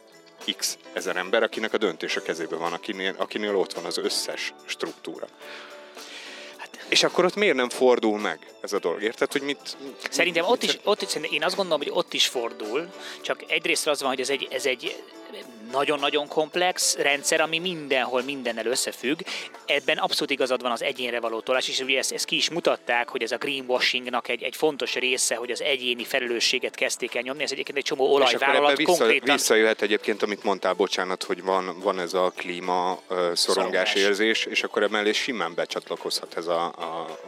[0.57, 4.53] x ezer ember, akinek a döntés a kezében van, akinél, akinél ott van az összes
[4.65, 5.27] struktúra.
[6.89, 9.01] És akkor ott miért nem fordul meg ez a dolog?
[9.01, 9.77] Érted, hogy mit...
[10.09, 12.89] Szerintem ott is, ott is, én azt gondolom, hogy ott is fordul,
[13.21, 15.03] csak egyrészt az van, hogy ez egy, ez egy
[15.71, 19.19] nagyon-nagyon komplex rendszer, ami mindenhol mindennel összefügg.
[19.65, 23.09] Ebben abszolút igazad van az egyénre való tolás, és ugye ezt, ezt ki is mutatták,
[23.09, 27.43] hogy ez a greenwashingnak egy, egy fontos része, hogy az egyéni felelősséget kezdték el nyomni.
[27.43, 29.35] Ez egyébként egy csomó olajvállalat vissza, konkrétan...
[29.35, 34.45] Visszajöhet egyébként, amit mondtál, bocsánat, hogy van, van ez a klíma uh, szorongás, szorongás érzés,
[34.45, 37.19] és akkor emellé simán becsatlakozhat ez a, a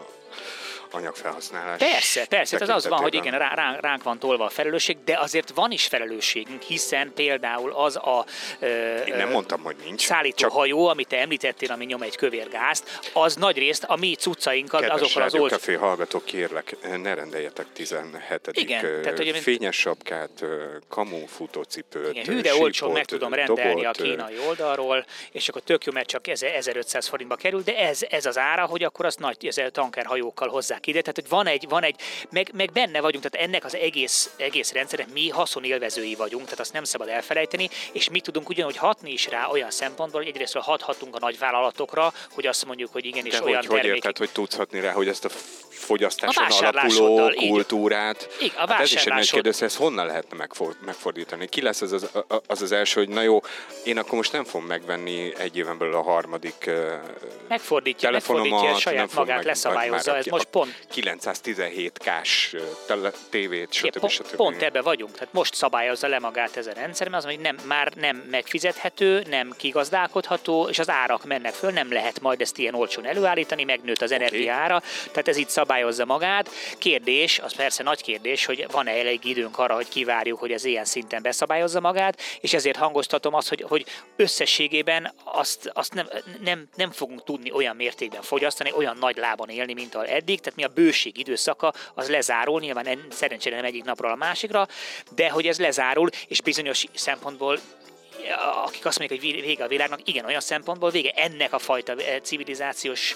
[0.91, 1.77] anyagfelhasználás.
[1.77, 5.51] Persze, persze, ez az van, hogy igen, rá, ránk van tolva a felelősség, de azért
[5.55, 8.25] van is felelősségünk, hiszen például az a
[8.59, 10.05] ö, Én nem mondtam, hogy nincs.
[10.05, 10.91] szállítóhajó, csak...
[10.91, 15.01] amit te említettél, ami nyom egy kövér gázt, az nagy részt a mi cuccainkat, Kedves
[15.01, 15.55] azokkal az olcsó...
[15.55, 18.49] Café hallgatók, kérlek, ne rendeljetek 17.
[18.51, 20.45] Igen, tehát, hogy fényes sapkát,
[20.89, 25.61] kamu futócipőt, igen, hű, de olcsón meg tudom rendelni dobot, a kínai oldalról, és akkor
[25.61, 29.19] tök jó, mert csak 1500 forintba kerül, de ez, ez az ára, hogy akkor azt
[29.19, 31.95] nagy tankerhajókkal hozzá hozzák ide, tehát hogy van egy, van egy
[32.29, 36.73] meg, meg benne vagyunk, tehát ennek az egész, egész rendszernek mi haszonélvezői vagyunk, tehát azt
[36.73, 41.15] nem szabad elfelejteni, és mi tudunk ugyanúgy hatni is rá olyan szempontból, hogy egyrészt hathatunk
[41.15, 43.83] a nagyvállalatokra, hogy azt mondjuk, hogy igenis De olyan hogy, termék...
[43.83, 45.29] hogy érted, hogy tudsz hatni rá, hogy ezt a
[45.75, 48.29] fogyasztáson alapuló kultúrát.
[48.41, 50.47] Így, a hát ez is egy nagy kérdés, ezt honnan lehetne
[50.85, 51.47] megfordítani?
[51.47, 52.09] Ki lesz az az,
[52.47, 53.41] az az első, hogy na jó,
[53.83, 56.69] én akkor most nem fogom megvenni egy éven belül a harmadik
[57.47, 60.15] megfordítja, megfordítja saját magát, meg, leszabályozza.
[60.15, 62.55] Ez most pont 917K-s
[63.29, 63.99] tévét, stb.
[63.99, 64.35] Pont, stb.
[64.35, 65.11] Pont ebbe vagyunk.
[65.11, 69.23] Tehát most szabályozza le magát ez a rendszer, mert az, hogy nem, már nem megfizethető,
[69.29, 74.01] nem kigazdálkodható, és az árak mennek föl, nem lehet majd ezt ilyen olcsón előállítani, megnőtt
[74.01, 74.23] az okay.
[74.23, 74.81] energiára,
[75.11, 76.49] tehát ez itt szabályozza magát.
[76.77, 80.85] Kérdés, az persze nagy kérdés, hogy van-e elég időnk arra, hogy kivárjuk, hogy ez ilyen
[80.85, 83.85] szinten beszabályozza magát, és ezért hangoztatom azt, hogy, hogy
[84.15, 86.07] összességében azt, azt nem,
[86.43, 90.55] nem, nem fogunk tudni olyan mértékben fogyasztani, olyan nagy lábon élni, mint ahol eddig, tehát
[90.55, 94.67] mi a bőség időszaka az lezárul, nyilván szerencsére nem egyik napról a másikra,
[95.15, 97.59] de hogy ez lezárul, és bizonyos szempontból
[98.65, 102.19] akik azt mondják, hogy vége a világnak, igen, olyan szempontból vége ennek a fajta eh,
[102.19, 103.15] civilizációs,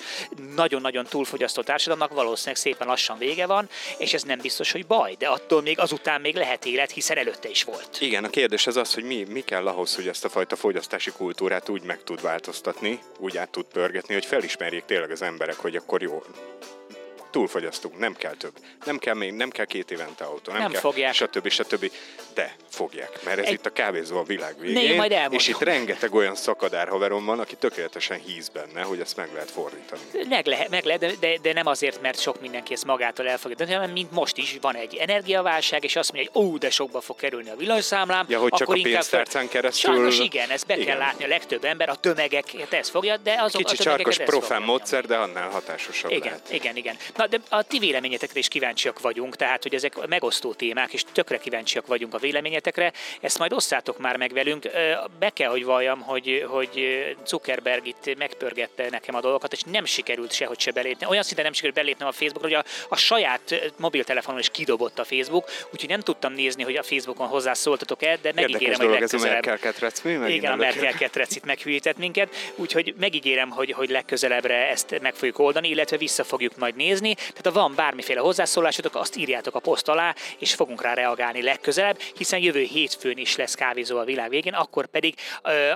[0.56, 5.28] nagyon-nagyon túlfogyasztó társadalomnak valószínűleg szépen lassan vége van, és ez nem biztos, hogy baj, de
[5.28, 7.98] attól még azután még lehet élet, hiszen előtte is volt.
[8.00, 11.12] Igen, a kérdés az az, hogy mi, mi kell ahhoz, hogy ezt a fajta fogyasztási
[11.12, 15.76] kultúrát úgy meg tud változtatni, úgy át tud pörgetni, hogy felismerjék tényleg az emberek, hogy
[15.76, 16.24] akkor jó,
[17.32, 18.54] túlfogyasztunk, nem kell több.
[18.86, 21.14] Nem kell még, nem kell két évente autó, nem, Nem kell, fogják.
[21.14, 21.50] stb.
[21.50, 21.92] stb.
[22.34, 25.38] De fogják, mert ez Egy- itt a kávézó a világ végén, én majd elmondom.
[25.38, 29.52] és itt rengeteg olyan szakadár haverom van, aki tökéletesen híz benne, hogy ezt meg lehet
[29.52, 30.02] fordítani.
[30.30, 33.38] Meg lehet, meg lehet de, de, de, nem azért, mert sok mindenki ezt magától el
[33.38, 36.70] fogja dönteni, hanem mint most is van egy energiaválság, és azt mondja, hogy ó, de
[36.70, 38.26] sokba fog kerülni a villanyszámlám.
[38.30, 40.86] Ja, hogy csak a pénztárcán keresztül- Sajnos igen, ezt be Igen.
[40.88, 44.18] kell látni a legtöbb ember, a tömegeket ez fogja, de azok Kicsi a tömegeket csarkos
[44.18, 46.52] ez profán módszer, de annál hatásosabb igen, lehet.
[46.52, 46.98] igen, igen.
[47.20, 51.38] Na, de a ti véleményetekre is kíváncsiak vagyunk, tehát, hogy ezek megosztó témák, és tökre
[51.38, 52.94] kíváncsiak vagyunk a véleményetekre.
[53.22, 54.70] Ezt majd osszátok már meg velünk.
[55.20, 56.86] Be kell, hogy valljam, hogy, hogy
[57.26, 61.06] Zuckerberg itt megpörgette nekem a dolgokat, és nem sikerült sehogy se belépni.
[61.06, 65.04] Olyan szinten nem sikerült belépnem a Facebookra, hogy a, a saját mobiltelefonon is kidobott a
[65.04, 69.02] Facebook, úgyhogy nem tudtam nézni, hogy a Facebookon hozzászóltatok el, de megígérem, Érdekes hogy dolog
[69.02, 69.60] ez a legközelebb.
[69.60, 70.34] Ketrec, mi?
[70.34, 70.56] Igen, a.
[70.56, 76.24] Merkel ketrecit meghűített minket, úgyhogy megígérem, hogy, hogy legközelebbre ezt meg fogjuk oldani, illetve vissza
[76.24, 77.09] fogjuk majd nézni.
[77.14, 82.00] Tehát ha van bármiféle hozzászólásotok, azt írjátok a poszt alá, és fogunk rá reagálni legközelebb,
[82.18, 85.16] hiszen jövő hétfőn is lesz kávézó a világ végén, akkor pedig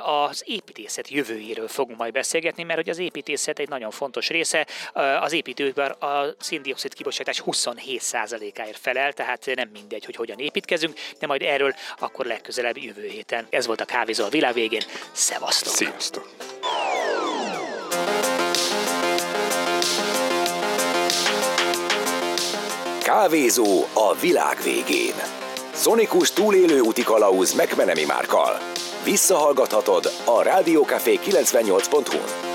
[0.04, 4.68] az építészet jövőjéről fogunk majd beszélgetni, mert hogy az építészet egy nagyon fontos része.
[5.20, 11.42] Az építőipar a széndiokszid kibocsátás 27%-áért felel, tehát nem mindegy, hogy hogyan építkezünk, de majd
[11.42, 13.48] erről akkor legközelebb jövő héten.
[13.50, 14.84] Ez volt a kávézó a világ végén.
[15.12, 15.74] Szevasztok!
[15.74, 16.30] Sziasztok!
[23.04, 25.14] Kávézó a világ végén.
[25.74, 28.58] Szonikus túlélő úti kalauz megmenemi márkal.
[29.04, 32.53] Visszahallgathatod a Rádiókafé 98.hu-n.